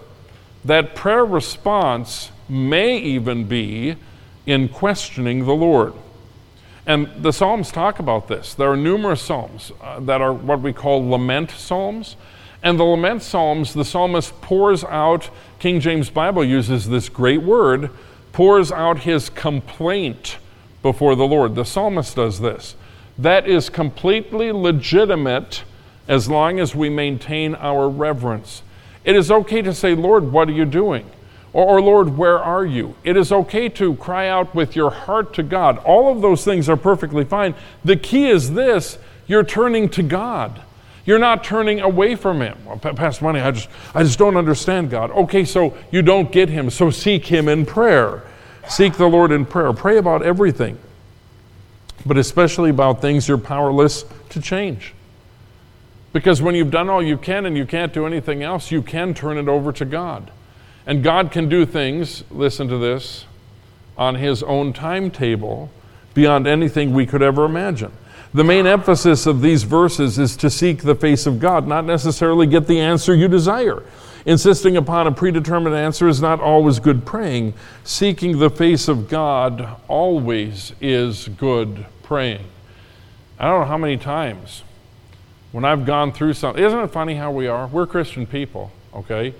that 0.64 0.94
prayer 0.94 1.24
response 1.24 2.30
may 2.48 2.98
even 2.98 3.44
be 3.44 3.96
in 4.46 4.68
questioning 4.68 5.44
the 5.44 5.54
Lord. 5.54 5.94
And 6.86 7.10
the 7.22 7.32
Psalms 7.32 7.70
talk 7.70 7.98
about 7.98 8.28
this. 8.28 8.54
There 8.54 8.70
are 8.70 8.76
numerous 8.76 9.22
Psalms 9.22 9.72
uh, 9.80 10.00
that 10.00 10.20
are 10.20 10.32
what 10.32 10.60
we 10.60 10.72
call 10.72 11.08
lament 11.08 11.50
Psalms. 11.50 12.16
And 12.62 12.78
the 12.78 12.84
lament 12.84 13.22
Psalms, 13.22 13.74
the 13.74 13.84
psalmist 13.84 14.40
pours 14.40 14.84
out, 14.84 15.28
King 15.58 15.80
James 15.80 16.08
Bible 16.08 16.44
uses 16.44 16.88
this 16.88 17.10
great 17.10 17.42
word, 17.42 17.90
pours 18.32 18.72
out 18.72 19.00
his 19.00 19.28
complaint 19.28 20.38
before 20.82 21.14
the 21.14 21.26
Lord. 21.26 21.54
The 21.54 21.64
psalmist 21.64 22.16
does 22.16 22.40
this. 22.40 22.74
That 23.18 23.46
is 23.46 23.68
completely 23.68 24.52
legitimate 24.52 25.64
as 26.08 26.28
long 26.28 26.60
as 26.60 26.74
we 26.74 26.90
maintain 26.90 27.54
our 27.54 27.88
reverence. 27.88 28.62
It 29.04 29.16
is 29.16 29.30
okay 29.30 29.62
to 29.62 29.74
say, 29.74 29.94
Lord, 29.94 30.32
what 30.32 30.48
are 30.48 30.52
you 30.52 30.64
doing? 30.64 31.10
Or, 31.52 31.64
or, 31.64 31.80
Lord, 31.80 32.18
where 32.18 32.38
are 32.38 32.66
you? 32.66 32.96
It 33.04 33.16
is 33.16 33.30
okay 33.30 33.68
to 33.70 33.94
cry 33.96 34.28
out 34.28 34.54
with 34.54 34.74
your 34.74 34.90
heart 34.90 35.32
to 35.34 35.42
God. 35.42 35.78
All 35.78 36.10
of 36.10 36.20
those 36.20 36.44
things 36.44 36.68
are 36.68 36.76
perfectly 36.76 37.24
fine. 37.24 37.54
The 37.84 37.96
key 37.96 38.26
is 38.26 38.52
this 38.52 38.98
you're 39.26 39.44
turning 39.44 39.88
to 39.90 40.02
God. 40.02 40.60
You're 41.06 41.18
not 41.18 41.44
turning 41.44 41.80
away 41.80 42.16
from 42.16 42.40
Him. 42.40 42.58
Well, 42.64 42.78
Pastor 42.78 43.24
Monty, 43.24 43.40
I 43.40 43.50
just, 43.50 43.68
I 43.94 44.02
just 44.02 44.18
don't 44.18 44.36
understand 44.36 44.90
God. 44.90 45.10
Okay, 45.10 45.44
so 45.44 45.76
you 45.90 46.02
don't 46.02 46.32
get 46.32 46.48
Him, 46.48 46.70
so 46.70 46.90
seek 46.90 47.26
Him 47.26 47.48
in 47.48 47.66
prayer. 47.66 48.22
Seek 48.68 48.94
the 48.94 49.06
Lord 49.06 49.30
in 49.30 49.44
prayer. 49.44 49.72
Pray 49.74 49.98
about 49.98 50.22
everything, 50.22 50.78
but 52.06 52.18
especially 52.18 52.70
about 52.70 53.00
things 53.00 53.28
you're 53.28 53.38
powerless 53.38 54.04
to 54.30 54.40
change. 54.40 54.94
Because 56.12 56.40
when 56.40 56.54
you've 56.54 56.70
done 56.70 56.88
all 56.88 57.02
you 57.02 57.18
can 57.18 57.44
and 57.44 57.56
you 57.56 57.66
can't 57.66 57.92
do 57.92 58.06
anything 58.06 58.42
else, 58.42 58.70
you 58.70 58.82
can 58.82 59.14
turn 59.14 59.36
it 59.36 59.48
over 59.48 59.72
to 59.72 59.84
God. 59.84 60.30
And 60.86 61.02
God 61.02 61.32
can 61.32 61.48
do 61.48 61.66
things, 61.66 62.22
listen 62.30 62.68
to 62.68 62.78
this, 62.78 63.24
on 63.96 64.14
His 64.16 64.42
own 64.42 64.72
timetable 64.72 65.70
beyond 66.14 66.46
anything 66.46 66.92
we 66.94 67.06
could 67.06 67.22
ever 67.22 67.44
imagine. 67.44 67.90
The 68.32 68.44
main 68.44 68.66
emphasis 68.66 69.26
of 69.26 69.40
these 69.40 69.62
verses 69.62 70.18
is 70.18 70.36
to 70.38 70.50
seek 70.50 70.82
the 70.82 70.94
face 70.94 71.26
of 71.26 71.38
God, 71.38 71.66
not 71.66 71.84
necessarily 71.84 72.46
get 72.46 72.66
the 72.66 72.80
answer 72.80 73.14
you 73.14 73.28
desire. 73.28 73.82
Insisting 74.26 74.76
upon 74.76 75.06
a 75.06 75.12
predetermined 75.12 75.76
answer 75.76 76.08
is 76.08 76.20
not 76.20 76.40
always 76.40 76.78
good 76.78 77.04
praying. 77.04 77.52
Seeking 77.84 78.38
the 78.38 78.48
face 78.48 78.88
of 78.88 79.08
God 79.08 79.76
always 79.86 80.72
is 80.80 81.28
good 81.28 81.84
praying. 82.02 82.44
I 83.38 83.46
don't 83.46 83.60
know 83.60 83.66
how 83.66 83.78
many 83.78 83.98
times 83.98 84.62
when 85.52 85.64
I've 85.64 85.84
gone 85.84 86.10
through 86.10 86.32
something, 86.32 86.64
isn't 86.64 86.78
it 86.78 86.88
funny 86.88 87.14
how 87.14 87.30
we 87.30 87.46
are? 87.46 87.66
We're 87.66 87.86
Christian 87.86 88.26
people, 88.26 88.72
okay? 88.94 89.34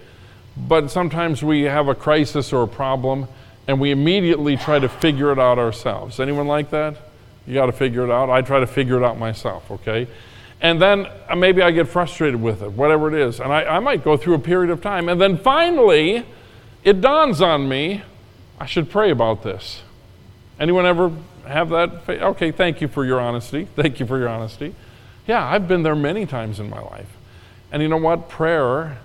But 0.56 0.90
sometimes 0.90 1.42
we 1.42 1.62
have 1.62 1.88
a 1.88 1.94
crisis 1.94 2.52
or 2.52 2.62
a 2.62 2.68
problem 2.68 3.26
and 3.66 3.80
we 3.80 3.90
immediately 3.90 4.56
try 4.56 4.78
to 4.78 4.88
figure 4.88 5.32
it 5.32 5.38
out 5.38 5.58
ourselves. 5.58 6.20
Anyone 6.20 6.46
like 6.46 6.70
that? 6.70 6.96
You 7.46 7.54
got 7.54 7.66
to 7.66 7.72
figure 7.72 8.04
it 8.04 8.10
out. 8.10 8.30
I 8.30 8.42
try 8.42 8.60
to 8.60 8.66
figure 8.66 8.96
it 8.96 9.04
out 9.04 9.18
myself, 9.18 9.70
okay? 9.70 10.06
And 10.64 10.80
then 10.80 11.06
uh, 11.28 11.36
maybe 11.36 11.60
I 11.60 11.72
get 11.72 11.88
frustrated 11.88 12.40
with 12.40 12.62
it, 12.62 12.72
whatever 12.72 13.14
it 13.14 13.20
is. 13.20 13.38
And 13.38 13.52
I, 13.52 13.64
I 13.64 13.78
might 13.80 14.02
go 14.02 14.16
through 14.16 14.36
a 14.36 14.38
period 14.38 14.70
of 14.70 14.80
time. 14.80 15.10
And 15.10 15.20
then 15.20 15.36
finally, 15.36 16.24
it 16.82 17.02
dawns 17.02 17.42
on 17.42 17.68
me 17.68 18.02
I 18.58 18.64
should 18.64 18.88
pray 18.88 19.10
about 19.10 19.42
this. 19.42 19.82
Anyone 20.58 20.86
ever 20.86 21.12
have 21.46 21.68
that? 21.68 22.08
Okay, 22.08 22.50
thank 22.50 22.80
you 22.80 22.88
for 22.88 23.04
your 23.04 23.20
honesty. 23.20 23.68
Thank 23.76 24.00
you 24.00 24.06
for 24.06 24.18
your 24.18 24.28
honesty. 24.28 24.74
Yeah, 25.26 25.44
I've 25.44 25.68
been 25.68 25.82
there 25.82 25.96
many 25.96 26.24
times 26.24 26.58
in 26.58 26.70
my 26.70 26.80
life. 26.80 27.10
And 27.70 27.82
you 27.82 27.88
know 27.88 27.98
what? 27.98 28.30
Prayer 28.30 28.98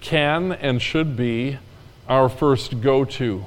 can 0.00 0.52
and 0.52 0.80
should 0.80 1.16
be 1.16 1.58
our 2.08 2.28
first 2.28 2.80
go 2.80 3.04
to. 3.04 3.44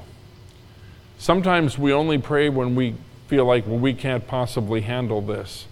Sometimes 1.16 1.78
we 1.78 1.90
only 1.90 2.18
pray 2.18 2.50
when 2.50 2.74
we 2.74 2.96
feel 3.28 3.46
like, 3.46 3.66
well, 3.66 3.78
we 3.78 3.94
can't 3.94 4.26
possibly 4.26 4.82
handle 4.82 5.22
this. 5.22 5.66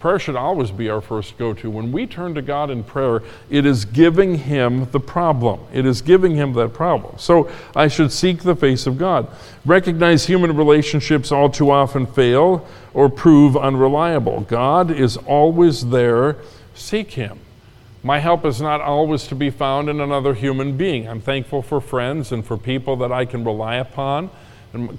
Prayer 0.00 0.18
should 0.18 0.34
always 0.34 0.70
be 0.70 0.88
our 0.88 1.02
first 1.02 1.36
go 1.36 1.52
to. 1.52 1.70
When 1.70 1.92
we 1.92 2.06
turn 2.06 2.34
to 2.34 2.40
God 2.40 2.70
in 2.70 2.82
prayer, 2.82 3.22
it 3.50 3.66
is 3.66 3.84
giving 3.84 4.36
Him 4.36 4.90
the 4.92 4.98
problem. 4.98 5.60
It 5.74 5.84
is 5.84 6.00
giving 6.00 6.34
Him 6.34 6.54
that 6.54 6.72
problem. 6.72 7.18
So 7.18 7.50
I 7.76 7.88
should 7.88 8.10
seek 8.10 8.42
the 8.42 8.56
face 8.56 8.86
of 8.86 8.96
God. 8.96 9.28
Recognize 9.66 10.24
human 10.24 10.56
relationships 10.56 11.30
all 11.30 11.50
too 11.50 11.70
often 11.70 12.06
fail 12.06 12.66
or 12.94 13.10
prove 13.10 13.58
unreliable. 13.58 14.40
God 14.40 14.90
is 14.90 15.18
always 15.18 15.90
there. 15.90 16.38
Seek 16.74 17.10
Him. 17.10 17.38
My 18.02 18.20
help 18.20 18.46
is 18.46 18.58
not 18.58 18.80
always 18.80 19.26
to 19.26 19.34
be 19.34 19.50
found 19.50 19.90
in 19.90 20.00
another 20.00 20.32
human 20.32 20.78
being. 20.78 21.06
I'm 21.06 21.20
thankful 21.20 21.60
for 21.60 21.78
friends 21.78 22.32
and 22.32 22.42
for 22.42 22.56
people 22.56 22.96
that 22.96 23.12
I 23.12 23.26
can 23.26 23.44
rely 23.44 23.76
upon 23.76 24.30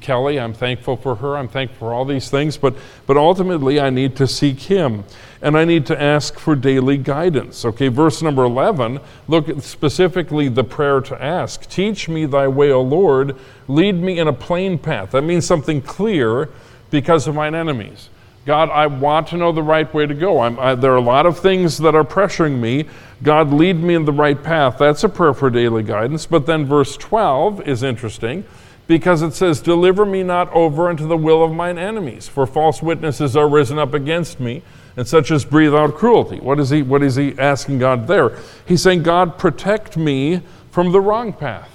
Kelly, 0.01 0.37
I'm 0.37 0.53
thankful 0.53 0.97
for 0.97 1.15
her. 1.15 1.37
I'm 1.37 1.47
thankful 1.47 1.87
for 1.87 1.93
all 1.93 2.03
these 2.03 2.29
things. 2.29 2.57
But, 2.57 2.75
but 3.07 3.15
ultimately, 3.15 3.79
I 3.79 3.89
need 3.89 4.17
to 4.17 4.27
seek 4.27 4.59
Him. 4.59 5.05
And 5.41 5.57
I 5.57 5.63
need 5.63 5.85
to 5.85 6.01
ask 6.01 6.37
for 6.37 6.55
daily 6.55 6.97
guidance. 6.97 7.63
Okay, 7.63 7.87
verse 7.87 8.21
number 8.21 8.43
11, 8.43 8.99
look 9.27 9.47
at 9.47 9.63
specifically 9.63 10.49
the 10.49 10.63
prayer 10.63 10.99
to 11.01 11.21
ask 11.21 11.67
Teach 11.69 12.09
me 12.09 12.25
thy 12.25 12.47
way, 12.47 12.71
O 12.71 12.81
Lord. 12.81 13.37
Lead 13.67 13.95
me 13.95 14.19
in 14.19 14.27
a 14.27 14.33
plain 14.33 14.77
path. 14.77 15.11
That 15.11 15.23
means 15.23 15.45
something 15.45 15.81
clear 15.81 16.49
because 16.89 17.27
of 17.27 17.35
mine 17.35 17.55
enemies. 17.55 18.09
God, 18.45 18.69
I 18.71 18.87
want 18.87 19.27
to 19.27 19.37
know 19.37 19.51
the 19.51 19.63
right 19.63 19.91
way 19.93 20.05
to 20.05 20.15
go. 20.15 20.39
I, 20.39 20.75
there 20.75 20.91
are 20.91 20.97
a 20.97 21.01
lot 21.01 21.25
of 21.25 21.39
things 21.39 21.77
that 21.77 21.95
are 21.95 22.03
pressuring 22.03 22.59
me. 22.59 22.85
God, 23.23 23.53
lead 23.53 23.77
me 23.77 23.93
in 23.93 24.03
the 24.03 24.11
right 24.11 24.41
path. 24.41 24.77
That's 24.79 25.03
a 25.03 25.09
prayer 25.09 25.33
for 25.33 25.49
daily 25.49 25.83
guidance. 25.83 26.25
But 26.25 26.45
then 26.47 26.65
verse 26.65 26.97
12 26.97 27.67
is 27.67 27.83
interesting 27.83 28.43
because 28.91 29.21
it 29.21 29.33
says, 29.33 29.61
Deliver 29.61 30.05
me 30.05 30.21
not 30.21 30.51
over 30.51 30.89
unto 30.89 31.07
the 31.07 31.15
will 31.15 31.41
of 31.41 31.53
mine 31.53 31.77
enemies, 31.77 32.27
for 32.27 32.45
false 32.45 32.81
witnesses 32.81 33.37
are 33.37 33.47
risen 33.47 33.79
up 33.79 33.93
against 33.93 34.41
me, 34.41 34.63
and 34.97 35.07
such 35.07 35.31
as 35.31 35.45
breathe 35.45 35.73
out 35.73 35.95
cruelty. 35.95 36.41
What 36.41 36.59
is 36.59 36.71
he, 36.71 36.81
what 36.81 37.01
is 37.01 37.15
he 37.15 37.33
asking 37.39 37.79
God 37.79 38.07
there? 38.07 38.37
He's 38.65 38.81
saying, 38.81 39.03
God, 39.03 39.37
protect 39.37 39.95
me 39.95 40.41
from 40.71 40.91
the 40.91 40.99
wrong 40.99 41.31
path. 41.31 41.69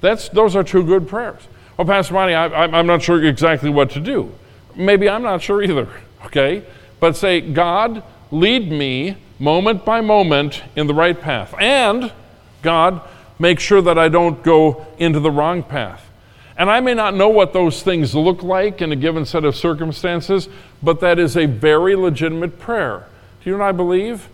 That's, 0.00 0.30
those 0.30 0.56
are 0.56 0.64
two 0.64 0.82
good 0.82 1.06
prayers. 1.06 1.42
Well, 1.76 1.86
Pastor 1.86 2.14
Monty, 2.14 2.32
I, 2.32 2.46
I'm 2.46 2.86
not 2.86 3.02
sure 3.02 3.22
exactly 3.22 3.68
what 3.68 3.90
to 3.90 4.00
do. 4.00 4.32
Maybe 4.74 5.06
I'm 5.06 5.22
not 5.22 5.42
sure 5.42 5.62
either, 5.62 5.86
okay? 6.24 6.64
But 6.98 7.14
say, 7.14 7.42
God, 7.42 8.02
lead 8.30 8.72
me 8.72 9.18
moment 9.38 9.84
by 9.84 10.00
moment 10.00 10.62
in 10.76 10.86
the 10.86 10.94
right 10.94 11.20
path. 11.20 11.54
And, 11.60 12.10
God, 12.62 13.02
make 13.38 13.60
sure 13.60 13.82
that 13.82 13.98
I 13.98 14.08
don't 14.08 14.42
go 14.42 14.86
into 14.96 15.20
the 15.20 15.30
wrong 15.30 15.62
path. 15.62 16.08
And 16.56 16.70
I 16.70 16.80
may 16.80 16.94
not 16.94 17.14
know 17.14 17.28
what 17.28 17.52
those 17.52 17.82
things 17.82 18.14
look 18.14 18.42
like 18.42 18.80
in 18.80 18.92
a 18.92 18.96
given 18.96 19.26
set 19.26 19.44
of 19.44 19.56
circumstances, 19.56 20.48
but 20.82 21.00
that 21.00 21.18
is 21.18 21.36
a 21.36 21.46
very 21.46 21.96
legitimate 21.96 22.58
prayer. 22.60 23.06
Do 23.42 23.50
you 23.50 23.58
what 23.58 23.64
I 23.64 23.72
believe? 23.72 24.28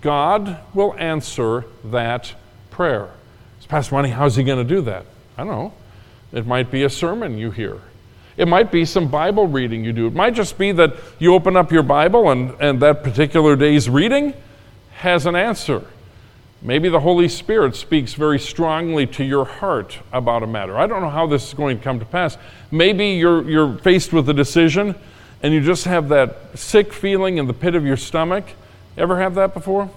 God 0.00 0.58
will 0.74 0.94
answer 0.98 1.64
that 1.84 2.34
prayer. 2.70 3.10
It's 3.58 3.66
Pastor 3.66 3.94
Monty, 3.94 4.10
how's 4.10 4.34
he 4.34 4.42
going 4.42 4.58
to 4.58 4.74
do 4.74 4.82
that? 4.82 5.06
I 5.38 5.44
don't 5.44 5.52
know. 5.52 5.72
It 6.32 6.46
might 6.46 6.70
be 6.70 6.82
a 6.82 6.90
sermon 6.90 7.38
you 7.38 7.52
hear. 7.52 7.78
It 8.36 8.48
might 8.48 8.72
be 8.72 8.84
some 8.84 9.08
Bible 9.08 9.46
reading 9.46 9.84
you 9.84 9.92
do. 9.92 10.06
It 10.06 10.14
might 10.14 10.34
just 10.34 10.58
be 10.58 10.72
that 10.72 10.96
you 11.18 11.34
open 11.34 11.56
up 11.56 11.70
your 11.70 11.82
Bible 11.82 12.30
and, 12.30 12.58
and 12.60 12.80
that 12.80 13.04
particular 13.04 13.54
day's 13.54 13.88
reading 13.88 14.34
has 14.94 15.26
an 15.26 15.36
answer. 15.36 15.84
Maybe 16.62 16.88
the 16.88 17.00
Holy 17.00 17.28
Spirit 17.28 17.74
speaks 17.74 18.14
very 18.14 18.38
strongly 18.38 19.06
to 19.08 19.24
your 19.24 19.44
heart 19.44 19.98
about 20.12 20.42
a 20.42 20.46
matter. 20.46 20.78
I 20.78 20.86
don't 20.86 21.02
know 21.02 21.10
how 21.10 21.26
this 21.26 21.48
is 21.48 21.54
going 21.54 21.78
to 21.78 21.82
come 21.82 21.98
to 21.98 22.04
pass. 22.04 22.38
Maybe 22.70 23.10
you're, 23.10 23.48
you're 23.48 23.78
faced 23.78 24.12
with 24.12 24.28
a 24.28 24.34
decision 24.34 24.94
and 25.42 25.52
you 25.52 25.60
just 25.60 25.84
have 25.86 26.08
that 26.10 26.56
sick 26.56 26.92
feeling 26.92 27.38
in 27.38 27.48
the 27.48 27.52
pit 27.52 27.74
of 27.74 27.84
your 27.84 27.96
stomach. 27.96 28.44
Ever 28.96 29.18
have 29.18 29.34
that 29.34 29.54
before? 29.54 29.90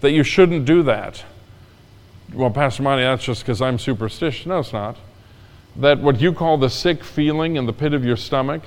That 0.00 0.12
you 0.12 0.22
shouldn't 0.22 0.64
do 0.64 0.84
that. 0.84 1.24
Well, 2.32 2.50
Pastor 2.50 2.84
Monty, 2.84 3.02
that's 3.02 3.24
just 3.24 3.42
because 3.42 3.60
I'm 3.60 3.78
superstitious. 3.78 4.46
No, 4.46 4.60
it's 4.60 4.72
not 4.72 4.96
that 5.78 6.00
what 6.00 6.20
you 6.20 6.32
call 6.32 6.56
the 6.58 6.70
sick 6.70 7.04
feeling 7.04 7.56
in 7.56 7.66
the 7.66 7.72
pit 7.72 7.92
of 7.92 8.04
your 8.04 8.16
stomach 8.16 8.62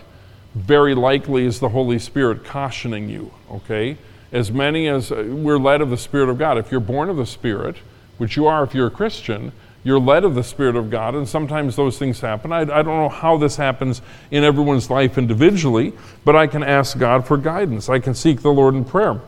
very 0.56 0.96
likely 0.96 1.46
is 1.46 1.60
the 1.60 1.70
Holy 1.70 2.00
Spirit 2.00 2.44
cautioning 2.44 3.10
you, 3.10 3.32
okay? 3.52 3.98
As 4.32 4.52
many 4.52 4.88
as 4.88 5.12
uh, 5.12 5.26
we're 5.28 5.58
led 5.58 5.82
of 5.82 5.90
the 5.90 5.98
Spirit 5.98 6.30
of 6.30 6.38
God. 6.38 6.58
If 6.58 6.72
you're 6.72 6.80
born 6.80 7.10
of 7.10 7.18
the 7.18 7.26
Spirit, 7.26 7.78
which 8.18 8.36
you 8.36 8.48
are 8.48 8.64
if 8.64 8.74
you're 8.76 8.88
a 8.88 8.92
Christian, 8.92 9.52
you're 9.84 10.00
led 10.00 10.24
of 10.24 10.36
the 10.36 10.44
Spirit 10.44 10.76
of 10.76 10.90
God, 10.90 11.16
and 11.16 11.28
sometimes 11.28 11.76
those 11.76 11.98
things 11.98 12.20
happen. 12.20 12.52
I, 12.52 12.62
I, 12.62 12.66
don't 12.66 12.86
know 12.86 13.10
how 13.10 13.38
this 13.38 13.56
happens 13.56 14.02
in 14.30 14.44
everyone's 14.44 14.90
life 14.90 15.18
individually, 15.18 15.94
but 16.26 16.36
I 16.36 16.48
can 16.48 16.64
ask 16.64 16.98
God 16.98 17.26
for 17.26 17.38
guidance. 17.38 17.88
I 17.88 18.00
can 18.00 18.14
seek 18.14 18.42
the 18.42 18.52
Lord 18.52 18.76
in 18.76 18.84
prayer. 18.84 19.22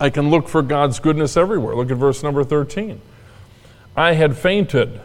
I 0.00 0.10
can 0.10 0.30
look 0.30 0.48
for 0.48 0.62
God's 0.62 0.98
goodness 0.98 1.36
everywhere. 1.36 1.76
Look 1.76 1.90
at 1.90 1.98
verse 1.98 2.22
number 2.22 2.42
13. 2.42 3.00
I 3.96 4.14
had 4.14 4.36
fainted. 4.36 5.00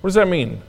What 0.00 0.08
does 0.08 0.14
that 0.14 0.28
mean? 0.28 0.62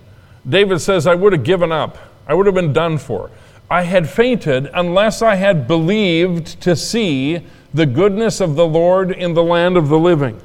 David 0.47 0.79
says, 0.79 1.07
I 1.07 1.15
would 1.15 1.33
have 1.33 1.43
given 1.43 1.71
up. 1.71 1.97
I 2.27 2.33
would 2.33 2.45
have 2.45 2.55
been 2.55 2.73
done 2.73 2.97
for. 2.97 3.31
I 3.69 3.83
had 3.83 4.09
fainted 4.09 4.69
unless 4.73 5.21
I 5.21 5.35
had 5.35 5.67
believed 5.67 6.61
to 6.61 6.75
see 6.75 7.45
the 7.73 7.85
goodness 7.85 8.39
of 8.39 8.55
the 8.55 8.65
Lord 8.65 9.11
in 9.11 9.33
the 9.33 9.43
land 9.43 9.77
of 9.77 9.89
the 9.89 9.99
living. 9.99 10.39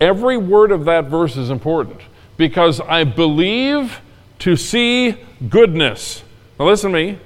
Every 0.00 0.36
word 0.36 0.70
of 0.70 0.84
that 0.84 1.06
verse 1.06 1.36
is 1.36 1.50
important 1.50 2.00
because 2.36 2.80
I 2.80 3.04
believe 3.04 4.00
to 4.40 4.56
see 4.56 5.16
goodness. 5.48 6.22
Now, 6.58 6.66
listen 6.66 6.92
to 6.92 6.96
me. 6.96 7.18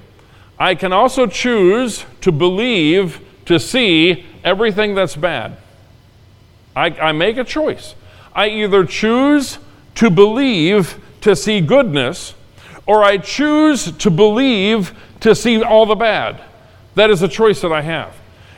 I 0.59 0.75
can 0.75 0.93
also 0.93 1.27
choose 1.27 2.05
to 2.21 2.31
believe 2.31 3.19
to 3.45 3.59
see 3.59 4.25
everything 4.43 4.95
that's 4.95 5.15
bad. 5.15 5.57
I, 6.75 6.87
I 6.87 7.11
make 7.11 7.37
a 7.37 7.43
choice. 7.43 7.95
I 8.33 8.49
either 8.49 8.85
choose 8.85 9.59
to 9.95 10.09
believe 10.09 10.99
to 11.21 11.35
see 11.35 11.61
goodness, 11.61 12.33
or 12.85 13.03
I 13.03 13.17
choose 13.17 13.91
to 13.97 14.09
believe 14.09 14.93
to 15.19 15.35
see 15.35 15.61
all 15.61 15.85
the 15.85 15.95
bad. 15.95 16.41
That 16.95 17.09
is 17.09 17.21
a 17.21 17.27
choice 17.27 17.61
that 17.61 17.71
I 17.71 17.81
have. 17.81 18.15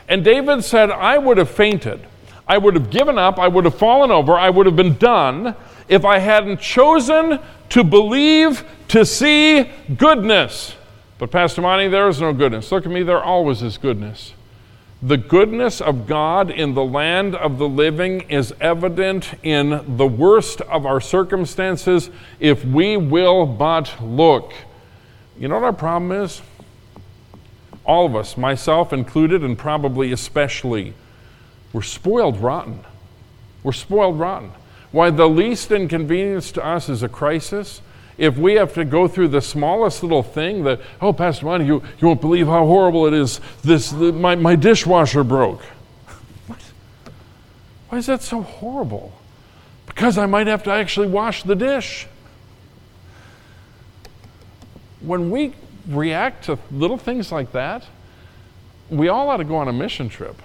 And 0.08 0.24
David 0.24 0.62
said, 0.64 0.90
I 0.90 1.18
would 1.18 1.38
have 1.38 1.50
fainted. 1.50 2.00
I 2.46 2.58
would 2.58 2.74
have 2.74 2.90
given 2.90 3.18
up. 3.18 3.38
I 3.38 3.48
would 3.48 3.64
have 3.64 3.76
fallen 3.76 4.10
over. 4.10 4.34
I 4.34 4.50
would 4.50 4.66
have 4.66 4.76
been 4.76 4.96
done 4.96 5.54
if 5.88 6.04
I 6.04 6.18
hadn't 6.18 6.60
chosen 6.60 7.40
to 7.70 7.84
believe 7.84 8.64
to 8.88 9.04
see 9.04 9.70
goodness. 9.96 10.74
But, 11.18 11.30
Pastor 11.30 11.62
Monty, 11.62 11.88
there 11.88 12.08
is 12.08 12.20
no 12.20 12.32
goodness. 12.32 12.70
Look 12.70 12.84
at 12.86 12.92
me, 12.92 13.02
there 13.02 13.22
always 13.22 13.62
is 13.62 13.78
goodness. 13.78 14.34
The 15.02 15.16
goodness 15.16 15.80
of 15.80 16.06
God 16.06 16.50
in 16.50 16.74
the 16.74 16.84
land 16.84 17.34
of 17.34 17.58
the 17.58 17.68
living 17.68 18.22
is 18.30 18.54
evident 18.60 19.34
in 19.42 19.96
the 19.96 20.06
worst 20.06 20.62
of 20.62 20.86
our 20.86 21.00
circumstances 21.00 22.10
if 22.40 22.64
we 22.64 22.96
will 22.96 23.44
but 23.44 23.94
look. 24.02 24.52
You 25.38 25.48
know 25.48 25.56
what 25.56 25.64
our 25.64 25.72
problem 25.72 26.12
is? 26.12 26.40
All 27.86 28.04
of 28.04 28.16
us, 28.16 28.36
myself 28.36 28.92
included, 28.92 29.42
and 29.42 29.56
probably 29.56 30.12
especially, 30.12 30.94
we're 31.72 31.82
spoiled 31.82 32.38
rotten. 32.38 32.84
We're 33.62 33.72
spoiled 33.72 34.18
rotten. 34.18 34.50
Why, 34.92 35.10
the 35.10 35.28
least 35.28 35.70
inconvenience 35.70 36.52
to 36.52 36.64
us 36.64 36.88
is 36.88 37.02
a 37.02 37.08
crisis 37.08 37.80
if 38.18 38.38
we 38.38 38.54
have 38.54 38.72
to 38.74 38.84
go 38.84 39.08
through 39.08 39.28
the 39.28 39.40
smallest 39.40 40.02
little 40.02 40.22
thing 40.22 40.64
that, 40.64 40.80
oh, 41.00 41.12
Pastor 41.12 41.46
Monty, 41.46 41.66
you, 41.66 41.82
you 41.98 42.08
won't 42.08 42.20
believe 42.20 42.46
how 42.46 42.64
horrible 42.64 43.06
it 43.06 43.12
is. 43.12 43.40
This, 43.62 43.90
the, 43.90 44.12
my, 44.12 44.34
my 44.34 44.56
dishwasher 44.56 45.22
broke. 45.22 45.62
What? 46.46 46.60
Why 47.88 47.98
is 47.98 48.06
that 48.06 48.22
so 48.22 48.42
horrible? 48.42 49.12
Because 49.86 50.16
I 50.16 50.26
might 50.26 50.46
have 50.46 50.62
to 50.64 50.70
actually 50.70 51.08
wash 51.08 51.42
the 51.42 51.54
dish. 51.54 52.06
When 55.00 55.30
we 55.30 55.52
react 55.88 56.44
to 56.44 56.58
little 56.70 56.98
things 56.98 57.30
like 57.30 57.52
that, 57.52 57.84
we 58.90 59.08
all 59.08 59.28
ought 59.28 59.38
to 59.38 59.44
go 59.44 59.56
on 59.56 59.68
a 59.68 59.72
mission 59.72 60.08
trip. 60.08 60.40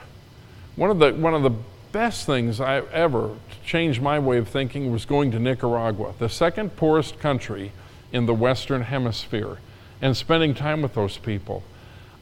One 0.75 0.89
of 0.89 0.99
the, 0.99 1.13
one 1.13 1.33
of 1.33 1.43
the 1.43 1.53
best 1.91 2.25
things 2.25 2.59
I 2.59 2.77
ever 2.77 3.35
changed 3.65 4.01
my 4.01 4.19
way 4.19 4.37
of 4.37 4.47
thinking 4.47 4.91
was 4.91 5.05
going 5.05 5.31
to 5.31 5.39
Nicaragua, 5.39 6.13
the 6.17 6.29
second 6.29 6.75
poorest 6.75 7.19
country 7.19 7.71
in 8.11 8.25
the 8.25 8.33
Western 8.33 8.83
Hemisphere, 8.83 9.57
and 10.01 10.15
spending 10.15 10.53
time 10.53 10.81
with 10.81 10.93
those 10.93 11.17
people. 11.17 11.63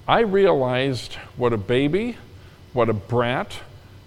I 0.08 0.22
realized 0.22 1.16
what 1.38 1.54
a 1.54 1.58
baby, 1.58 2.18
what 2.74 2.90
a 2.90 2.94
brat, 2.94 3.60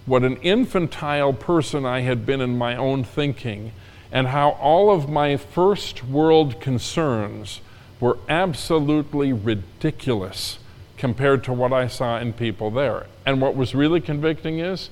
what 0.05 0.25
an 0.25 0.37
infantile 0.39 1.33
person 1.33 1.87
I 1.87 2.01
had 2.01 2.27
been 2.27 2.41
in 2.41 2.59
my 2.59 2.77
own 2.77 3.05
thinking, 3.05 3.73
and 4.11 4.27
how 4.27 4.51
all 4.51 4.91
of 4.91 5.09
my 5.09 5.37
first 5.37 6.05
world 6.05 6.61
concerns 6.61 7.61
were 8.03 8.19
absolutely 8.29 9.33
ridiculous 9.33 10.59
compared 10.97 11.45
to 11.45 11.53
what 11.53 11.73
I 11.73 11.87
saw 11.87 12.19
in 12.19 12.33
people 12.33 12.69
there. 12.69 13.07
And 13.25 13.41
what 13.41 13.55
was 13.55 13.77
really 13.77 14.01
convicting 14.01 14.59
is 14.59 14.91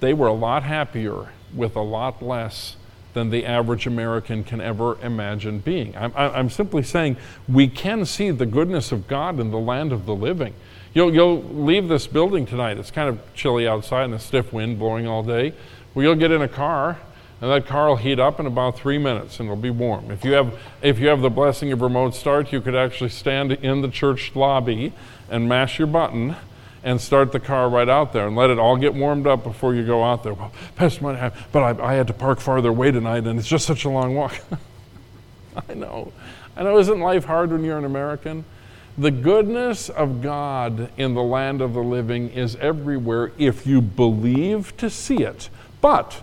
they 0.00 0.12
were 0.12 0.26
a 0.26 0.32
lot 0.32 0.64
happier 0.64 1.28
with 1.54 1.76
a 1.76 1.80
lot 1.80 2.20
less 2.20 2.74
than 3.12 3.30
the 3.30 3.46
average 3.46 3.86
American 3.86 4.42
can 4.42 4.60
ever 4.60 5.00
imagine 5.04 5.60
being. 5.60 5.96
I'm, 5.96 6.12
I'm, 6.16 6.50
simply 6.50 6.82
saying 6.82 7.16
we 7.48 7.68
can 7.68 8.04
see 8.04 8.32
the 8.32 8.46
goodness 8.46 8.90
of 8.90 9.06
God 9.06 9.38
in 9.38 9.52
the 9.52 9.58
land 9.58 9.92
of 9.92 10.04
the 10.04 10.14
living. 10.14 10.54
You'll, 10.92 11.14
you'll 11.14 11.42
leave 11.44 11.86
this 11.86 12.08
building 12.08 12.44
tonight. 12.44 12.76
It's 12.76 12.90
kind 12.90 13.08
of 13.08 13.20
chilly 13.34 13.68
outside 13.68 14.04
and 14.06 14.14
a 14.14 14.18
stiff 14.18 14.52
wind 14.52 14.80
blowing 14.80 15.06
all 15.06 15.22
day. 15.22 15.54
Well, 15.94 16.04
you'll 16.04 16.16
get 16.16 16.32
in 16.32 16.42
a 16.42 16.48
car, 16.48 16.98
and 17.40 17.50
that 17.50 17.66
car 17.66 17.88
will 17.88 17.96
heat 17.96 18.18
up 18.18 18.38
in 18.38 18.46
about 18.46 18.76
three 18.76 18.98
minutes 18.98 19.40
and 19.40 19.48
it'll 19.48 19.60
be 19.60 19.70
warm. 19.70 20.10
If 20.10 20.24
you 20.24 20.32
have, 20.32 20.58
if 20.82 20.98
you 20.98 21.08
have 21.08 21.22
the 21.22 21.30
blessing 21.30 21.72
of 21.72 21.80
remote 21.80 22.14
start, 22.14 22.52
you 22.52 22.60
could 22.60 22.74
actually 22.74 23.10
stand 23.10 23.52
in 23.52 23.80
the 23.80 23.88
church 23.88 24.36
lobby 24.36 24.92
and 25.30 25.48
mash 25.48 25.78
your 25.78 25.88
button 25.88 26.36
and 26.82 27.00
start 27.00 27.32
the 27.32 27.40
car 27.40 27.68
right 27.68 27.88
out 27.88 28.12
there 28.12 28.26
and 28.26 28.36
let 28.36 28.50
it 28.50 28.58
all 28.58 28.76
get 28.76 28.94
warmed 28.94 29.26
up 29.26 29.42
before 29.42 29.74
you 29.74 29.86
go 29.86 30.04
out 30.04 30.22
there. 30.22 30.34
Well, 30.34 30.52
Pastor 30.76 31.02
Monty, 31.02 31.36
but 31.50 31.80
I, 31.80 31.92
I 31.92 31.94
had 31.94 32.06
to 32.08 32.12
park 32.12 32.40
farther 32.40 32.68
away 32.68 32.90
tonight 32.90 33.26
and 33.26 33.38
it's 33.38 33.48
just 33.48 33.66
such 33.66 33.84
a 33.84 33.88
long 33.88 34.14
walk. 34.14 34.38
I 35.68 35.74
know. 35.74 36.12
I 36.56 36.62
know, 36.62 36.78
isn't 36.78 37.00
life 37.00 37.24
hard 37.24 37.52
when 37.52 37.64
you're 37.64 37.78
an 37.78 37.84
American? 37.86 38.44
The 38.98 39.10
goodness 39.10 39.88
of 39.88 40.20
God 40.20 40.90
in 40.98 41.14
the 41.14 41.22
land 41.22 41.62
of 41.62 41.72
the 41.72 41.82
living 41.82 42.28
is 42.28 42.56
everywhere 42.56 43.32
if 43.38 43.66
you 43.66 43.80
believe 43.80 44.76
to 44.76 44.90
see 44.90 45.22
it. 45.22 45.48
But 45.80 46.22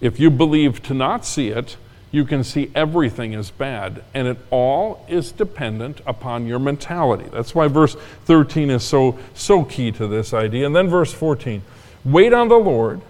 if 0.00 0.20
you 0.20 0.30
believe 0.30 0.82
to 0.84 0.94
not 0.94 1.24
see 1.24 1.48
it, 1.48 1.76
you 2.14 2.24
can 2.24 2.44
see 2.44 2.70
everything 2.76 3.32
is 3.32 3.50
bad. 3.50 4.04
And 4.14 4.28
it 4.28 4.38
all 4.50 5.04
is 5.08 5.32
dependent 5.32 6.00
upon 6.06 6.46
your 6.46 6.60
mentality. 6.60 7.28
That's 7.32 7.56
why 7.56 7.66
verse 7.66 7.96
13 8.26 8.70
is 8.70 8.84
so, 8.84 9.18
so 9.34 9.64
key 9.64 9.90
to 9.92 10.06
this 10.06 10.32
idea. 10.32 10.64
And 10.64 10.76
then 10.76 10.88
verse 10.88 11.12
14 11.12 11.62
wait 12.04 12.32
on 12.32 12.48
the 12.48 12.56
Lord. 12.56 13.00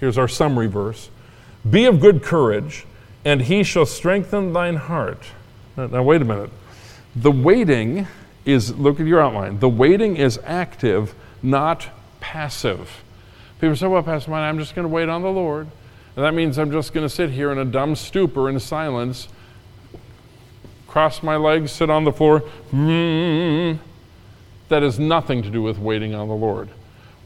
Here's 0.00 0.16
our 0.16 0.28
summary 0.28 0.66
verse 0.66 1.10
Be 1.68 1.84
of 1.84 2.00
good 2.00 2.22
courage, 2.22 2.86
and 3.24 3.42
he 3.42 3.62
shall 3.62 3.86
strengthen 3.86 4.54
thine 4.54 4.76
heart. 4.76 5.22
Now, 5.76 5.88
now 5.88 6.02
wait 6.02 6.22
a 6.22 6.24
minute. 6.24 6.50
The 7.14 7.30
waiting 7.30 8.06
is, 8.46 8.74
look 8.76 8.98
at 9.00 9.06
your 9.06 9.20
outline, 9.20 9.58
the 9.58 9.68
waiting 9.68 10.16
is 10.16 10.40
active, 10.44 11.14
not 11.42 11.88
passive. 12.20 13.02
People 13.60 13.76
say, 13.76 13.86
well, 13.86 14.02
Pastor 14.02 14.30
Monty, 14.30 14.48
I'm 14.48 14.58
just 14.58 14.74
going 14.74 14.84
to 14.84 14.92
wait 14.92 15.08
on 15.08 15.22
the 15.22 15.30
Lord. 15.30 15.66
And 16.16 16.24
that 16.24 16.32
means 16.32 16.58
I'm 16.58 16.72
just 16.72 16.94
going 16.94 17.06
to 17.06 17.14
sit 17.14 17.30
here 17.30 17.52
in 17.52 17.58
a 17.58 17.64
dumb 17.64 17.94
stupor 17.94 18.48
in 18.48 18.58
silence, 18.58 19.28
cross 20.88 21.22
my 21.22 21.36
legs, 21.36 21.70
sit 21.70 21.90
on 21.90 22.04
the 22.04 22.12
floor. 22.12 22.42
Mm. 22.72 23.78
That 24.68 24.82
has 24.82 24.98
nothing 24.98 25.42
to 25.42 25.50
do 25.50 25.62
with 25.62 25.78
waiting 25.78 26.14
on 26.14 26.28
the 26.28 26.34
Lord. 26.34 26.70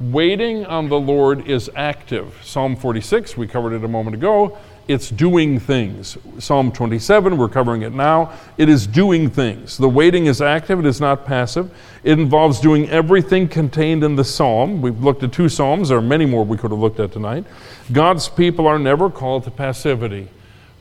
Waiting 0.00 0.66
on 0.66 0.88
the 0.88 0.98
Lord 0.98 1.46
is 1.46 1.70
active. 1.76 2.40
Psalm 2.42 2.74
46, 2.74 3.36
we 3.36 3.46
covered 3.46 3.74
it 3.74 3.84
a 3.84 3.88
moment 3.88 4.16
ago, 4.16 4.58
it's 4.90 5.08
doing 5.08 5.60
things. 5.60 6.18
Psalm 6.38 6.72
27, 6.72 7.36
we're 7.36 7.48
covering 7.48 7.82
it 7.82 7.92
now. 7.92 8.32
It 8.58 8.68
is 8.68 8.86
doing 8.86 9.30
things. 9.30 9.78
The 9.78 9.88
waiting 9.88 10.26
is 10.26 10.42
active, 10.42 10.80
it 10.80 10.86
is 10.86 11.00
not 11.00 11.24
passive. 11.24 11.70
It 12.02 12.18
involves 12.18 12.60
doing 12.60 12.88
everything 12.90 13.46
contained 13.46 14.02
in 14.02 14.16
the 14.16 14.24
psalm. 14.24 14.82
We've 14.82 14.98
looked 15.02 15.22
at 15.22 15.32
two 15.32 15.48
psalms, 15.48 15.90
there 15.90 15.98
are 15.98 16.02
many 16.02 16.26
more 16.26 16.44
we 16.44 16.56
could 16.56 16.72
have 16.72 16.80
looked 16.80 16.98
at 16.98 17.12
tonight. 17.12 17.44
God's 17.92 18.28
people 18.28 18.66
are 18.66 18.78
never 18.78 19.08
called 19.10 19.44
to 19.44 19.50
passivity. 19.50 20.28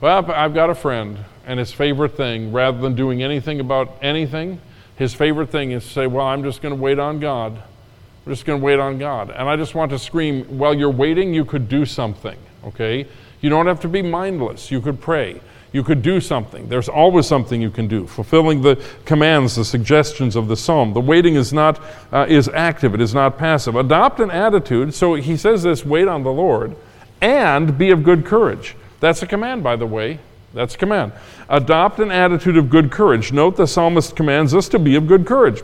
Well, 0.00 0.30
I've 0.30 0.54
got 0.54 0.70
a 0.70 0.74
friend, 0.74 1.18
and 1.46 1.58
his 1.58 1.72
favorite 1.72 2.16
thing, 2.16 2.52
rather 2.52 2.80
than 2.80 2.94
doing 2.94 3.22
anything 3.22 3.60
about 3.60 3.96
anything, 4.02 4.60
his 4.96 5.14
favorite 5.14 5.50
thing 5.50 5.72
is 5.72 5.84
to 5.84 5.90
say, 5.90 6.06
Well, 6.06 6.26
I'm 6.26 6.42
just 6.42 6.62
going 6.62 6.74
to 6.74 6.80
wait 6.80 6.98
on 6.98 7.20
God. 7.20 7.52
I'm 8.26 8.32
just 8.32 8.44
going 8.44 8.60
to 8.60 8.64
wait 8.64 8.78
on 8.78 8.98
God. 8.98 9.30
And 9.30 9.48
I 9.48 9.56
just 9.56 9.74
want 9.74 9.90
to 9.92 9.98
scream, 9.98 10.44
While 10.58 10.74
you're 10.74 10.90
waiting, 10.90 11.32
you 11.32 11.44
could 11.44 11.68
do 11.68 11.86
something, 11.86 12.38
okay? 12.64 13.06
You 13.40 13.50
don't 13.50 13.66
have 13.66 13.80
to 13.80 13.88
be 13.88 14.02
mindless. 14.02 14.70
You 14.70 14.80
could 14.80 15.00
pray. 15.00 15.40
You 15.72 15.84
could 15.84 16.02
do 16.02 16.20
something. 16.20 16.68
There's 16.68 16.88
always 16.88 17.26
something 17.26 17.62
you 17.62 17.70
can 17.70 17.86
do. 17.86 18.06
Fulfilling 18.06 18.60
the 18.60 18.82
commands, 19.04 19.54
the 19.54 19.64
suggestions 19.64 20.34
of 20.34 20.48
the 20.48 20.56
psalm. 20.56 20.92
The 20.92 21.00
waiting 21.00 21.36
is 21.36 21.52
not 21.52 21.80
uh, 22.12 22.26
is 22.28 22.48
active. 22.48 22.92
It 22.94 23.00
is 23.00 23.14
not 23.14 23.38
passive. 23.38 23.76
Adopt 23.76 24.18
an 24.18 24.30
attitude. 24.30 24.94
So 24.94 25.14
he 25.14 25.36
says 25.36 25.62
this: 25.62 25.84
wait 25.84 26.08
on 26.08 26.24
the 26.24 26.32
Lord, 26.32 26.74
and 27.20 27.78
be 27.78 27.92
of 27.92 28.02
good 28.02 28.26
courage. 28.26 28.74
That's 28.98 29.22
a 29.22 29.26
command, 29.26 29.62
by 29.62 29.76
the 29.76 29.86
way. 29.86 30.18
That's 30.52 30.74
a 30.74 30.78
command. 30.78 31.12
Adopt 31.48 32.00
an 32.00 32.10
attitude 32.10 32.56
of 32.56 32.68
good 32.68 32.90
courage. 32.90 33.32
Note 33.32 33.56
the 33.56 33.66
psalmist 33.66 34.16
commands 34.16 34.52
us 34.54 34.68
to 34.70 34.78
be 34.80 34.96
of 34.96 35.06
good 35.06 35.24
courage. 35.24 35.62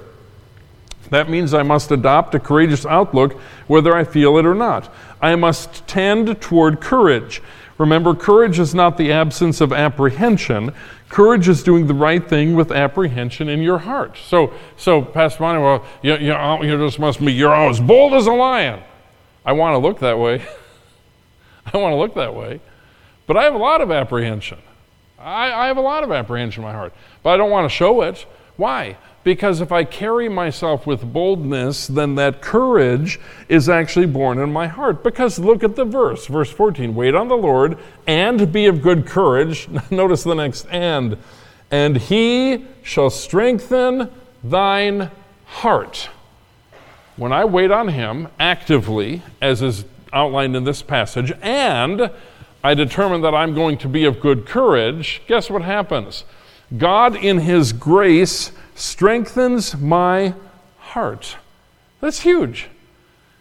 That 1.11 1.29
means 1.29 1.55
I 1.55 1.63
must 1.63 1.91
adopt 1.91 2.35
a 2.35 2.41
courageous 2.41 2.87
outlook 2.87 3.33
whether 3.67 3.95
I 3.95 4.05
feel 4.05 4.39
it 4.39 4.47
or 4.47 4.55
not. 4.55 4.93
I 5.21 5.35
must 5.35 5.87
tend 5.87 6.41
toward 6.41 6.81
courage. 6.81 7.43
Remember, 7.79 8.15
courage 8.15 8.59
is 8.59 8.75
not 8.75 8.97
the 8.97 9.13
absence 9.13 9.61
of 9.61 9.73
apprehension. 9.73 10.73
Courage 11.09 11.49
is 11.49 11.63
doing 11.63 11.87
the 11.87 11.95
right 11.95 12.27
thing 12.27 12.55
with 12.55 12.73
apprehension 12.73 13.49
in 13.49 13.61
your 13.61 13.79
heart. 13.79 14.17
So, 14.17 14.53
so 14.77 15.03
Pastor 15.03 15.43
Monty, 15.43 15.63
well, 15.63 15.85
you, 16.03 16.17
you, 16.17 16.33
oh, 16.33 16.63
you 16.63 16.77
just 16.79 16.99
must 16.99 17.21
be, 17.21 17.33
you're 17.33 17.55
as 17.55 17.79
bold 17.79 18.15
as 18.15 18.27
a 18.27 18.33
lion. 18.33 18.83
I 19.45 19.53
want 19.53 19.75
to 19.75 19.79
look 19.79 20.01
that 20.01 20.19
way. 20.19 20.45
I 21.73 21.77
want 21.77 21.93
to 21.93 21.97
look 21.97 22.15
that 22.15 22.35
way. 22.35 22.61
But 23.27 23.37
I 23.37 23.45
have 23.45 23.55
a 23.55 23.59
lot 23.59 23.81
of 23.81 23.91
apprehension. 23.91 24.59
I, 25.19 25.53
I 25.53 25.67
have 25.67 25.77
a 25.77 25.83
lot 25.83 26.03
of 26.03 26.13
apprehension 26.13 26.63
in 26.63 26.69
my 26.69 26.73
heart. 26.73 26.95
But 27.23 27.31
I 27.31 27.37
don't 27.37 27.51
want 27.51 27.71
to 27.71 27.75
show 27.75 28.03
it. 28.03 28.25
Why? 28.57 28.97
Because 29.27 29.61
if 29.61 29.73
I 29.73 29.83
carry 29.83 30.29
myself 30.29 30.87
with 30.87 31.13
boldness, 31.13 31.89
then 31.89 32.15
that 32.15 32.41
courage 32.41 33.19
is 33.49 33.69
actually 33.69 34.07
born 34.07 34.39
in 34.39 34.53
my 34.53 34.69
heart. 34.69 35.03
Because 35.03 35.41
look 35.41 35.65
at 35.65 35.75
the 35.75 35.85
verse, 35.85 36.27
verse 36.27 36.49
14 36.53 36.95
wait 36.95 37.13
on 37.17 37.27
the 37.27 37.37
Lord 37.37 37.77
and 38.07 38.53
be 38.53 38.67
of 38.67 38.83
good 38.83 39.05
courage. 39.05 39.67
Notice 39.91 40.23
the 40.23 40.37
next 40.37 40.69
and. 40.71 41.19
And 41.73 41.97
he 41.97 42.67
shall 42.85 43.11
strengthen 43.11 44.13
thine 44.45 45.11
heart. 45.45 46.09
When 47.17 47.33
I 47.33 47.47
wait 47.47 47.73
on 47.73 47.89
him 47.89 48.29
actively, 48.39 49.23
as 49.43 49.61
is 49.61 49.87
outlined 50.13 50.55
in 50.55 50.63
this 50.63 50.83
passage, 50.83 51.33
and 51.43 52.13
I 52.63 52.75
determine 52.75 53.23
that 53.23 53.35
I'm 53.35 53.57
going 53.57 53.79
to 53.79 53.89
be 53.89 54.05
of 54.05 54.21
good 54.21 54.47
courage, 54.47 55.21
guess 55.27 55.51
what 55.51 55.63
happens? 55.63 56.23
God, 56.79 57.17
in 57.17 57.39
his 57.41 57.73
grace, 57.73 58.53
strengthens 58.77 59.77
my 59.77 60.35
heart. 60.79 61.37
That's 62.01 62.21
huge. 62.21 62.69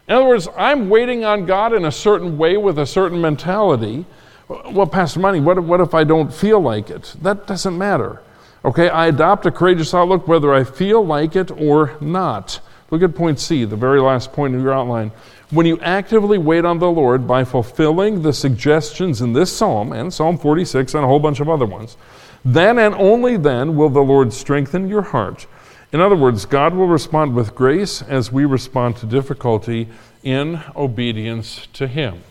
In 0.08 0.16
other 0.16 0.26
words, 0.26 0.48
I'm 0.58 0.90
waiting 0.90 1.24
on 1.26 1.46
God 1.46 1.74
in 1.74 1.86
a 1.86 1.92
certain 1.92 2.38
way 2.38 2.58
with 2.58 2.78
a 2.78 2.86
certain 2.86 3.20
mentality. 3.22 4.06
Well, 4.48 4.88
Pastor 4.88 5.20
Monty, 5.20 5.40
what, 5.40 5.62
what 5.64 5.82
if 5.82 5.94
I 5.94 6.04
don't 6.04 6.34
feel 6.34 6.60
like 6.60 6.90
it? 6.90 7.16
That 7.22 7.48
doesn't 7.48 7.78
matter. 7.78 8.22
Okay, 8.64 8.90
I 8.90 9.08
adopt 9.08 9.46
a 9.46 9.52
courageous 9.52 9.94
outlook 9.94 10.28
whether 10.28 10.54
I 10.54 10.64
feel 10.64 11.06
like 11.06 11.36
it 11.36 11.52
or 11.52 11.98
not. 12.00 12.60
Look 12.92 13.02
at 13.02 13.16
point 13.16 13.40
C, 13.40 13.66
the 13.66 13.76
very 13.76 14.00
last 14.00 14.32
point 14.32 14.54
in 14.54 14.62
your 14.62 14.74
outline. 14.74 15.12
When 15.50 15.66
you 15.66 15.80
actively 15.82 16.38
wait 16.38 16.66
on 16.66 16.80
the 16.80 16.90
Lord 16.90 17.28
by 17.28 17.44
fulfilling 17.44 18.22
the 18.22 18.34
suggestions 18.34 19.22
in 19.22 19.34
this 19.34 19.56
psalm 19.56 19.92
and 19.92 20.14
Psalm 20.14 20.38
46 20.38 20.94
and 20.94 21.04
a 21.04 21.08
whole 21.08 21.20
bunch 21.20 21.40
of 21.40 21.50
other 21.50 21.66
ones, 21.66 21.98
then 22.46 22.78
and 22.78 22.94
only 22.96 23.36
then 23.36 23.76
will 23.76 23.90
the 23.90 24.02
Lord 24.04 24.32
strengthen 24.32 24.88
your 24.88 25.02
heart. 25.02 25.48
In 25.92 26.00
other 26.00 26.16
words, 26.16 26.46
God 26.46 26.76
will 26.76 26.88
respond 26.88 27.34
with 27.34 27.56
grace 27.56 28.02
as 28.04 28.32
we 28.32 28.46
respond 28.46 28.98
to 28.98 29.06
difficulty 29.06 29.88
in 30.24 30.62
obedience 30.76 31.68
to 31.74 31.88
Him. 31.88 32.22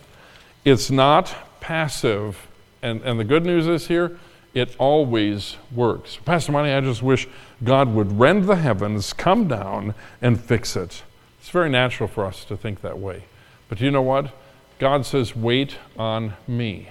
It's 0.65 0.91
not 0.91 1.35
passive. 1.61 2.47
And, 2.83 3.03
and 3.03 3.19
the 3.19 3.25
good 3.25 3.45
news 3.45 3.67
is 3.67 3.89
here, 3.89 4.19
it 4.53 4.77
always 4.79 5.57
works. 5.75 6.19
Pastor 6.25 6.53
Monty, 6.53 6.71
I 6.71 6.81
just 6.81 7.03
wish 7.03 7.27
God 7.65 7.93
would 7.95 8.21
rend 8.21 8.45
the 8.45 8.57
heavens, 8.57 9.13
come 9.13 9.49
down, 9.49 9.95
and 10.23 10.41
fix 10.41 10.77
it. 10.77 11.03
It's 11.41 11.51
very 11.51 11.71
natural 11.71 12.09
for 12.09 12.25
us 12.25 12.45
to 12.45 12.57
think 12.57 12.83
that 12.83 12.99
way. 12.99 13.25
But 13.69 13.81
you 13.81 13.91
know 13.91 14.03
what? 14.03 14.31
God 14.79 15.07
says, 15.07 15.35
wait 15.35 15.77
on 15.99 16.35
me. 16.47 16.91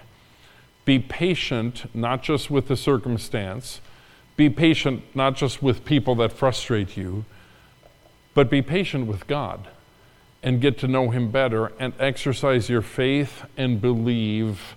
Be 0.86 1.00
patient, 1.00 1.86
not 1.96 2.24
just 2.24 2.52
with 2.52 2.68
the 2.68 2.76
circumstance. 2.76 3.80
Be 4.36 4.50
patient, 4.50 5.04
not 5.16 5.36
just 5.36 5.62
with 5.62 5.86
people 5.86 6.16
that 6.16 6.34
frustrate 6.34 6.98
you, 6.98 7.26
but 8.34 8.50
be 8.50 8.62
patient 8.62 9.08
with 9.08 9.28
God 9.28 9.68
and 10.42 10.60
get 10.60 10.78
to 10.80 10.88
know 10.88 11.10
Him 11.10 11.32
better 11.32 11.72
and 11.80 11.94
exercise 12.00 12.70
your 12.70 12.82
faith 12.82 13.46
and 13.56 13.80
believe 13.80 14.76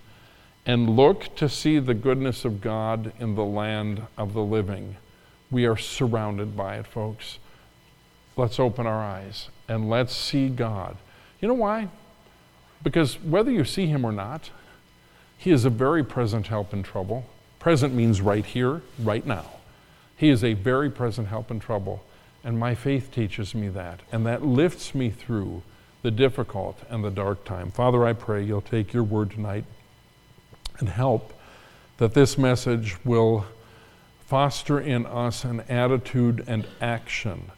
and 0.65 0.97
look 0.97 1.35
to 1.37 1.49
see 1.49 1.79
the 1.79 1.95
goodness 1.95 2.45
of 2.45 2.61
God 2.61 3.13
in 3.19 3.35
the 3.35 3.45
land 3.45 4.03
of 4.17 4.33
the 4.33 4.43
living. 4.43 4.97
We 5.51 5.65
are 5.65 5.77
surrounded 5.77 6.57
by 6.57 6.77
it, 6.77 6.87
folks. 6.87 7.39
Let's 8.37 8.61
open 8.61 8.87
our 8.87 9.03
eyes 9.03 9.49
and 9.69 9.89
let's 9.89 10.15
see 10.15 10.49
God. 10.49 10.97
You 11.41 11.49
know 11.49 11.55
why? 11.55 11.89
Because 12.83 13.21
whether 13.23 13.51
you 13.51 13.65
see 13.65 13.87
Him 13.87 14.05
or 14.05 14.13
not, 14.13 14.51
he 15.39 15.51
is 15.51 15.65
a 15.65 15.71
very 15.71 16.05
present 16.05 16.49
help 16.49 16.73
in 16.73 16.83
trouble. 16.83 17.27
Present 17.59 17.95
means 17.95 18.21
right 18.21 18.45
here, 18.45 18.83
right 18.99 19.27
now. 19.27 19.47
He 20.17 20.29
is 20.29 20.43
a 20.43 20.55
very 20.55 20.91
present 20.91 21.29
help 21.29 21.51
in 21.51 21.61
trouble. 21.61 22.03
And 22.43 22.59
my 22.59 22.75
faith 22.75 23.11
teaches 23.13 23.55
me 23.55 23.69
that. 23.69 24.01
And 24.13 24.25
that 24.27 24.45
lifts 24.45 24.95
me 24.95 25.11
through 25.11 25.63
the 26.03 26.11
difficult 26.11 26.79
and 26.89 27.03
the 27.03 27.11
dark 27.11 27.45
time. 27.45 27.71
Father, 27.71 28.07
I 28.07 28.13
pray 28.13 28.45
you'll 28.45 28.61
take 28.61 28.93
your 28.93 29.03
word 29.03 29.33
tonight 29.33 29.65
and 30.79 30.89
help 30.89 31.33
that 31.99 32.15
this 32.15 32.39
message 32.39 32.97
will 33.05 33.47
foster 34.27 34.79
in 34.79 35.07
us 35.07 35.45
an 35.45 35.61
attitude 35.69 36.45
and 36.47 36.67
action 36.81 37.51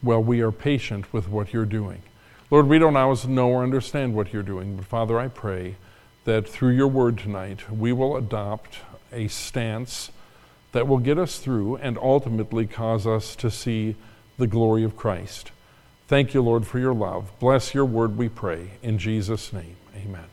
while 0.00 0.22
we 0.22 0.40
are 0.40 0.52
patient 0.52 1.12
with 1.12 1.28
what 1.28 1.52
you're 1.52 1.64
doing. 1.64 2.02
Lord, 2.50 2.66
we 2.66 2.78
don't 2.78 2.96
always 2.96 3.26
know 3.26 3.50
or 3.50 3.62
understand 3.62 4.14
what 4.14 4.32
you're 4.32 4.42
doing, 4.42 4.76
but 4.76 4.84
Father, 4.84 5.18
I 5.18 5.28
pray 5.28 5.76
that 6.24 6.48
through 6.48 6.72
your 6.72 6.88
word 6.88 7.18
tonight, 7.18 7.70
we 7.70 7.92
will 7.92 8.16
adopt 8.16 8.78
a 9.12 9.28
stance 9.28 10.10
that 10.72 10.86
will 10.86 10.98
get 10.98 11.18
us 11.18 11.38
through 11.38 11.76
and 11.76 11.98
ultimately 11.98 12.66
cause 12.66 13.06
us 13.06 13.34
to 13.36 13.50
see 13.50 13.96
the 14.38 14.46
glory 14.46 14.84
of 14.84 14.96
Christ. 14.96 15.50
Thank 16.08 16.34
you, 16.34 16.42
Lord, 16.42 16.66
for 16.66 16.78
your 16.78 16.94
love. 16.94 17.30
Bless 17.38 17.74
your 17.74 17.84
word, 17.84 18.16
we 18.16 18.28
pray. 18.28 18.72
In 18.82 18.98
Jesus' 18.98 19.52
name, 19.52 19.76
amen. 19.96 20.24